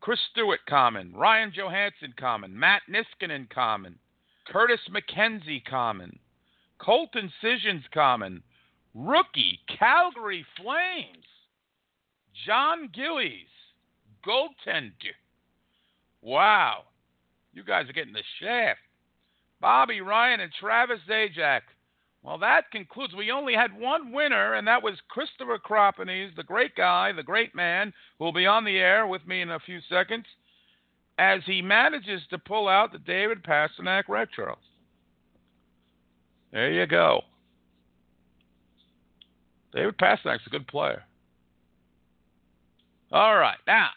Chris 0.00 0.18
Stewart 0.32 0.66
common, 0.68 1.14
Ryan 1.14 1.52
Johansen 1.56 2.12
common, 2.18 2.58
Matt 2.58 2.82
Niskanen 2.90 3.48
common, 3.48 4.00
Curtis 4.48 4.80
McKenzie 4.90 5.64
common, 5.64 6.18
Colton 6.78 7.30
Sissons 7.40 7.84
common, 7.94 8.42
rookie 8.96 9.60
Calgary 9.78 10.44
Flames, 10.60 11.24
John 12.44 12.90
Gillies, 12.92 13.46
goaltender. 14.26 15.14
Wow, 16.20 16.82
you 17.52 17.62
guys 17.62 17.88
are 17.88 17.92
getting 17.92 18.12
the 18.12 18.22
shaft. 18.40 18.80
Bobby 19.60 20.00
Ryan 20.00 20.40
and 20.40 20.52
Travis 20.60 21.00
Zajac 21.08 21.62
well, 22.26 22.38
that 22.38 22.72
concludes. 22.72 23.14
We 23.14 23.30
only 23.30 23.54
had 23.54 23.78
one 23.78 24.10
winner, 24.10 24.54
and 24.54 24.66
that 24.66 24.82
was 24.82 24.94
Christopher 25.08 25.60
Kropenes, 25.64 26.34
the 26.34 26.42
great 26.42 26.74
guy, 26.74 27.12
the 27.12 27.22
great 27.22 27.54
man, 27.54 27.92
who 28.18 28.24
will 28.24 28.32
be 28.32 28.46
on 28.46 28.64
the 28.64 28.78
air 28.78 29.06
with 29.06 29.24
me 29.28 29.42
in 29.42 29.52
a 29.52 29.60
few 29.60 29.78
seconds, 29.88 30.26
as 31.18 31.42
he 31.46 31.62
manages 31.62 32.22
to 32.30 32.38
pull 32.38 32.66
out 32.66 32.90
the 32.90 32.98
David 32.98 33.44
Pastrnak 33.44 34.08
retro. 34.08 34.58
There 36.50 36.72
you 36.72 36.84
go. 36.88 37.20
David 39.72 39.96
Pastrnak's 39.96 40.48
a 40.48 40.50
good 40.50 40.66
player. 40.66 41.04
All 43.16 43.38
right, 43.38 43.56
now 43.66 43.88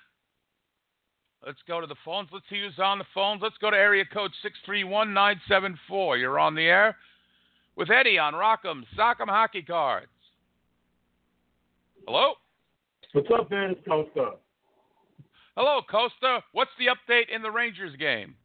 let's 1.46 1.60
go 1.68 1.82
to 1.82 1.88
the 1.88 1.96
phones. 2.06 2.30
Let's 2.32 2.46
see 2.50 2.62
who's 2.62 2.80
on 2.82 3.00
the 3.00 3.06
phones. 3.14 3.42
Let's 3.44 3.58
go 3.60 3.70
to 3.70 3.76
area 3.76 4.06
code 4.06 4.32
six 4.42 4.58
three 4.66 4.86
one 4.86 5.14
nine 5.14 5.42
seven 5.46 5.78
four. 5.90 6.18
You're 6.18 6.40
on 6.40 6.56
the 6.56 6.62
air 6.62 6.96
with 7.76 7.90
Eddie 7.92 8.18
on 8.18 8.34
Rock'em 8.34 8.84
Sock'em 8.98 9.28
Hockey 9.28 9.62
Cards. 9.62 10.08
Hello? 12.08 12.36
What's 13.12 13.28
up, 13.38 13.52
man? 13.52 13.72
It's 13.72 13.82
Costa. 13.86 14.38
Hello, 15.58 15.82
Costa. 15.92 16.42
What's 16.54 16.72
the 16.80 16.86
update 16.86 17.28
in 17.28 17.42
the 17.42 17.52
Rangers 17.52 17.98
game? 17.98 18.36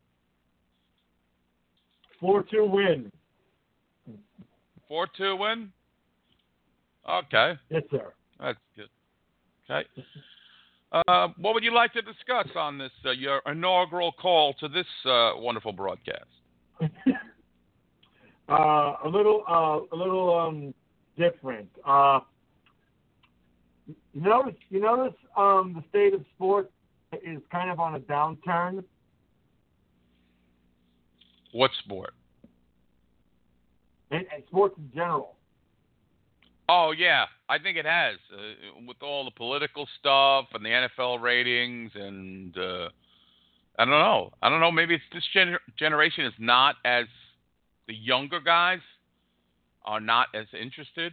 4 2.18 2.42
2 2.50 2.64
win. 2.64 3.12
4 4.88 5.06
2 5.16 5.36
win? 5.36 5.72
Okay. 7.08 7.52
Yes, 7.70 7.82
sir. 7.92 8.12
That's 8.40 8.58
good. 8.74 8.88
Okay. 9.70 9.88
Uh, 10.94 11.28
what 11.38 11.54
would 11.54 11.64
you 11.64 11.74
like 11.74 11.92
to 11.92 12.02
discuss 12.02 12.48
on 12.54 12.78
this, 12.78 12.92
uh, 13.04 13.10
your 13.10 13.42
inaugural 13.46 14.12
call 14.12 14.54
to 14.54 14.68
this 14.68 14.86
uh, 15.04 15.32
wonderful 15.34 15.72
broadcast? 15.72 16.24
uh, 18.48 18.52
a 19.04 19.08
little 19.08 19.42
uh, 19.48 19.80
a 19.92 19.96
little 19.96 20.38
um, 20.38 20.72
different. 21.18 21.68
Uh, 21.84 22.20
you 23.86 24.20
notice 24.20 24.54
you 24.70 24.80
notice 24.80 25.14
um, 25.36 25.74
the 25.74 25.82
state 25.88 26.14
of 26.14 26.24
sports 26.36 26.70
is 27.12 27.40
kind 27.50 27.70
of 27.70 27.80
on 27.80 27.96
a 27.96 28.00
downturn. 28.00 28.84
What 31.52 31.70
sport? 31.84 32.14
and, 34.14 34.26
and 34.34 34.44
sports 34.46 34.74
in 34.78 34.90
general. 34.94 35.34
Oh 36.68 36.92
yeah, 36.96 37.26
I 37.48 37.58
think 37.58 37.76
it 37.76 37.84
has 37.84 38.16
uh, 38.32 38.80
with 38.86 39.02
all 39.02 39.24
the 39.24 39.30
political 39.30 39.86
stuff 40.00 40.46
and 40.54 40.64
the 40.64 40.88
NFL 40.98 41.20
ratings 41.20 41.90
and 41.94 42.56
uh, 42.56 42.88
I 43.78 43.84
don't 43.84 43.90
know. 43.90 44.30
I 44.42 44.48
don't 44.48 44.60
know. 44.60 44.72
Maybe 44.72 44.94
it's 44.94 45.04
this 45.12 45.24
gener- 45.34 45.58
generation 45.78 46.24
is 46.24 46.32
not 46.38 46.76
as 46.84 47.04
the 47.86 47.94
younger 47.94 48.40
guys 48.40 48.80
are 49.84 50.00
not 50.00 50.28
as 50.34 50.46
interested 50.58 51.12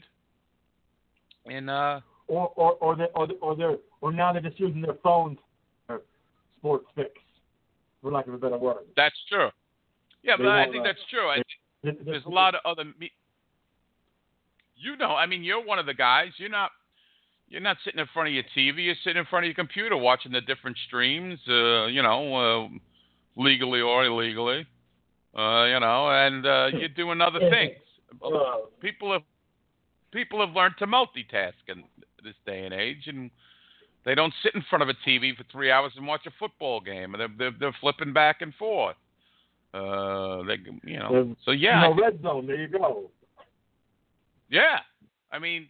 in 1.46 1.68
uh 1.68 2.00
or 2.28 2.54
or 2.56 2.74
or 2.76 2.96
they 2.96 3.08
or, 3.16 3.28
they, 3.28 3.34
or 3.42 3.56
they're 3.56 3.78
or 4.00 4.14
now 4.14 4.32
they're 4.32 4.42
just 4.42 4.60
using 4.60 4.82
their 4.82 4.96
phones 5.04 5.38
for 5.88 6.02
sports 6.58 6.86
fix, 6.96 7.10
for 8.02 8.12
lack 8.12 8.28
of 8.28 8.34
a 8.34 8.38
better 8.38 8.58
word. 8.58 8.78
That's 8.96 9.16
true. 9.28 9.50
Yeah, 10.24 10.38
They 10.38 10.44
but 10.44 10.52
I 10.52 10.70
think 10.72 10.84
that's 10.84 11.00
true. 11.10 11.30
I 11.30 11.42
think 11.84 12.06
there's 12.06 12.26
a 12.26 12.30
lot 12.30 12.56
of 12.56 12.62
other. 12.64 12.86
Me- 13.00 13.12
you 14.82 14.98
know, 14.98 15.12
I 15.12 15.26
mean, 15.26 15.44
you're 15.44 15.64
one 15.64 15.80
of 15.80 15.86
the 15.86 15.94
guys. 15.94 16.30
You're 16.38 16.50
not. 16.50 16.72
You're 17.48 17.62
not 17.62 17.78
sitting 17.84 18.00
in 18.00 18.08
front 18.14 18.30
of 18.30 18.34
your 18.34 18.46
TV. 18.56 18.86
You're 18.86 18.96
sitting 19.04 19.20
in 19.20 19.26
front 19.26 19.44
of 19.44 19.48
your 19.48 19.56
computer 19.56 19.98
watching 19.98 20.32
the 20.32 20.40
different 20.40 20.78
streams. 20.88 21.38
Uh, 21.48 21.88
you 21.88 22.02
know, 22.02 22.70
uh, 22.70 23.42
legally 23.42 23.82
or 23.82 24.06
illegally. 24.06 24.66
Uh, 25.38 25.66
you 25.66 25.80
know, 25.80 26.10
and 26.10 26.46
uh, 26.46 26.68
you're 26.74 26.90
doing 26.90 27.22
other 27.22 27.40
things. 27.40 27.76
People 28.82 29.12
have 29.12 29.22
people 30.12 30.46
have 30.46 30.56
learned 30.56 30.76
to 30.80 30.88
multitask 30.88 31.54
in 31.68 31.84
this 32.24 32.36
day 32.46 32.66
and 32.66 32.74
age, 32.74 33.08
and 33.08 33.32
they 34.06 34.16
don't 34.16 34.34
sit 34.44 34.56
in 34.56 34.64
front 34.70 34.84
of 34.84 34.90
a 34.90 34.94
TV 35.08 35.36
for 35.36 35.44
three 35.52 35.72
hours 35.72 35.94
and 35.96 36.06
watch 36.08 36.26
a 36.26 36.32
football 36.40 36.82
game. 36.82 37.16
They're 37.18 37.28
they're, 37.38 37.56
they're 37.60 37.76
flipping 37.80 38.14
back 38.14 38.42
and 38.42 38.54
forth. 38.56 38.96
Uh, 39.74 40.44
they, 40.44 40.58
you 40.84 41.00
know, 41.00 41.36
so 41.46 41.52
yeah, 41.52 41.82
know, 41.82 41.96
red 42.02 42.22
zone. 42.22 42.48
There 42.48 42.58
you 42.58 42.68
go. 42.68 43.10
Yeah. 44.52 44.80
I 45.32 45.40
mean, 45.40 45.68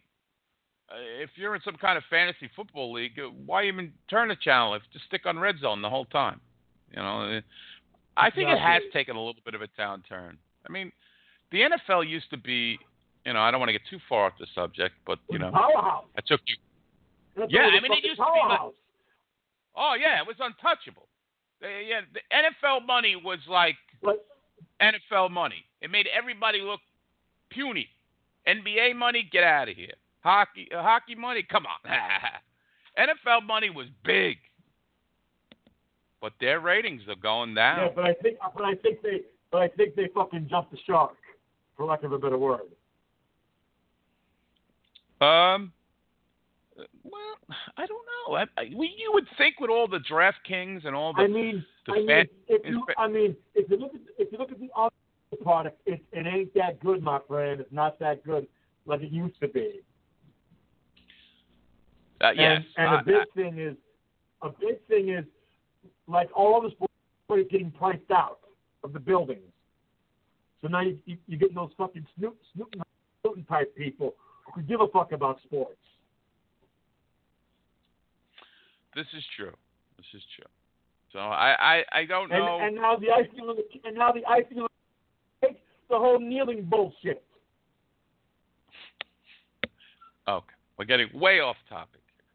uh, 0.90 0.96
if 1.24 1.30
you're 1.36 1.56
in 1.56 1.62
some 1.64 1.76
kind 1.76 1.98
of 1.98 2.04
fantasy 2.10 2.50
football 2.56 2.92
league, 2.92 3.18
uh, 3.20 3.30
why 3.46 3.66
even 3.66 3.94
turn 4.10 4.28
the 4.28 4.36
channel? 4.36 4.74
If 4.74 4.82
just 4.92 5.06
stick 5.06 5.26
on 5.26 5.40
red 5.40 5.60
zone 5.60 5.82
the 5.82 5.90
whole 5.90 6.06
time. 6.06 6.42
You 6.92 6.98
know, 6.98 7.38
uh, 7.38 7.42
I 8.18 8.30
think 8.30 8.50
it 8.50 8.60
has 8.60 8.82
taken 8.92 9.16
a 9.16 9.20
little 9.20 9.42
bit 9.46 9.54
of 9.54 9.62
a 9.62 9.68
downturn. 9.80 10.36
I 10.68 10.72
mean, 10.72 10.92
the 11.52 11.62
NFL 11.62 12.08
used 12.10 12.30
to 12.32 12.38
be. 12.38 12.78
You 13.26 13.34
know, 13.34 13.40
I 13.40 13.52
don't 13.52 13.60
want 13.60 13.70
to 13.70 13.74
get 13.74 13.84
too 13.88 14.00
far 14.10 14.26
off 14.26 14.34
the 14.40 14.48
subject, 14.56 14.96
but 15.06 15.20
you 15.30 15.38
know, 15.38 15.52
powerhouse. 15.52 16.06
I 16.18 16.22
took 16.26 16.42
you. 16.48 16.56
That's 17.38 17.52
Yeah, 17.52 17.62
I 17.62 17.80
mean, 17.80 17.94
it 17.94 18.04
used 18.04 18.18
to 18.18 18.26
be 18.26 18.40
like- 18.40 18.58
powerhouse. 18.58 18.74
Oh 19.76 19.94
yeah, 19.98 20.20
it 20.20 20.28
was 20.28 20.36
untouchable. 20.40 21.08
Uh, 21.64 21.68
yeah, 21.68 22.02
the 22.14 22.20
NFL 22.36 22.86
money 22.86 23.16
was 23.16 23.40
like 23.48 23.78
But 24.02 24.26
NFL 24.82 25.30
money. 25.32 25.64
It 25.82 25.92
made 25.92 26.08
everybody 26.08 26.62
look 26.62 26.82
puny. 27.50 27.88
NBA 28.48 28.96
money, 28.96 29.28
get 29.32 29.44
out 29.44 29.70
of 29.70 29.76
here. 29.76 29.94
Hockey, 30.22 30.68
uh, 30.76 30.82
hockey 30.82 31.16
money, 31.16 31.44
come 31.50 31.66
on. 31.66 31.92
NFL 32.98 33.46
money 33.46 33.70
was 33.70 33.88
big, 34.04 34.38
but 36.22 36.34
their 36.40 36.60
ratings 36.60 37.02
are 37.08 37.16
going 37.16 37.56
down. 37.56 37.80
yeah, 37.80 37.90
but 37.96 38.06
I 38.06 38.14
think 38.22 38.38
but 38.56 38.64
I 38.64 38.76
think 38.76 39.02
they 39.02 39.22
but 39.52 39.62
I 39.62 39.68
think 39.70 39.96
they 39.96 40.10
fucking 40.14 40.48
jumped 40.50 40.72
the 40.72 40.78
shark, 40.86 41.16
for 41.76 41.86
lack 41.86 42.04
of 42.04 42.12
a 42.12 42.18
better 42.20 42.38
word. 42.38 42.62
Um, 45.22 45.72
well, 47.04 47.58
I 47.78 47.86
don't 47.86 48.06
know. 48.28 48.36
I, 48.36 48.46
I, 48.58 48.64
you 48.64 49.12
would 49.14 49.28
think 49.38 49.60
with 49.60 49.70
all 49.70 49.88
the 49.88 50.00
DraftKings 50.00 50.86
and 50.86 50.96
all 50.96 51.14
the 51.14 51.24
I 51.24 51.28
mean, 51.28 51.66
the 51.86 51.94
I 51.94 51.96
mean, 51.98 52.08
fan- 52.08 52.28
if 52.48 52.66
you, 52.66 52.86
I 52.98 53.08
mean, 53.08 53.36
if 53.56 53.70
you 53.70 53.78
look 53.78 53.94
at 53.94 54.02
if 54.18 54.32
you 54.32 54.38
look 54.38 54.52
at 54.52 54.60
the 54.60 54.70
other 55.32 55.44
product, 55.44 55.82
it 55.86 56.02
it 56.12 56.26
ain't 56.28 56.54
that 56.56 56.80
good, 56.80 57.02
my 57.02 57.20
friend. 57.28 57.62
It's 57.62 57.72
not 57.72 58.00
that 58.00 58.24
good 58.24 58.48
like 58.86 59.02
it 59.02 59.12
used 59.12 59.40
to 59.42 59.48
be. 59.48 59.82
uh, 62.22 62.32
yes, 62.36 62.62
And, 62.78 62.88
and 62.88 62.96
I- 62.96 63.00
a 63.02 63.04
big 63.04 63.34
thing 63.36 63.60
is, 63.60 63.76
a 64.42 64.50
big 64.50 64.82
thing 64.88 65.10
is, 65.10 65.26
like 66.08 66.30
all 66.36 66.62
the 66.62 66.72
sports 66.72 66.94
are 67.30 67.44
getting 67.44 67.72
priced 67.72 68.10
out 68.12 68.40
of 68.84 68.94
the 68.94 69.00
buildings. 69.00 69.42
So 70.62 70.68
now 70.68 70.82
you, 70.82 70.98
you, 71.06 71.18
you're 71.28 71.40
getting 71.40 71.56
those 71.56 71.72
fucking 71.78 72.06
snoop, 72.18 72.38
snoop, 72.54 72.74
Newton 73.24 73.44
type 73.46 73.76
people 73.76 74.16
who 74.54 74.62
give 74.64 74.82
a 74.82 74.88
fuck 74.88 75.12
about 75.12 75.40
sports. 75.44 75.78
this 78.96 79.06
is 79.16 79.24
true. 79.38 79.54
This 79.98 80.06
is 80.14 80.22
true. 80.36 80.46
So 81.14 81.20
I, 81.20 81.56
I, 81.60 81.84
I 82.00 82.06
don't 82.06 82.32
And 82.32 82.40
know. 82.46 82.60
and 82.62 82.76
now 82.76 82.96
the 82.98 83.12
icing 83.12 83.40
on 83.42 83.56
the 83.56 83.64
and 83.88 83.96
now 83.98 84.12
the 84.12 84.26
icing 84.26 84.60
on 84.60 84.68
the 85.92 86.00
whole 86.00 86.20
kneeling 86.20 86.64
bullshit. 86.64 87.22
Okay, 90.28 90.56
we're 90.78 90.86
getting 90.86 91.10
way 91.14 91.40
off 91.40 91.58
topic 91.70 92.02
here. 92.16 92.26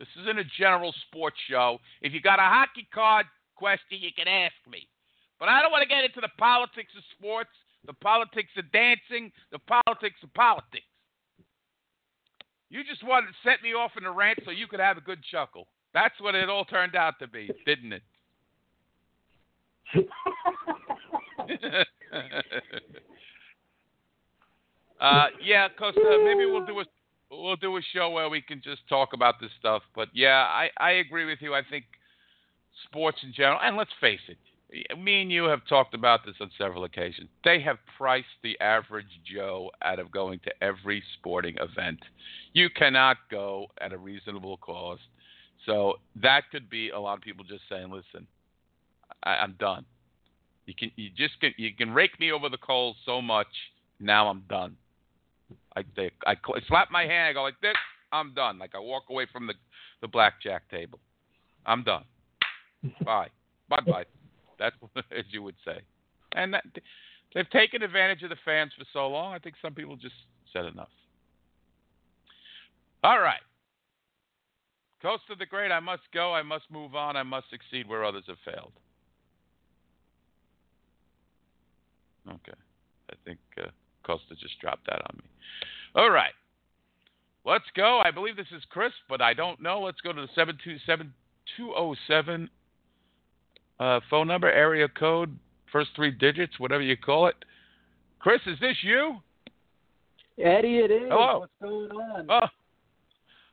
This 0.00 0.08
isn't 0.22 0.38
a 0.38 0.44
general 0.58 0.94
sports 1.06 1.36
show. 1.48 1.78
If 2.00 2.12
you 2.12 2.20
got 2.20 2.38
a 2.38 2.42
hockey 2.42 2.88
card 2.92 3.26
question, 3.54 3.98
you 4.00 4.10
can 4.16 4.26
ask 4.26 4.54
me. 4.70 4.88
But 5.38 5.48
I 5.48 5.60
don't 5.62 5.70
want 5.70 5.82
to 5.82 5.88
get 5.88 6.04
into 6.04 6.20
the 6.20 6.30
politics 6.38 6.92
of 6.96 7.04
sports, 7.16 7.50
the 7.86 7.92
politics 7.92 8.50
of 8.56 8.64
dancing, 8.72 9.30
the 9.52 9.58
politics 9.58 10.16
of 10.22 10.32
politics. 10.34 10.86
You 12.70 12.82
just 12.84 13.04
wanted 13.06 13.28
to 13.28 13.34
set 13.44 13.62
me 13.62 13.74
off 13.74 13.92
in 13.96 14.04
a 14.04 14.12
rant 14.12 14.40
so 14.44 14.50
you 14.50 14.66
could 14.66 14.80
have 14.80 14.96
a 14.96 15.02
good 15.02 15.20
chuckle. 15.30 15.68
That's 15.94 16.18
what 16.20 16.34
it 16.34 16.48
all 16.48 16.64
turned 16.64 16.96
out 16.96 17.18
to 17.20 17.28
be, 17.28 17.50
didn't 17.66 17.92
it? 17.92 18.02
uh, 25.00 25.26
yeah, 25.42 25.68
Costa. 25.78 26.00
Maybe 26.24 26.46
we'll 26.46 26.66
do 26.66 26.80
a 26.80 26.84
we'll 27.30 27.56
do 27.56 27.76
a 27.76 27.80
show 27.92 28.10
where 28.10 28.28
we 28.28 28.40
can 28.40 28.60
just 28.62 28.86
talk 28.88 29.12
about 29.12 29.40
this 29.40 29.50
stuff. 29.58 29.82
But 29.94 30.08
yeah, 30.12 30.46
I 30.48 30.70
I 30.78 30.90
agree 30.92 31.24
with 31.24 31.38
you. 31.40 31.54
I 31.54 31.62
think 31.68 31.84
sports 32.88 33.18
in 33.22 33.32
general, 33.32 33.58
and 33.62 33.76
let's 33.76 33.90
face 34.00 34.20
it, 34.28 34.38
me 34.98 35.22
and 35.22 35.32
you 35.32 35.44
have 35.44 35.60
talked 35.68 35.94
about 35.94 36.24
this 36.24 36.34
on 36.40 36.50
several 36.58 36.84
occasions. 36.84 37.28
They 37.44 37.60
have 37.60 37.78
priced 37.96 38.26
the 38.42 38.58
average 38.60 39.06
Joe 39.24 39.70
out 39.82 39.98
of 39.98 40.10
going 40.10 40.40
to 40.40 40.52
every 40.62 41.02
sporting 41.18 41.56
event. 41.56 42.00
You 42.52 42.68
cannot 42.70 43.16
go 43.30 43.66
at 43.80 43.92
a 43.92 43.98
reasonable 43.98 44.58
cost. 44.58 45.02
So 45.66 45.94
that 46.22 46.44
could 46.50 46.70
be 46.70 46.90
a 46.90 46.98
lot 46.98 47.18
of 47.18 47.22
people 47.22 47.44
just 47.44 47.62
saying, 47.68 47.90
"Listen, 47.90 48.26
I, 49.22 49.36
I'm 49.36 49.54
done. 49.58 49.84
You 50.68 50.74
can 50.74 50.90
you 50.96 51.08
just 51.16 51.40
can 51.40 51.54
you 51.56 51.74
can 51.74 51.94
rake 51.94 52.20
me 52.20 52.30
over 52.30 52.50
the 52.50 52.58
coals 52.58 52.96
so 53.06 53.22
much. 53.22 53.46
Now 54.00 54.28
I'm 54.28 54.44
done. 54.50 54.76
I 55.74 55.82
they, 55.96 56.10
I 56.26 56.34
slap 56.68 56.90
my 56.90 57.04
hand. 57.04 57.30
I 57.30 57.32
go 57.32 57.42
like 57.42 57.58
this. 57.62 57.74
I'm 58.12 58.34
done. 58.34 58.58
Like 58.58 58.74
I 58.74 58.78
walk 58.78 59.04
away 59.08 59.26
from 59.32 59.46
the 59.46 59.54
the 60.02 60.08
blackjack 60.08 60.68
table. 60.70 60.98
I'm 61.64 61.84
done. 61.84 62.04
Bye. 63.04 63.28
Bye 63.70 63.80
bye. 63.86 64.04
That's 64.58 64.76
what, 64.80 65.06
as 65.10 65.24
you 65.30 65.42
would 65.42 65.56
say. 65.64 65.80
And 66.32 66.52
that, 66.52 66.64
they've 67.34 67.48
taken 67.48 67.82
advantage 67.82 68.22
of 68.22 68.28
the 68.28 68.36
fans 68.44 68.72
for 68.76 68.84
so 68.92 69.08
long. 69.08 69.32
I 69.32 69.38
think 69.38 69.54
some 69.62 69.72
people 69.72 69.96
just 69.96 70.14
said 70.52 70.66
enough. 70.66 70.90
All 73.02 73.20
right. 73.20 73.40
Coast 75.00 75.22
of 75.30 75.38
the 75.38 75.46
Great, 75.46 75.72
I 75.72 75.80
must 75.80 76.02
go. 76.12 76.34
I 76.34 76.42
must 76.42 76.64
move 76.70 76.94
on. 76.94 77.16
I 77.16 77.22
must 77.22 77.48
succeed 77.48 77.88
where 77.88 78.04
others 78.04 78.24
have 78.26 78.36
failed. 78.44 78.72
Okay. 82.28 82.58
I 83.10 83.14
think 83.24 83.38
uh, 83.62 83.68
Costa 84.04 84.34
just 84.40 84.58
dropped 84.60 84.86
that 84.86 85.00
on 85.10 85.16
me. 85.16 85.24
All 85.94 86.10
right. 86.10 86.32
Let's 87.44 87.64
go. 87.74 88.00
I 88.04 88.10
believe 88.10 88.36
this 88.36 88.46
is 88.54 88.62
Chris, 88.68 88.92
but 89.08 89.22
I 89.22 89.32
don't 89.34 89.60
know. 89.62 89.80
Let's 89.80 90.00
go 90.02 90.12
to 90.12 90.20
the 90.20 90.28
727 90.34 91.12
207 91.56 92.50
uh, 93.80 94.00
phone 94.10 94.26
number, 94.26 94.50
area 94.50 94.88
code, 94.88 95.36
first 95.72 95.90
three 95.96 96.10
digits, 96.10 96.58
whatever 96.58 96.82
you 96.82 96.96
call 96.96 97.26
it. 97.28 97.36
Chris, 98.18 98.40
is 98.46 98.58
this 98.60 98.76
you? 98.82 99.16
Eddie, 100.42 100.78
it 100.78 100.90
is. 100.90 101.08
Hello. 101.08 101.40
What's 101.40 101.52
going 101.62 101.90
on? 101.90 102.26
Oh, 102.28 102.46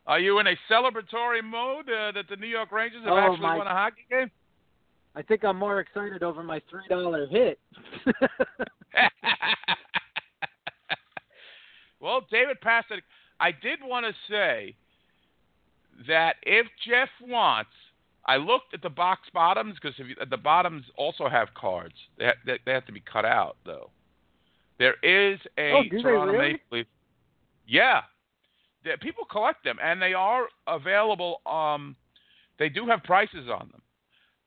are 0.07 0.19
you 0.19 0.39
in 0.39 0.47
a 0.47 0.55
celebratory 0.69 1.43
mode 1.43 1.89
uh, 1.89 2.11
that 2.11 2.25
the 2.29 2.35
New 2.35 2.47
York 2.47 2.71
Rangers 2.71 3.03
have 3.05 3.13
Oh, 3.13 3.17
actually 3.17 3.39
my- 3.41 3.57
won 3.57 3.67
a 3.67 3.71
hockey 3.71 4.05
game? 4.09 4.29
I 5.15 5.21
think 5.21 5.43
I'm 5.45 5.57
more 5.57 5.79
excited 5.79 6.23
over 6.23 6.43
my 6.43 6.61
three 6.69 6.87
dollar 6.89 7.27
hit. 7.27 7.59
well, 11.99 12.25
David 12.29 12.57
Pastrnak, 12.63 13.01
I 13.39 13.51
did 13.51 13.79
want 13.81 14.05
to 14.05 14.13
say 14.29 14.75
that 16.07 16.35
if 16.43 16.67
Jeff 16.85 17.09
wants, 17.21 17.69
I 18.25 18.37
looked 18.37 18.73
at 18.73 18.81
the 18.81 18.89
box 18.89 19.21
bottoms 19.33 19.75
because 19.81 19.95
the 20.29 20.37
bottoms 20.37 20.83
also 20.97 21.29
have 21.29 21.53
cards. 21.53 21.95
They, 22.17 22.25
ha- 22.25 22.33
they, 22.45 22.59
they 22.65 22.73
have 22.73 22.85
to 22.87 22.91
be 22.91 23.01
cut 23.01 23.23
out 23.25 23.57
though. 23.65 23.91
There 24.77 24.95
is 25.03 25.39
a 25.57 25.71
Oh, 25.71 25.83
Toronto 26.01 26.33
really? 26.33 26.53
Maple 26.53 26.77
Leaf. 26.79 26.87
Yeah, 27.67 28.01
people 29.01 29.25
collect 29.25 29.63
them, 29.63 29.77
and 29.81 30.01
they 30.01 30.13
are 30.13 30.47
available. 30.67 31.41
Um, 31.45 31.95
they 32.59 32.69
do 32.69 32.85
have 32.87 33.03
prices 33.03 33.47
on 33.49 33.69
them, 33.71 33.81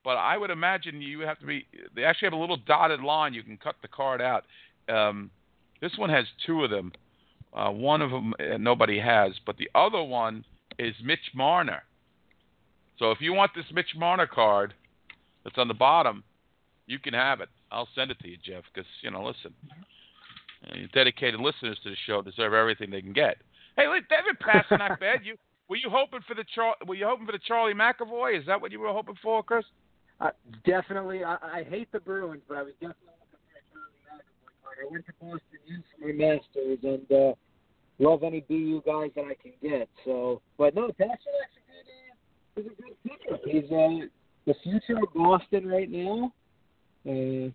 but 0.05 0.17
I 0.17 0.37
would 0.39 0.51
imagine 0.51 1.01
you 1.03 1.21
have 1.21 1.39
to 1.41 1.47
be. 1.47 1.67
They 1.95 2.05
actually 2.05 2.27
have 2.27 2.33
a 2.33 2.41
little 2.41 2.57
dotted 2.57 3.01
line. 3.01 3.35
You 3.35 3.43
can 3.43 3.57
cut 3.57 3.77
the 3.83 3.89
card 3.89 4.21
out. 4.23 4.45
Um, 4.89 5.31
This 5.81 5.93
one 5.97 6.11
has 6.11 6.27
two 6.47 6.65
of 6.65 6.71
them. 6.71 6.93
Uh, 7.53 7.71
one 7.71 8.03
of 8.03 8.11
them 8.11 8.35
uh, 8.41 8.57
nobody 8.59 8.99
has, 8.99 9.33
but 9.47 9.57
the 9.57 9.71
other 9.75 10.03
one 10.03 10.45
is 10.79 10.95
Mitch 11.03 11.33
Marner. 11.35 11.83
So 12.99 13.11
if 13.11 13.21
you 13.21 13.33
want 13.33 13.53
this 13.55 13.65
Mitch 13.73 13.95
Marner 13.97 14.27
card 14.27 14.75
that's 15.45 15.57
on 15.59 15.69
the 15.69 15.75
bottom, 15.75 16.25
you 16.87 16.99
can 16.99 17.15
have 17.15 17.41
it. 17.41 17.49
I'll 17.71 17.89
send 17.95 18.11
it 18.11 18.19
to 18.21 18.29
you, 18.29 18.37
Jeff, 18.45 18.65
because 18.73 18.89
you 19.03 19.11
know, 19.11 19.25
listen, 19.25 19.55
uh, 20.67 20.75
dedicated 20.93 21.41
listeners 21.41 21.79
to 21.85 21.91
the 21.91 21.97
show 22.07 22.23
deserve 22.23 22.55
everything 22.55 22.91
they 22.91 23.03
can 23.03 23.13
get. 23.13 23.37
Hey, 23.77 23.87
look, 23.87 24.05
David 24.09 24.39
Pastrnak, 24.41 24.99
bad. 25.01 25.21
You 25.25 25.37
were 25.69 25.77
you 25.77 25.91
hoping 25.91 26.21
for 26.27 26.35
the 26.35 26.45
Char- 26.55 26.77
were 26.87 26.95
you 26.95 27.07
hoping 27.07 27.27
for 27.27 27.33
the 27.33 27.39
Charlie 27.47 27.75
McAvoy? 27.75 28.39
Is 28.39 28.47
that 28.47 28.61
what 28.61 28.73
you 28.73 28.81
were 28.81 28.93
hoping 28.93 29.17
for, 29.23 29.43
Chris? 29.43 29.65
Uh, 30.21 30.31
definitely, 30.67 31.23
I, 31.23 31.37
I 31.43 31.67
hate 31.69 31.91
the 31.93 32.01
Bruins, 32.01 32.43
but 32.49 32.59
I 32.59 32.63
was 32.63 32.73
definitely 32.75 33.15
looking 33.21 33.39
for 33.73 33.79
a 33.79 33.95
Charlie 34.03 34.25
McAvoy 34.25 34.63
card. 34.65 34.77
I 34.83 34.93
went 34.93 35.07
to 35.07 35.13
Boston 35.21 35.61
U 35.67 35.83
for 35.93 36.07
my 36.07 36.13
Masters 36.13 36.79
and 36.83 37.13
uh, 37.13 37.35
love 37.99 38.23
any 38.25 38.41
BU 38.41 38.83
guys 38.85 39.11
that 39.15 39.25
I 39.25 39.35
can 39.41 39.53
get. 39.63 39.89
So, 40.05 40.41
but 40.57 40.75
no, 40.75 40.89
Pastrnak's 40.89 41.23
a 42.57 42.57
good, 42.57 42.57
uh, 42.57 42.61
is 42.61 42.67
a 42.67 42.83
good 42.83 42.97
pickup. 43.05 43.41
He's 43.45 43.71
uh, 43.71 44.07
the 44.47 44.55
future 44.65 44.99
of 45.01 45.15
Boston 45.15 45.69
right 45.69 45.91
now. 45.91 46.33
Uh, 47.07 47.51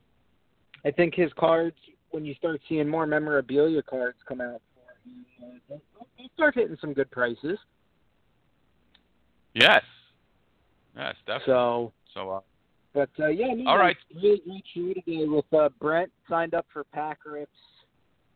I 0.86 0.92
think 0.92 1.16
his 1.16 1.32
cards, 1.38 1.76
when 2.12 2.24
you 2.26 2.34
start 2.36 2.62
seeing 2.70 2.88
more 2.88 3.06
memorabilia 3.06 3.82
cards 3.84 4.18
come 4.26 4.40
out 4.40 4.62
for 4.74 5.10
him, 5.10 5.26
uh, 5.42 5.58
they'll, 5.68 5.82
they'll 6.18 6.30
start 6.34 6.56
hitting 6.56 6.78
some 6.80 6.94
good 6.94 7.12
prices. 7.12 7.58
Yes. 9.54 9.84
Yes, 10.96 11.16
definitely. 11.26 11.46
So, 11.48 11.94
So, 12.14 12.30
uh, 12.30 12.40
but 12.94 13.10
uh, 13.20 13.28
yeah, 13.28 13.54
no, 13.56 13.70
All 13.70 13.78
right. 13.78 13.98
really 14.16 14.42
great 14.46 14.64
show 14.74 14.94
today 14.94 15.26
with 15.28 15.46
uh, 15.54 15.70
Brent 15.80 16.12
signed 16.30 16.54
up 16.54 16.66
for 16.72 16.84
Pack 16.86 17.20
Rips 17.26 17.52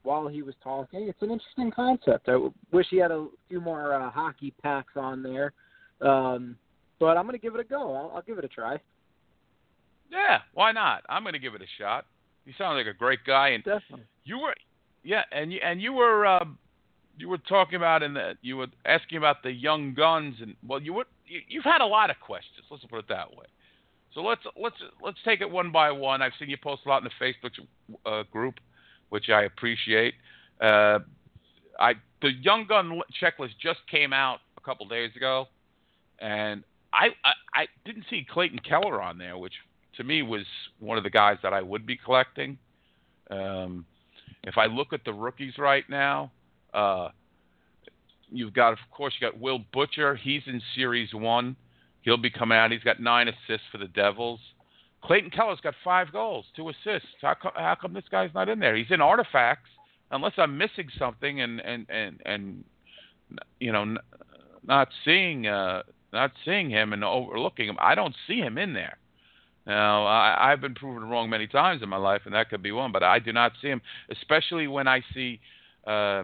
while 0.04 0.28
he 0.28 0.42
was 0.42 0.56
talking. 0.64 1.08
It's 1.08 1.22
an 1.22 1.32
interesting 1.32 1.72
concept. 1.72 2.30
I 2.30 2.38
wish 2.72 2.88
he 2.90 2.98
had 2.98 3.12
a 3.12 3.28
few 3.50 3.60
more 3.62 3.94
uh, 3.94 4.10
hockey 4.10 4.54
packs 4.64 4.94
on 4.96 5.22
there, 5.22 5.54
um, 6.02 6.56
but 7.00 7.18
I'm 7.18 7.26
going 7.26 7.34
to 7.38 7.42
give 7.42 7.56
it 7.56 7.60
a 7.62 7.64
go. 7.66 7.94
I'll, 7.96 8.12
I'll 8.16 8.22
give 8.22 8.38
it 8.38 8.46
a 8.46 8.48
try. 8.48 8.78
yeah, 10.12 10.40
why 10.54 10.72
not? 10.72 11.04
I'm 11.10 11.24
going 11.24 11.34
to 11.34 11.40
give 11.40 11.56
it 11.56 11.62
a 11.62 11.68
shot. 11.82 12.06
You 12.46 12.54
sound 12.58 12.78
like 12.78 12.88
a 12.88 12.98
great 12.98 13.20
guy, 13.28 13.50
and 13.50 13.64
Definitely. 13.64 14.06
you 14.24 14.40
were, 14.40 14.56
yeah, 15.04 15.24
and 15.34 15.52
you 15.52 15.60
and 15.62 15.82
you 15.82 15.92
were, 15.92 16.26
um, 16.26 16.58
you 17.18 17.28
were 17.28 17.38
talking 17.40 17.76
about 17.76 18.04
in 18.04 18.14
the, 18.14 18.34
you 18.42 18.56
were 18.56 18.68
asking 18.86 19.18
about 19.18 19.44
the 19.44 19.52
young 19.52 19.94
guns, 19.94 20.36
and 20.42 20.56
well, 20.66 20.82
you 20.82 20.94
would, 20.94 21.08
you, 21.26 21.42
you've 21.50 21.66
had 21.66 21.82
a 21.82 21.86
lot 21.86 22.10
of 22.10 22.16
questions. 22.22 22.66
Let's 22.72 22.86
put 22.86 23.00
it 23.00 23.10
that 23.10 23.32
way. 23.32 23.46
So 24.18 24.24
let's 24.24 24.42
let's 24.60 24.76
let's 25.00 25.20
take 25.24 25.42
it 25.42 25.50
one 25.50 25.72
by 25.72 25.92
one. 25.92 26.24
I've 26.24 26.32
seen 26.40 26.50
you 26.50 26.58
post 26.58 26.82
a 26.88 26.90
lot 26.90 27.04
in 27.04 27.08
the 27.08 27.24
Facebook 27.24 27.52
uh, 28.04 28.24
group, 28.32 28.56
which 29.10 29.30
I 29.30 29.44
appreciate. 29.44 30.16
Uh, 30.60 31.00
I 31.80 31.94
the 32.24 32.32
young 32.42 32.66
gun 32.66 33.00
checklist 33.22 33.52
just 33.62 33.78
came 33.92 34.14
out 34.14 34.40
a 34.58 34.62
couple 34.62 34.88
days 34.88 35.12
ago, 35.16 35.46
and 36.18 36.64
I, 36.92 37.10
I 37.24 37.34
I 37.54 37.68
didn't 37.86 38.06
see 38.10 38.26
Clayton 38.28 38.58
Keller 38.68 39.04
on 39.04 39.20
there, 39.20 39.38
which 39.38 39.54
to 39.98 40.04
me 40.04 40.24
was 40.24 40.48
one 40.80 40.98
of 40.98 41.04
the 41.04 41.12
guys 41.12 41.38
that 41.44 41.54
I 41.54 41.62
would 41.62 41.86
be 41.86 41.96
collecting. 41.96 42.58
Um, 43.30 43.86
if 44.46 44.58
I 44.58 44.66
look 44.66 44.94
at 44.94 45.02
the 45.06 45.14
rookies 45.14 45.60
right 45.60 45.88
now, 45.92 46.32
uh, 46.74 47.10
you've 48.32 48.56
got 48.56 48.74
of 48.74 48.80
course 48.90 49.14
you 49.22 49.30
got 49.30 49.40
Will 49.40 49.60
Butcher. 49.72 50.16
He's 50.16 50.42
in 50.48 50.60
Series 50.76 51.14
One. 51.14 51.56
He'll 52.08 52.16
be 52.16 52.30
coming 52.30 52.58
out. 52.58 52.72
He's 52.72 52.84
got 52.84 53.02
nine 53.02 53.28
assists 53.28 53.68
for 53.70 53.80
the 53.80 53.90
Devils. 53.90 54.40
Clayton 55.04 55.30
Keller's 55.30 55.60
got 55.62 55.74
five 55.84 56.10
goals, 56.14 56.46
two 56.56 56.70
assists. 56.70 57.10
How, 57.22 57.34
co- 57.34 57.52
how 57.54 57.76
come 57.76 57.94
this 57.94 58.06
guy's 58.10 58.34
not 58.34 58.48
in 58.48 58.60
there? 58.60 58.78
He's 58.78 58.92
in 58.92 59.02
artifacts, 59.02 59.70
unless 60.10 60.32
I'm 60.38 60.58
missing 60.58 60.88
something 60.98 61.42
and 61.42 61.60
and 61.60 61.86
and 61.90 62.22
and 62.26 62.64
you 63.60 63.74
know 63.74 63.82
n- 63.82 63.98
not 64.66 64.88
seeing 65.04 65.48
uh, 65.48 65.84
not 66.14 66.32
seeing 66.46 66.70
him 66.70 66.94
and 66.94 67.04
overlooking 67.04 67.68
him. 67.68 67.76
I 67.78 67.94
don't 67.94 68.16
see 68.26 68.38
him 68.38 68.58
in 68.58 68.72
there. 68.72 68.98
Now 69.66 70.06
I, 70.06 70.54
I've 70.54 70.62
been 70.62 70.76
proven 70.76 71.10
wrong 71.10 71.30
many 71.30 71.46
times 71.46 71.84
in 71.84 71.90
my 71.90 71.98
life, 71.98 72.22
and 72.24 72.34
that 72.34 72.50
could 72.50 72.64
be 72.64 72.72
one. 72.72 72.94
But 72.94 73.04
I 73.04 73.20
do 73.20 73.34
not 73.34 73.52
see 73.62 73.68
him, 73.68 73.82
especially 74.10 74.68
when 74.68 74.88
I 74.88 75.02
see 75.14 75.42
uh, 75.86 76.24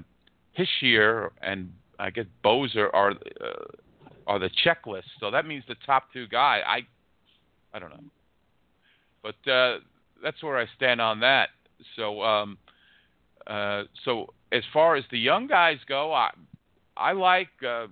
Hischier 0.57 1.31
and 1.41 1.73
I 1.99 2.09
guess 2.09 2.25
Boeser 2.41 2.87
are 2.93 3.11
uh, 3.11 3.65
are 4.27 4.39
the 4.39 4.49
checklist. 4.65 5.03
So 5.19 5.31
that 5.31 5.45
means 5.45 5.63
the 5.67 5.75
top 5.85 6.11
two 6.13 6.27
guy. 6.27 6.61
I 6.65 6.81
I 7.75 7.79
don't 7.79 7.89
know, 7.89 8.03
but 9.21 9.51
uh, 9.51 9.79
that's 10.21 10.41
where 10.43 10.57
I 10.57 10.65
stand 10.75 11.01
on 11.01 11.19
that. 11.21 11.49
So 11.95 12.21
um, 12.21 12.57
uh, 13.47 13.83
so 14.05 14.33
as 14.51 14.63
far 14.71 14.95
as 14.95 15.03
the 15.11 15.19
young 15.19 15.47
guys 15.47 15.77
go, 15.87 16.13
I 16.13 16.31
I 16.95 17.13
like. 17.13 17.49
Uh, 17.65 17.87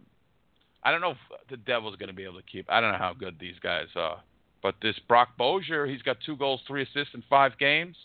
I 0.84 0.91
don't 0.91 1.01
know 1.01 1.11
if 1.11 1.49
the 1.49 1.57
Devils 1.57 1.95
going 1.97 2.09
to 2.09 2.15
be 2.15 2.23
able 2.23 2.39
to 2.39 2.45
keep. 2.51 2.65
I 2.69 2.82
don't 2.82 2.91
know 2.91 2.97
how 2.97 3.13
good 3.13 3.38
these 3.39 3.59
guys 3.61 3.88
are, 3.95 4.19
but 4.63 4.75
this 4.82 4.95
Brock 5.07 5.29
Boeser, 5.39 5.88
he's 5.88 6.01
got 6.01 6.17
two 6.25 6.36
goals, 6.36 6.61
three 6.67 6.82
assists 6.82 7.13
in 7.13 7.23
five 7.29 7.57
games. 7.59 7.95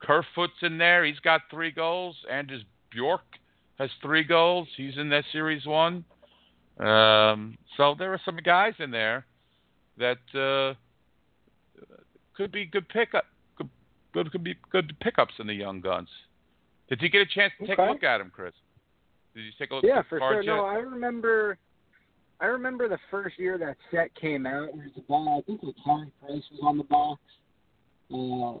Kerfoot's 0.00 0.62
in 0.62 0.78
there. 0.78 1.04
He's 1.04 1.20
got 1.20 1.42
three 1.50 1.70
goals. 1.70 2.16
Anders 2.30 2.62
Bjork 2.90 3.22
has 3.78 3.90
three 4.00 4.24
goals. 4.24 4.68
He's 4.76 4.96
in 4.96 5.10
that 5.10 5.24
series 5.32 5.66
one. 5.66 6.04
Um, 6.78 7.56
so 7.76 7.94
there 7.98 8.12
are 8.12 8.20
some 8.24 8.36
guys 8.44 8.74
in 8.78 8.90
there 8.90 9.26
that 9.98 10.18
uh, 10.34 10.74
could 12.36 12.50
be 12.50 12.66
good 12.66 12.88
pickup. 12.88 13.24
Could, 13.56 13.68
could 14.12 14.32
could 14.32 14.44
be 14.44 14.56
good 14.70 14.96
pickups 15.00 15.34
in 15.38 15.46
the 15.46 15.54
young 15.54 15.80
guns. 15.80 16.08
Did 16.88 17.00
you 17.02 17.08
get 17.08 17.22
a 17.22 17.26
chance 17.26 17.52
to 17.60 17.66
take 17.66 17.78
a 17.78 17.82
look 17.82 18.02
at 18.02 18.18
them, 18.18 18.30
Chris? 18.34 18.52
Did 19.34 19.44
you 19.44 19.50
take 19.58 19.70
a 19.70 19.76
look 19.76 19.84
Yeah, 19.84 20.00
at 20.00 20.08
for 20.08 20.18
sure. 20.18 20.42
No, 20.42 20.64
I 20.64 20.74
remember. 20.74 21.58
I 22.40 22.46
remember 22.46 22.88
the 22.88 22.98
first 23.10 23.38
year 23.38 23.56
that 23.58 23.76
set 23.90 24.12
came 24.16 24.46
out. 24.46 24.70
It 24.70 24.74
was 24.74 24.90
a 24.96 25.00
ball. 25.02 25.38
I 25.38 25.46
think 25.46 25.60
the 25.60 25.72
Carey 25.84 26.10
Price 26.20 26.42
was 26.50 26.60
on 26.64 26.76
the 26.76 26.84
box, 26.84 27.20
uh, 28.12 28.58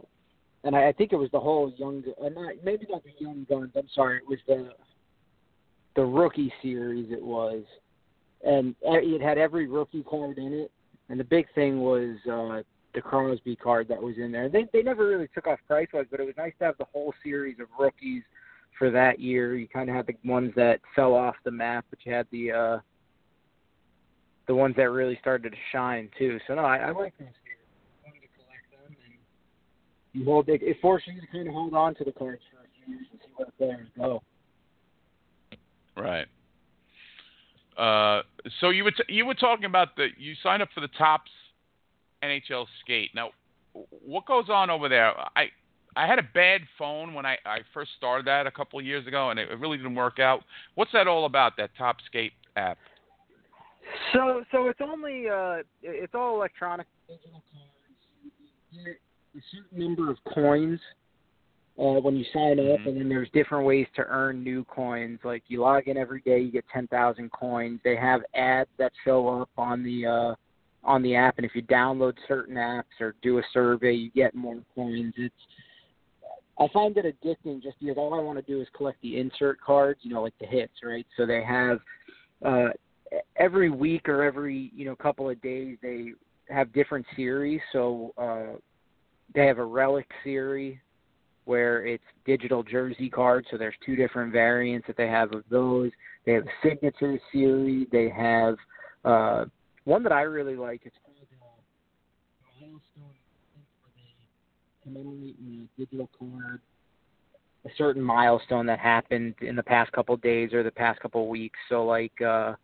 and 0.66 0.76
I, 0.76 0.88
I 0.88 0.92
think 0.92 1.12
it 1.12 1.16
was 1.16 1.30
the 1.32 1.40
whole 1.40 1.72
young. 1.76 2.04
Uh, 2.24 2.28
not 2.28 2.54
maybe 2.62 2.86
not 2.88 3.02
the 3.02 3.10
young 3.18 3.44
guns. 3.50 3.72
I'm 3.76 3.88
sorry. 3.94 4.18
It 4.18 4.28
was 4.28 4.38
the 4.46 4.70
the 5.96 6.04
rookie 6.04 6.52
series. 6.62 7.10
It 7.10 7.22
was, 7.22 7.64
and 8.42 8.74
it 8.82 9.20
had 9.20 9.38
every 9.38 9.66
rookie 9.66 10.02
card 10.02 10.38
in 10.38 10.52
it. 10.52 10.70
And 11.08 11.18
the 11.18 11.24
big 11.24 11.46
thing 11.54 11.80
was 11.80 12.16
uh, 12.30 12.62
the 12.94 13.00
Crosby 13.00 13.56
card 13.56 13.88
that 13.88 14.02
was 14.02 14.16
in 14.18 14.32
there. 14.32 14.48
They 14.48 14.66
they 14.72 14.82
never 14.82 15.06
really 15.06 15.28
took 15.34 15.46
off 15.46 15.58
price 15.66 15.88
wise, 15.92 16.06
but 16.10 16.20
it 16.20 16.26
was 16.26 16.34
nice 16.36 16.52
to 16.58 16.64
have 16.64 16.78
the 16.78 16.86
whole 16.92 17.12
series 17.22 17.58
of 17.60 17.66
rookies 17.78 18.22
for 18.78 18.90
that 18.90 19.20
year. 19.20 19.56
You 19.56 19.68
kind 19.68 19.88
of 19.88 19.96
had 19.96 20.06
the 20.06 20.14
ones 20.28 20.52
that 20.56 20.80
fell 20.94 21.14
off 21.14 21.34
the 21.44 21.50
map, 21.50 21.84
but 21.90 21.98
you 22.04 22.12
had 22.12 22.26
the 22.30 22.52
uh, 22.52 22.78
the 24.46 24.54
ones 24.54 24.74
that 24.76 24.90
really 24.90 25.18
started 25.20 25.50
to 25.50 25.58
shine 25.70 26.08
too. 26.18 26.38
So 26.46 26.54
no, 26.54 26.62
I, 26.62 26.78
I 26.78 26.90
like 26.92 27.16
them, 27.18 27.28
and 27.28 29.12
you 30.12 30.24
hold 30.24 30.48
it. 30.48 30.62
It 30.62 30.76
forces 30.80 31.10
you 31.14 31.20
to 31.20 31.26
kind 31.26 31.48
of 31.48 31.54
hold 31.54 31.74
on 31.74 31.94
to 31.96 32.04
the 32.04 32.12
cards 32.12 32.42
for 32.50 32.60
a 32.60 32.68
few 32.84 32.94
years 32.94 33.06
and 33.10 33.20
see 33.20 33.32
where 33.36 33.46
the 33.46 33.52
players 33.52 33.88
go. 33.96 34.22
Right. 35.96 36.26
Uh, 37.76 38.22
so 38.60 38.70
you 38.70 38.84
were 38.84 38.90
t- 38.90 39.04
you 39.08 39.24
were 39.24 39.34
talking 39.34 39.64
about 39.64 39.96
the 39.96 40.08
you 40.18 40.34
signed 40.42 40.62
up 40.62 40.68
for 40.74 40.80
the 40.80 40.88
Topps 40.98 41.30
NHL 42.22 42.66
skate. 42.82 43.10
Now, 43.14 43.30
what 44.04 44.26
goes 44.26 44.48
on 44.48 44.70
over 44.70 44.88
there? 44.88 45.12
I 45.36 45.46
I 45.96 46.06
had 46.06 46.18
a 46.18 46.26
bad 46.34 46.62
phone 46.78 47.14
when 47.14 47.26
I, 47.26 47.36
I 47.44 47.58
first 47.74 47.90
started 47.96 48.26
that 48.26 48.46
a 48.46 48.50
couple 48.50 48.78
of 48.78 48.84
years 48.84 49.06
ago, 49.06 49.30
and 49.30 49.38
it, 49.38 49.50
it 49.50 49.58
really 49.58 49.76
didn't 49.76 49.94
work 49.94 50.18
out. 50.18 50.42
What's 50.74 50.92
that 50.92 51.06
all 51.06 51.24
about? 51.24 51.56
That 51.56 51.70
Topps 51.76 52.04
Skate 52.06 52.32
app? 52.56 52.78
So 54.12 54.44
so 54.50 54.68
it's 54.68 54.80
only 54.82 55.28
uh 55.28 55.62
it's 55.82 56.14
all 56.14 56.36
electronic 56.36 56.86
digital 57.08 57.42
cards. 57.52 57.72
You 58.70 58.84
get 58.84 59.00
a 59.36 59.40
certain 59.50 59.78
number 59.78 60.10
of 60.10 60.18
coins 60.34 60.80
uh 61.78 62.00
when 62.00 62.16
you 62.16 62.24
sign 62.32 62.58
up 62.60 62.80
Mhm. 62.80 62.86
and 62.86 62.96
then 62.98 63.08
there's 63.08 63.30
different 63.30 63.66
ways 63.66 63.86
to 63.94 64.04
earn 64.06 64.42
new 64.42 64.64
coins. 64.64 65.18
Like 65.24 65.42
you 65.48 65.60
log 65.60 65.88
in 65.88 65.96
every 65.96 66.20
day 66.20 66.40
you 66.40 66.52
get 66.52 66.68
ten 66.68 66.86
thousand 66.88 67.32
coins. 67.32 67.80
They 67.82 67.96
have 67.96 68.22
ads 68.34 68.70
that 68.78 68.92
show 69.04 69.28
up 69.40 69.50
on 69.56 69.82
the 69.82 70.06
uh 70.06 70.34
on 70.84 71.02
the 71.02 71.14
app 71.14 71.38
and 71.38 71.46
if 71.46 71.54
you 71.54 71.62
download 71.62 72.16
certain 72.26 72.56
apps 72.56 73.00
or 73.00 73.14
do 73.22 73.38
a 73.38 73.42
survey 73.52 73.92
you 73.92 74.10
get 74.10 74.34
more 74.34 74.58
coins. 74.74 75.14
It's 75.16 75.34
I 76.58 76.68
find 76.72 76.96
it 76.96 77.06
addicting 77.06 77.62
just 77.62 77.78
because 77.80 77.96
all 77.96 78.14
I 78.14 78.20
want 78.20 78.38
to 78.38 78.52
do 78.52 78.60
is 78.60 78.68
collect 78.76 79.00
the 79.00 79.18
insert 79.18 79.60
cards, 79.60 80.00
you 80.02 80.12
know, 80.12 80.22
like 80.22 80.36
the 80.38 80.46
hits, 80.46 80.74
right? 80.84 81.06
So 81.16 81.24
they 81.24 81.42
have 81.42 81.78
uh 82.44 82.68
every 83.36 83.70
week 83.70 84.08
or 84.08 84.22
every 84.22 84.70
you 84.74 84.84
know 84.84 84.96
couple 84.96 85.28
of 85.28 85.40
days 85.42 85.76
they 85.82 86.12
have 86.48 86.72
different 86.72 87.06
series 87.14 87.60
so 87.72 88.12
uh 88.16 88.56
they 89.34 89.46
have 89.46 89.58
a 89.58 89.64
relic 89.64 90.08
series 90.24 90.76
where 91.44 91.84
it's 91.86 92.04
digital 92.24 92.62
jersey 92.62 93.10
cards 93.10 93.46
so 93.50 93.56
there's 93.56 93.74
two 93.84 93.96
different 93.96 94.32
variants 94.32 94.86
that 94.86 94.96
they 94.96 95.08
have 95.08 95.32
of 95.32 95.42
those 95.50 95.90
they 96.24 96.32
have 96.32 96.44
a 96.44 96.68
signature 96.68 97.18
series 97.32 97.86
they 97.92 98.08
have 98.08 98.56
uh 99.04 99.44
one 99.84 100.02
that 100.02 100.12
i 100.12 100.22
really 100.22 100.56
like 100.56 100.82
it's 100.84 100.96
called 101.04 101.16
uh, 101.32 102.60
milestone 102.60 103.14
they 103.96 104.90
commemorate 104.90 105.36
in 105.40 105.68
digital 105.76 106.08
card 106.18 106.60
a 107.64 107.68
certain 107.76 108.02
milestone 108.02 108.66
that 108.66 108.78
happened 108.78 109.34
in 109.40 109.54
the 109.54 109.62
past 109.62 109.92
couple 109.92 110.14
of 110.14 110.22
days 110.22 110.52
or 110.52 110.62
the 110.62 110.70
past 110.70 111.00
couple 111.00 111.22
of 111.22 111.28
weeks. 111.28 111.58
So 111.68 111.84
like 111.84 112.20
uh 112.20 112.54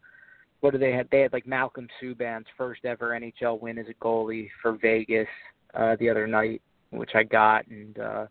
what 0.61 0.73
do 0.73 0.79
they 0.79 0.93
have? 0.93 1.09
They 1.11 1.21
had 1.21 1.33
like 1.33 1.47
Malcolm 1.47 1.87
Subban's 2.03 2.47
first 2.57 2.85
ever 2.85 3.11
NHL 3.11 3.61
win 3.61 3.79
as 3.79 3.87
a 3.89 4.05
goalie 4.05 4.49
for 4.61 4.73
Vegas 4.73 5.29
uh 5.75 5.97
the 6.01 6.11
other 6.11 6.27
night, 6.27 6.63
which 6.91 7.11
I 7.15 7.23
got 7.23 7.67
and 7.69 7.99
uh 7.99 8.27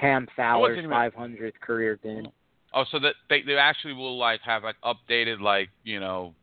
Cam 0.00 0.26
Fowler's 0.36 0.78
even- 0.78 0.90
500th 0.90 1.60
career 1.60 1.98
win. 2.02 2.28
Oh, 2.76 2.84
so 2.90 2.98
that 2.98 3.14
they 3.30 3.42
they 3.42 3.56
actually 3.56 3.94
will 3.94 4.18
like 4.18 4.40
have 4.40 4.64
like 4.64 4.74
updated 4.84 5.40
like 5.40 5.68
you 5.84 6.00
know 6.00 6.34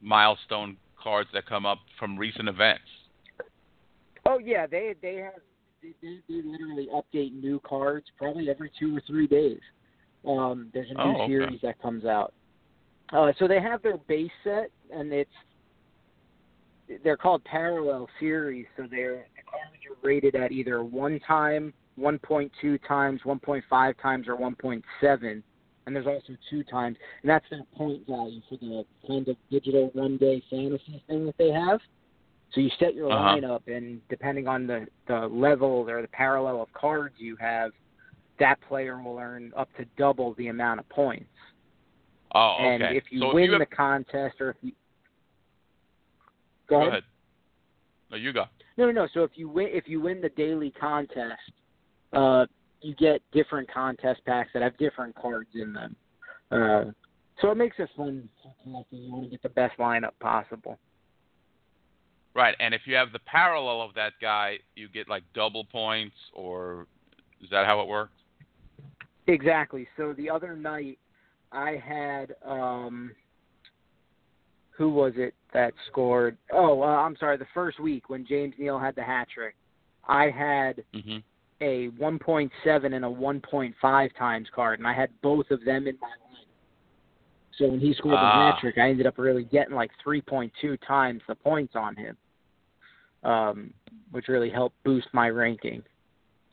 milestone 0.00 0.78
cards 1.02 1.28
that 1.34 1.44
come 1.46 1.66
up 1.66 1.78
from 1.98 2.16
recent 2.16 2.48
events. 2.48 2.84
Oh 4.26 4.38
yeah, 4.38 4.66
they 4.66 4.94
they 5.02 5.16
have 5.16 5.34
they, 5.82 5.92
they, 6.02 6.18
they 6.28 6.42
literally 6.42 6.88
update 6.94 7.32
new 7.32 7.60
cards 7.60 8.06
probably 8.16 8.48
every 8.48 8.70
two 8.78 8.96
or 8.96 9.02
three 9.06 9.26
days. 9.26 9.60
Um, 10.26 10.70
there's 10.72 10.90
a 10.90 10.94
new 10.94 11.00
Oh, 11.00 11.22
okay. 11.22 11.26
series 11.28 11.60
that 11.62 11.80
comes 11.80 12.04
out. 12.04 12.32
Uh, 13.12 13.32
so 13.38 13.46
they 13.46 13.60
have 13.60 13.82
their 13.82 13.96
base 13.96 14.30
set, 14.44 14.70
and 14.90 15.12
it's 15.12 15.30
they're 17.04 17.16
called 17.16 17.44
parallel 17.44 18.08
series. 18.18 18.66
So 18.76 18.86
they're 18.90 19.26
the 19.36 19.42
cards 19.50 19.76
are 19.90 20.06
rated 20.06 20.34
at 20.34 20.52
either 20.52 20.82
one 20.82 21.20
time, 21.20 21.72
1.2 21.98 22.78
times, 22.86 23.20
1.5 23.24 23.94
times, 24.00 24.28
or 24.28 24.36
1.7. 24.36 25.42
And 25.86 25.96
there's 25.96 26.06
also 26.06 26.34
two 26.50 26.62
times, 26.64 26.98
and 27.22 27.30
that's 27.30 27.46
their 27.50 27.62
point 27.74 28.06
value 28.06 28.40
for 28.48 28.56
the 28.58 28.84
kind 29.06 29.26
of 29.26 29.36
digital 29.50 29.90
one 29.94 30.18
day 30.18 30.42
fantasy 30.50 31.02
thing 31.06 31.24
that 31.26 31.38
they 31.38 31.50
have. 31.50 31.80
So 32.52 32.60
you 32.60 32.70
set 32.78 32.94
your 32.94 33.10
Uh-huh. 33.10 33.36
lineup, 33.36 33.62
and 33.74 34.06
depending 34.08 34.48
on 34.48 34.66
the 34.66 34.86
the 35.06 35.26
level 35.28 35.88
or 35.88 36.02
the 36.02 36.08
parallel 36.08 36.62
of 36.62 36.72
cards 36.72 37.14
you 37.18 37.36
have, 37.36 37.72
that 38.38 38.60
player 38.62 39.00
will 39.00 39.18
earn 39.18 39.52
up 39.56 39.68
to 39.76 39.84
double 39.96 40.34
the 40.34 40.48
amount 40.48 40.80
of 40.80 40.88
points. 40.88 41.30
Oh, 42.34 42.56
okay. 42.60 42.74
And 42.74 42.96
if 42.96 43.04
you 43.10 43.20
so 43.20 43.34
win 43.34 43.44
if 43.44 43.46
you 43.48 43.52
have, 43.52 43.68
the 43.68 43.74
contest, 43.74 44.40
or 44.40 44.50
if 44.50 44.56
you 44.60 44.72
go 46.68 46.86
ahead. 46.86 47.04
No, 48.10 48.16
you 48.16 48.32
go. 48.32 48.44
No, 48.76 48.86
no, 48.86 48.92
no. 48.92 49.08
So 49.12 49.24
if 49.24 49.32
you 49.34 49.48
win, 49.48 49.68
if 49.70 49.88
you 49.88 50.00
win 50.00 50.20
the 50.20 50.30
daily 50.30 50.70
contest, 50.70 51.52
uh, 52.12 52.46
you 52.80 52.94
get 52.94 53.22
different 53.32 53.70
contest 53.72 54.20
packs 54.26 54.50
that 54.54 54.62
have 54.62 54.76
different 54.78 55.14
cards 55.14 55.50
in 55.54 55.72
them. 55.72 55.96
Uh, 56.50 56.84
so 57.40 57.50
it 57.50 57.56
makes 57.56 57.76
it 57.78 57.88
fun. 57.96 58.28
You 58.64 59.12
want 59.12 59.24
to 59.24 59.30
get 59.30 59.42
the 59.42 59.48
best 59.48 59.78
lineup 59.78 60.12
possible. 60.20 60.78
Right, 62.34 62.54
and 62.60 62.72
if 62.72 62.82
you 62.84 62.94
have 62.94 63.12
the 63.12 63.18
parallel 63.20 63.82
of 63.82 63.94
that 63.94 64.12
guy, 64.20 64.58
you 64.76 64.88
get 64.88 65.08
like 65.08 65.24
double 65.34 65.64
points, 65.64 66.14
or 66.32 66.86
is 67.42 67.50
that 67.50 67.66
how 67.66 67.80
it 67.80 67.88
works? 67.88 68.12
Exactly. 69.26 69.88
So 69.96 70.12
the 70.12 70.30
other 70.30 70.56
night, 70.56 70.98
I 71.52 71.82
had 71.84 72.34
um, 72.46 73.10
who 74.70 74.90
was 74.90 75.12
it 75.16 75.34
that 75.52 75.74
scored? 75.88 76.38
Oh, 76.52 76.82
uh, 76.82 76.86
I'm 76.86 77.16
sorry. 77.18 77.36
The 77.36 77.46
first 77.52 77.80
week 77.80 78.08
when 78.08 78.24
James 78.26 78.54
Neal 78.58 78.78
had 78.78 78.94
the 78.94 79.02
hat 79.02 79.26
trick, 79.32 79.56
I 80.06 80.30
had 80.30 80.84
hmm 80.94 81.18
a 81.60 81.88
1.7 81.98 82.94
and 82.94 83.04
a 83.04 83.08
1.5 83.08 84.16
times 84.16 84.48
card, 84.54 84.78
and 84.78 84.86
I 84.86 84.92
had 84.92 85.10
both 85.22 85.50
of 85.50 85.64
them 85.64 85.86
in 85.86 85.96
my 86.00 86.08
line. 86.08 86.46
So 87.56 87.66
when 87.68 87.80
he 87.80 87.92
scored 87.94 88.14
the 88.14 88.18
Ah. 88.18 88.52
hat 88.52 88.60
trick, 88.60 88.78
I 88.78 88.88
ended 88.88 89.06
up 89.06 89.18
really 89.18 89.44
getting 89.44 89.74
like 89.74 89.90
3.2 90.04 90.78
times 90.86 91.22
the 91.26 91.34
points 91.34 91.74
on 91.74 91.96
him, 91.96 92.16
um, 93.24 93.74
which 94.12 94.28
really 94.28 94.50
helped 94.50 94.80
boost 94.84 95.08
my 95.12 95.28
ranking. 95.28 95.82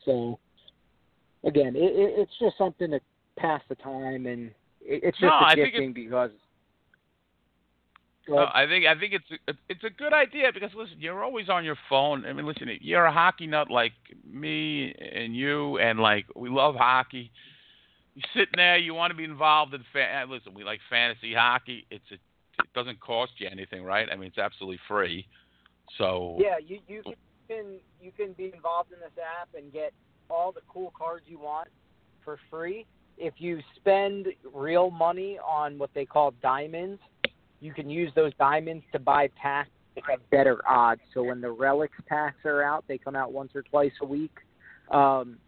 So 0.04 0.38
again, 1.44 1.76
it, 1.76 1.92
it, 1.94 2.14
it's 2.18 2.36
just 2.40 2.58
something 2.58 2.90
to 2.90 3.00
pass 3.36 3.62
the 3.68 3.76
time, 3.76 4.26
and 4.26 4.48
it, 4.80 5.04
it's 5.04 5.18
just 5.18 5.22
No, 5.30 5.38
a 5.38 5.44
I 5.44 5.54
think 5.54 5.72
gifting 5.74 5.92
because. 5.92 6.32
Go 8.26 8.34
No. 8.34 8.46
I 8.52 8.66
think 8.66 8.86
I 8.86 8.98
think 8.98 9.12
it's 9.12 9.30
a, 9.48 9.54
it's 9.68 9.84
a 9.84 9.90
good 9.90 10.12
idea 10.12 10.50
because 10.52 10.70
listen, 10.74 10.96
you're 10.98 11.22
always 11.22 11.48
on 11.48 11.64
your 11.64 11.76
phone. 11.88 12.24
I 12.26 12.32
mean, 12.32 12.46
listen, 12.46 12.68
you're 12.80 13.04
a 13.04 13.12
hockey 13.12 13.46
nut 13.46 13.70
like 13.70 13.92
me 14.28 14.94
and 14.94 15.36
you, 15.36 15.78
and 15.78 16.00
like 16.00 16.26
we 16.34 16.48
love 16.48 16.74
hockey. 16.74 17.30
You're 18.14 18.24
sitting 18.34 18.54
there, 18.56 18.78
you 18.78 18.94
want 18.94 19.10
to 19.10 19.16
be 19.16 19.24
involved 19.24 19.74
in. 19.74 19.84
Fa- 19.92 20.22
uh, 20.22 20.26
listen, 20.26 20.54
we 20.54 20.64
like 20.64 20.80
fantasy 20.90 21.34
hockey. 21.34 21.86
It's 21.90 22.04
a, 22.10 22.14
it 22.14 22.72
doesn't 22.74 23.00
cost 23.00 23.32
you 23.38 23.48
anything, 23.50 23.84
right? 23.84 24.08
I 24.10 24.16
mean, 24.16 24.28
it's 24.28 24.38
absolutely 24.38 24.80
free. 24.88 25.26
So 25.98 26.36
Yeah, 26.40 26.56
you 26.58 26.80
you 26.88 27.02
can 27.48 27.78
you 28.00 28.10
can 28.12 28.32
be 28.32 28.52
involved 28.54 28.92
in 28.92 28.98
this 28.98 29.12
app 29.40 29.48
and 29.54 29.72
get 29.72 29.92
all 30.28 30.52
the 30.52 30.62
cool 30.68 30.92
cards 30.98 31.24
you 31.28 31.38
want 31.38 31.68
for 32.24 32.38
free. 32.50 32.86
If 33.18 33.34
you 33.38 33.60
spend 33.76 34.26
real 34.52 34.90
money 34.90 35.38
on 35.38 35.78
what 35.78 35.90
they 35.94 36.04
call 36.04 36.34
diamonds, 36.42 37.00
you 37.60 37.72
can 37.72 37.88
use 37.88 38.12
those 38.14 38.32
diamonds 38.38 38.84
to 38.92 38.98
buy 38.98 39.28
packs 39.40 39.70
that 39.94 40.04
have 40.08 40.30
better 40.30 40.60
odds. 40.68 41.00
So 41.14 41.24
when 41.24 41.40
the 41.40 41.50
relics 41.50 41.96
packs 42.06 42.44
are 42.44 42.62
out, 42.62 42.84
they 42.86 42.98
come 42.98 43.16
out 43.16 43.32
once 43.32 43.52
or 43.54 43.62
twice 43.62 43.92
a 44.02 44.06
week. 44.06 44.32
Um, 44.90 45.38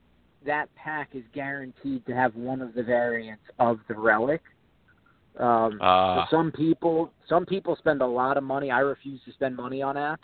that 0.46 0.74
pack 0.74 1.10
is 1.14 1.22
guaranteed 1.34 2.06
to 2.06 2.14
have 2.14 2.34
one 2.34 2.62
of 2.62 2.74
the 2.74 2.82
variants 2.82 3.42
of 3.58 3.78
the 3.88 3.94
relic. 3.94 4.42
Um, 5.38 5.78
uh, 5.80 6.24
so 6.30 6.36
some 6.36 6.50
people 6.50 7.12
some 7.28 7.46
people 7.46 7.76
spend 7.76 8.02
a 8.02 8.06
lot 8.06 8.36
of 8.36 8.42
money. 8.42 8.70
I 8.70 8.80
refuse 8.80 9.20
to 9.24 9.32
spend 9.32 9.54
money 9.56 9.82
on 9.82 9.94
apps. 9.94 10.18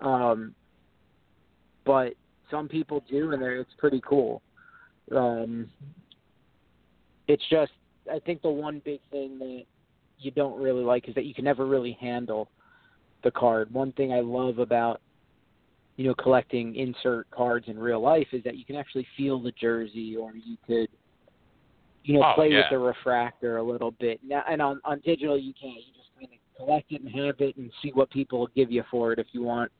Um 0.00 0.54
but 1.84 2.14
some 2.50 2.68
people 2.68 3.02
do 3.08 3.32
and 3.32 3.40
they're, 3.40 3.56
it's 3.60 3.70
pretty 3.78 4.00
cool. 4.04 4.42
Um 5.14 5.68
it's 7.28 7.42
just 7.50 7.72
I 8.12 8.18
think 8.18 8.42
the 8.42 8.50
one 8.50 8.82
big 8.84 9.00
thing 9.10 9.38
that 9.38 9.64
you 10.18 10.30
don't 10.30 10.60
really 10.60 10.84
like 10.84 11.08
is 11.08 11.14
that 11.14 11.24
you 11.24 11.34
can 11.34 11.44
never 11.44 11.66
really 11.66 11.96
handle 12.00 12.48
the 13.24 13.30
card. 13.30 13.72
One 13.72 13.92
thing 13.92 14.12
I 14.12 14.20
love 14.20 14.58
about 14.58 15.00
you 15.96 16.06
know 16.06 16.14
collecting 16.14 16.76
insert 16.76 17.28
cards 17.30 17.66
in 17.68 17.78
real 17.78 18.00
life 18.00 18.28
is 18.32 18.42
that 18.44 18.56
you 18.56 18.64
can 18.64 18.76
actually 18.76 19.06
feel 19.16 19.40
the 19.40 19.52
jersey 19.60 20.16
or 20.16 20.32
you 20.34 20.56
could 20.66 20.88
you 22.04 22.14
know 22.14 22.24
Oh, 22.24 22.34
play 22.34 22.50
yeah. 22.50 22.58
with 22.58 22.66
the 22.70 22.78
refractor 22.78 23.56
a 23.56 23.62
little 23.62 23.90
bit. 23.90 24.20
Now, 24.24 24.44
and 24.48 24.62
on 24.62 24.80
on 24.84 25.00
digital 25.04 25.38
you 25.38 25.52
can't. 25.60 25.76
You 25.76 25.92
just 25.96 26.08
kind 26.14 26.28
of 26.32 26.56
collect 26.56 26.92
it 26.92 27.02
and 27.02 27.26
have 27.26 27.40
it 27.40 27.56
and 27.56 27.70
see 27.82 27.90
what 27.94 28.10
people 28.10 28.40
will 28.40 28.50
give 28.54 28.70
you 28.70 28.82
for 28.90 29.12
it 29.12 29.18
if 29.18 29.26
you 29.32 29.42
want. 29.42 29.70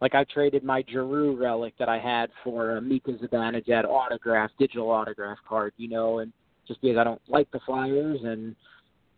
Like 0.00 0.14
I 0.14 0.24
traded 0.24 0.64
my 0.64 0.84
Giroux 0.90 1.36
relic 1.36 1.74
that 1.78 1.88
I 1.88 1.98
had 1.98 2.30
for 2.42 2.76
a 2.76 2.80
Mika 2.80 3.12
Zibanejad 3.12 3.84
autograph, 3.84 4.50
digital 4.58 4.90
autograph 4.90 5.38
card, 5.48 5.72
you 5.76 5.88
know, 5.88 6.18
and 6.18 6.32
just 6.66 6.80
because 6.80 6.96
I 6.98 7.04
don't 7.04 7.22
like 7.28 7.50
the 7.52 7.60
Flyers 7.64 8.20
and 8.24 8.54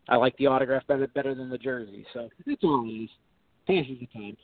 I 0.09 0.15
like 0.15 0.35
the 0.37 0.47
autograph 0.47 0.85
better 0.87 1.07
better 1.07 1.35
than 1.35 1.49
the 1.49 1.57
jersey. 1.57 2.05
So 2.13 2.29
it's 2.45 2.63
all 2.63 2.85
it 2.87 2.91
is. 2.91 3.09
Passes 3.65 3.97
the 3.99 4.07
time. 4.07 4.37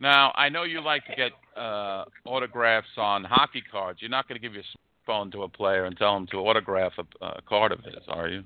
now 0.00 0.32
I 0.36 0.48
know 0.48 0.62
you 0.62 0.80
like 0.80 1.04
to 1.06 1.16
get 1.16 1.32
uh, 1.60 2.04
autographs 2.24 2.86
on 2.96 3.24
hockey 3.24 3.62
cards. 3.70 4.00
You're 4.00 4.10
not 4.10 4.28
going 4.28 4.40
to 4.40 4.46
give 4.46 4.54
your 4.54 4.62
phone 5.06 5.30
to 5.32 5.42
a 5.42 5.48
player 5.48 5.86
and 5.86 5.96
tell 5.96 6.16
him 6.16 6.26
to 6.28 6.36
autograph 6.38 6.92
a, 6.98 7.24
a 7.24 7.42
card 7.42 7.72
of 7.72 7.80
his, 7.80 7.94
are 8.08 8.28
you? 8.28 8.44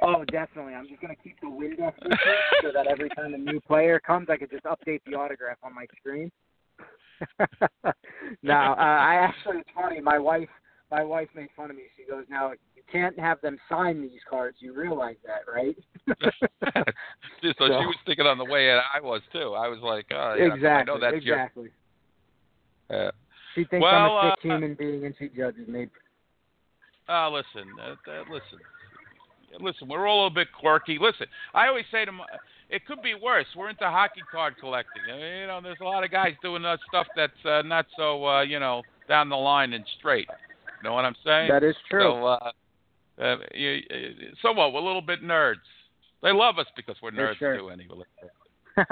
Oh, 0.00 0.24
definitely. 0.30 0.74
I'm 0.74 0.86
just 0.88 1.00
gonna 1.00 1.16
keep 1.16 1.40
the 1.40 1.50
window 1.50 1.92
feature 2.00 2.16
so 2.62 2.70
that 2.72 2.86
every 2.86 3.08
time 3.10 3.34
a 3.34 3.38
new 3.38 3.60
player 3.60 3.98
comes, 3.98 4.28
I 4.30 4.36
could 4.36 4.50
just 4.50 4.64
update 4.64 5.00
the 5.06 5.14
autograph 5.14 5.56
on 5.62 5.74
my 5.74 5.86
screen. 5.98 6.30
now, 8.42 8.74
uh, 8.74 8.76
I 8.76 9.16
actually, 9.16 9.58
it's 9.58 9.70
funny. 9.74 10.00
My 10.00 10.18
wife, 10.18 10.48
my 10.90 11.04
wife 11.04 11.28
made 11.34 11.48
fun 11.56 11.70
of 11.70 11.76
me. 11.76 11.82
She 11.96 12.04
goes, 12.10 12.24
"Now 12.30 12.52
you 12.74 12.82
can't 12.90 13.18
have 13.18 13.40
them 13.40 13.58
sign 13.68 14.00
these 14.00 14.20
cards. 14.28 14.56
You 14.60 14.74
realize 14.74 15.16
that, 15.26 15.50
right?" 15.52 15.76
so, 16.06 16.84
So- 17.42 17.66
she 17.66 17.86
was 17.86 17.96
thinking 18.06 18.26
on 18.26 18.38
the 18.38 18.44
way 18.44 18.70
and 18.70 18.80
I 18.94 19.00
was 19.00 19.22
too. 19.32 19.54
I 19.54 19.68
was 19.68 19.78
like, 19.82 20.06
oh, 20.12 20.34
yeah, 20.38 20.46
exactly. 20.46 20.68
I 20.68 20.82
know 20.84 20.98
that's 21.00 21.16
exactly. 21.16 21.70
your. 22.90 23.08
Uh, 23.08 23.10
She 23.54 23.64
thinks 23.64 23.82
Well, 23.82 23.94
I'm 23.94 24.10
a 24.10 24.14
uh, 24.14 24.34
sick 24.34 24.42
human 24.42 24.74
being, 24.74 25.04
and 25.04 25.14
she 25.18 25.28
judges 25.28 25.68
me. 25.68 25.88
uh, 27.08 27.28
listen, 27.30 27.68
uh, 27.80 28.10
uh, 28.10 28.20
listen, 28.30 28.58
listen. 29.60 29.88
We're 29.88 30.06
all 30.06 30.26
a 30.26 30.30
bit 30.30 30.48
quirky. 30.58 30.98
Listen, 31.00 31.26
I 31.54 31.68
always 31.68 31.84
say 31.90 32.04
to 32.04 32.12
my, 32.12 32.24
it 32.70 32.86
could 32.86 33.02
be 33.02 33.14
worse. 33.14 33.46
We're 33.56 33.70
into 33.70 33.84
hockey 33.84 34.22
card 34.30 34.54
collecting. 34.60 35.02
I 35.10 35.16
mean, 35.16 35.40
you 35.40 35.46
know, 35.46 35.60
there's 35.62 35.80
a 35.80 35.84
lot 35.84 36.04
of 36.04 36.10
guys 36.10 36.34
doing 36.42 36.64
uh, 36.64 36.76
stuff 36.88 37.06
that's 37.16 37.44
uh, 37.44 37.62
not 37.62 37.86
so, 37.96 38.26
uh, 38.26 38.42
you 38.42 38.60
know, 38.60 38.82
down 39.08 39.28
the 39.28 39.36
line 39.36 39.72
and 39.72 39.84
straight. 39.98 40.28
You 40.82 40.88
know 40.88 40.94
what 40.94 41.04
I'm 41.04 41.16
saying? 41.24 41.50
That 41.50 41.62
is 41.64 41.76
true. 41.90 42.02
So, 42.02 42.24
uh, 42.26 42.50
uh, 43.20 43.36
you, 43.54 43.80
uh, 43.90 43.96
somewhat, 44.42 44.72
we're 44.72 44.80
a 44.80 44.84
little 44.84 45.02
bit 45.02 45.22
nerds. 45.22 45.56
They 46.22 46.32
love 46.32 46.58
us 46.58 46.66
because 46.76 46.96
we're 47.02 47.10
nerds 47.10 47.36
sure. 47.36 47.56
too, 47.56 47.70
anyway. 47.70 48.04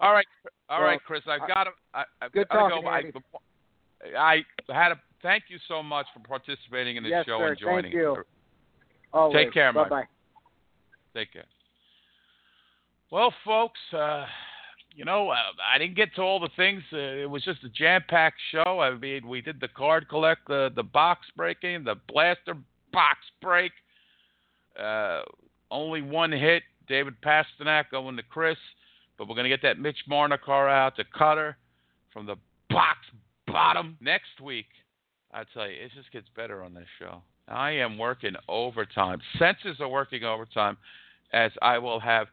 All 0.00 0.12
right, 0.12 0.26
all 0.70 0.80
right, 0.80 0.92
Well, 0.92 0.98
Chris. 1.06 1.22
I've 1.28 1.46
got 1.46 1.64
to. 1.64 1.70
I, 1.92 2.04
I've 2.22 2.32
good 2.32 2.48
got 2.48 2.68
to 2.68 2.82
talking, 2.82 3.12
go. 3.12 3.20
I, 4.18 4.36
I 4.68 4.74
had 4.74 4.92
a 4.92 5.00
thank 5.22 5.44
you 5.48 5.58
so 5.68 5.82
much 5.82 6.06
for 6.14 6.20
participating 6.26 6.96
in 6.96 7.02
this 7.02 7.10
Yes, 7.10 7.26
show 7.26 7.38
sir. 7.40 7.48
and 7.48 7.58
joining. 7.58 7.82
Thank 7.84 7.94
you. 7.94 8.16
Always. 9.12 9.36
Take 9.36 9.52
care, 9.52 9.72
Bye 9.74 9.88
bye. 9.90 10.04
Take 11.14 11.34
care. 11.34 11.44
Well, 13.10 13.32
folks, 13.44 13.78
uh, 13.92 14.24
you 14.96 15.04
know, 15.04 15.28
uh, 15.28 15.36
I 15.72 15.76
didn't 15.78 15.94
get 15.94 16.14
to 16.14 16.22
all 16.22 16.40
the 16.40 16.48
things. 16.56 16.82
Uh, 16.90 16.96
it 16.96 17.30
was 17.30 17.44
just 17.44 17.62
a 17.64 17.68
jam-packed 17.68 18.40
show. 18.50 18.80
I 18.80 18.96
mean, 18.96 19.28
we 19.28 19.42
did 19.42 19.60
the 19.60 19.68
card 19.68 20.08
collect, 20.08 20.48
the 20.48 20.70
the 20.74 20.82
box 20.82 21.26
breaking, 21.36 21.84
the 21.84 21.96
blaster 22.08 22.56
box 22.92 23.18
break. 23.42 23.72
Uh, 24.80 25.20
only 25.70 26.00
one 26.00 26.32
hit, 26.32 26.62
David 26.88 27.14
Pastrnak 27.22 27.84
going 27.90 28.16
to 28.16 28.22
Chris, 28.22 28.56
but 29.18 29.28
we're 29.28 29.36
gonna 29.36 29.50
get 29.50 29.62
that 29.62 29.78
Mitch 29.78 29.98
Marner 30.08 30.38
car 30.38 30.68
out 30.68 30.96
to 30.96 31.04
Cutter 31.16 31.58
from 32.12 32.24
the 32.24 32.36
box 32.70 32.98
bottom 33.46 33.98
next 34.00 34.40
week. 34.42 34.66
I 35.32 35.44
tell 35.52 35.68
you, 35.68 35.74
it 35.74 35.90
just 35.94 36.10
gets 36.10 36.26
better 36.34 36.62
on 36.62 36.72
this 36.72 36.88
show. 36.98 37.20
I 37.48 37.72
am 37.72 37.98
working 37.98 38.34
overtime. 38.48 39.20
Senses 39.38 39.76
are 39.80 39.88
working 39.88 40.24
overtime, 40.24 40.78
as 41.32 41.52
I 41.60 41.78
will 41.78 42.00
have 42.00 42.28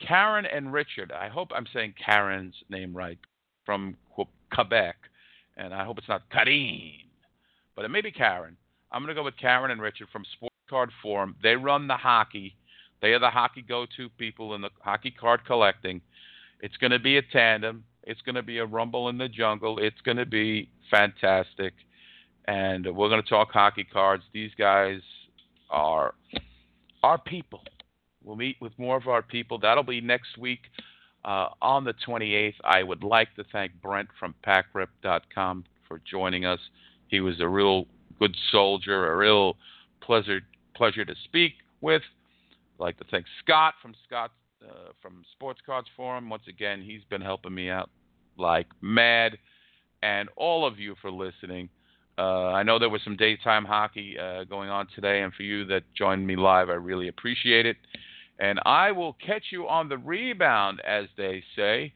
Karen 0.00 0.46
and 0.46 0.72
Richard. 0.72 1.12
I 1.12 1.28
hope 1.28 1.50
I'm 1.54 1.66
saying 1.72 1.94
Karen's 2.04 2.54
name 2.68 2.96
right 2.96 3.18
from 3.64 3.96
Quebec, 4.54 4.96
and 5.56 5.74
I 5.74 5.84
hope 5.84 5.98
it's 5.98 6.08
not 6.08 6.28
Karine, 6.30 7.04
but 7.74 7.84
it 7.84 7.88
may 7.88 8.00
be 8.00 8.12
Karen. 8.12 8.56
I'm 8.92 9.02
going 9.02 9.14
to 9.14 9.20
go 9.20 9.24
with 9.24 9.36
Karen 9.36 9.70
and 9.70 9.80
Richard 9.80 10.08
from 10.12 10.24
Sports 10.36 10.54
Card 10.70 10.90
Forum. 11.02 11.36
They 11.42 11.56
run 11.56 11.88
the 11.88 11.96
hockey. 11.96 12.54
They 13.02 13.12
are 13.12 13.18
the 13.18 13.30
hockey 13.30 13.62
go-to 13.62 14.08
people 14.10 14.54
in 14.54 14.62
the 14.62 14.70
hockey 14.80 15.10
card 15.10 15.44
collecting. 15.44 16.00
It's 16.60 16.76
going 16.76 16.92
to 16.92 16.98
be 16.98 17.18
a 17.18 17.22
tandem. 17.22 17.84
It's 18.04 18.22
going 18.22 18.36
to 18.36 18.42
be 18.42 18.58
a 18.58 18.66
rumble 18.66 19.08
in 19.08 19.18
the 19.18 19.28
jungle. 19.28 19.78
It's 19.78 20.00
going 20.02 20.16
to 20.16 20.26
be 20.26 20.70
fantastic, 20.90 21.74
and 22.46 22.86
we're 22.86 23.08
going 23.08 23.22
to 23.22 23.28
talk 23.28 23.50
hockey 23.50 23.84
cards. 23.84 24.22
These 24.32 24.52
guys 24.56 25.00
are 25.68 26.14
our 27.02 27.18
people. 27.18 27.62
We'll 28.26 28.36
meet 28.36 28.56
with 28.60 28.72
more 28.76 28.96
of 28.96 29.06
our 29.06 29.22
people. 29.22 29.58
That'll 29.58 29.84
be 29.84 30.00
next 30.00 30.36
week 30.36 30.60
uh, 31.24 31.48
on 31.62 31.84
the 31.84 31.94
28th. 32.06 32.54
I 32.64 32.82
would 32.82 33.04
like 33.04 33.34
to 33.36 33.44
thank 33.52 33.72
Brent 33.80 34.08
from 34.18 34.34
PackRip.com 34.44 35.64
for 35.86 36.00
joining 36.10 36.44
us. 36.44 36.58
He 37.06 37.20
was 37.20 37.40
a 37.40 37.48
real 37.48 37.86
good 38.18 38.36
soldier, 38.50 39.12
a 39.12 39.16
real 39.16 39.56
pleasure 40.00 40.40
pleasure 40.74 41.04
to 41.04 41.14
speak 41.24 41.52
with. 41.80 42.02
I'd 42.78 42.82
like 42.82 42.98
to 42.98 43.04
thank 43.10 43.26
Scott 43.42 43.74
from 43.80 43.94
Scott 44.06 44.32
uh, 44.62 44.92
from 45.00 45.24
Sports 45.32 45.60
Cards 45.64 45.88
Forum. 45.96 46.28
Once 46.28 46.42
again, 46.48 46.82
he's 46.82 47.02
been 47.08 47.22
helping 47.22 47.54
me 47.54 47.70
out 47.70 47.90
like 48.36 48.66
mad, 48.80 49.38
and 50.02 50.28
all 50.36 50.66
of 50.66 50.78
you 50.78 50.96
for 51.00 51.10
listening. 51.10 51.68
Uh, 52.18 52.48
I 52.48 52.62
know 52.62 52.78
there 52.78 52.88
was 52.88 53.02
some 53.04 53.16
daytime 53.16 53.64
hockey 53.64 54.16
uh, 54.18 54.44
going 54.44 54.68
on 54.68 54.88
today, 54.94 55.22
and 55.22 55.32
for 55.32 55.42
you 55.42 55.64
that 55.66 55.82
joined 55.96 56.26
me 56.26 56.34
live, 56.34 56.70
I 56.70 56.74
really 56.74 57.08
appreciate 57.08 57.66
it. 57.66 57.76
And 58.38 58.60
I 58.66 58.92
will 58.92 59.14
catch 59.14 59.44
you 59.50 59.66
on 59.66 59.88
the 59.88 59.98
rebound, 59.98 60.80
as 60.86 61.06
they 61.16 61.42
say, 61.54 61.92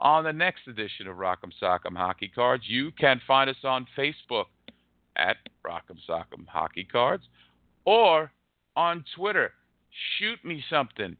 on 0.00 0.24
the 0.24 0.32
next 0.32 0.66
edition 0.66 1.06
of 1.06 1.16
Rock'em 1.16 1.52
Sock'em 1.62 1.96
Hockey 1.96 2.28
Cards. 2.28 2.64
You 2.66 2.90
can 2.92 3.20
find 3.26 3.48
us 3.48 3.56
on 3.64 3.86
Facebook 3.96 4.46
at 5.16 5.36
Rock'em 5.64 5.98
Sock'em 6.08 6.46
Hockey 6.46 6.84
Cards 6.84 7.24
or 7.84 8.30
on 8.74 9.04
Twitter. 9.14 9.52
Shoot 10.18 10.44
me 10.44 10.62
something. 10.68 11.16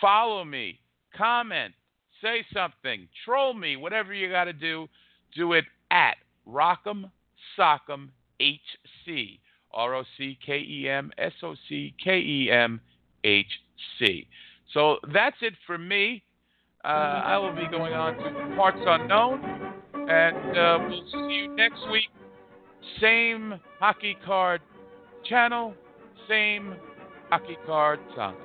Follow 0.00 0.44
me. 0.44 0.78
Comment. 1.16 1.74
Say 2.22 2.44
something. 2.52 3.08
Troll 3.24 3.54
me. 3.54 3.76
Whatever 3.76 4.12
you 4.12 4.30
got 4.30 4.44
to 4.44 4.52
do, 4.52 4.86
do 5.34 5.54
it 5.54 5.64
at 5.90 6.16
Rock'em 6.46 7.10
Sock'em 7.58 8.10
HC. 8.40 9.40
R 9.72 9.94
O 9.94 10.02
C 10.16 10.36
K 10.44 10.58
E 10.58 10.88
M 10.88 11.12
S 11.16 11.32
O 11.42 11.54
C 11.68 11.94
K 12.02 12.18
E 12.18 12.50
M 12.50 12.80
H 13.24 13.46
C. 13.98 14.26
So 14.72 14.98
that's 15.12 15.36
it 15.42 15.54
for 15.66 15.78
me. 15.78 16.22
Uh, 16.84 16.88
I 16.88 17.36
will 17.36 17.54
be 17.54 17.66
going 17.70 17.92
on 17.92 18.14
to 18.16 18.56
Parts 18.56 18.78
Unknown, 18.80 19.40
and 20.08 20.56
uh, 20.56 20.78
we'll 20.88 21.04
see 21.12 21.34
you 21.34 21.54
next 21.54 21.80
week. 21.90 22.08
Same 23.00 23.60
hockey 23.78 24.16
card 24.24 24.62
channel, 25.28 25.74
same 26.28 26.74
hockey 27.28 27.58
card 27.66 28.00
song. 28.16 28.36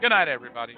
Good 0.00 0.08
night, 0.08 0.28
everybody. 0.28 0.74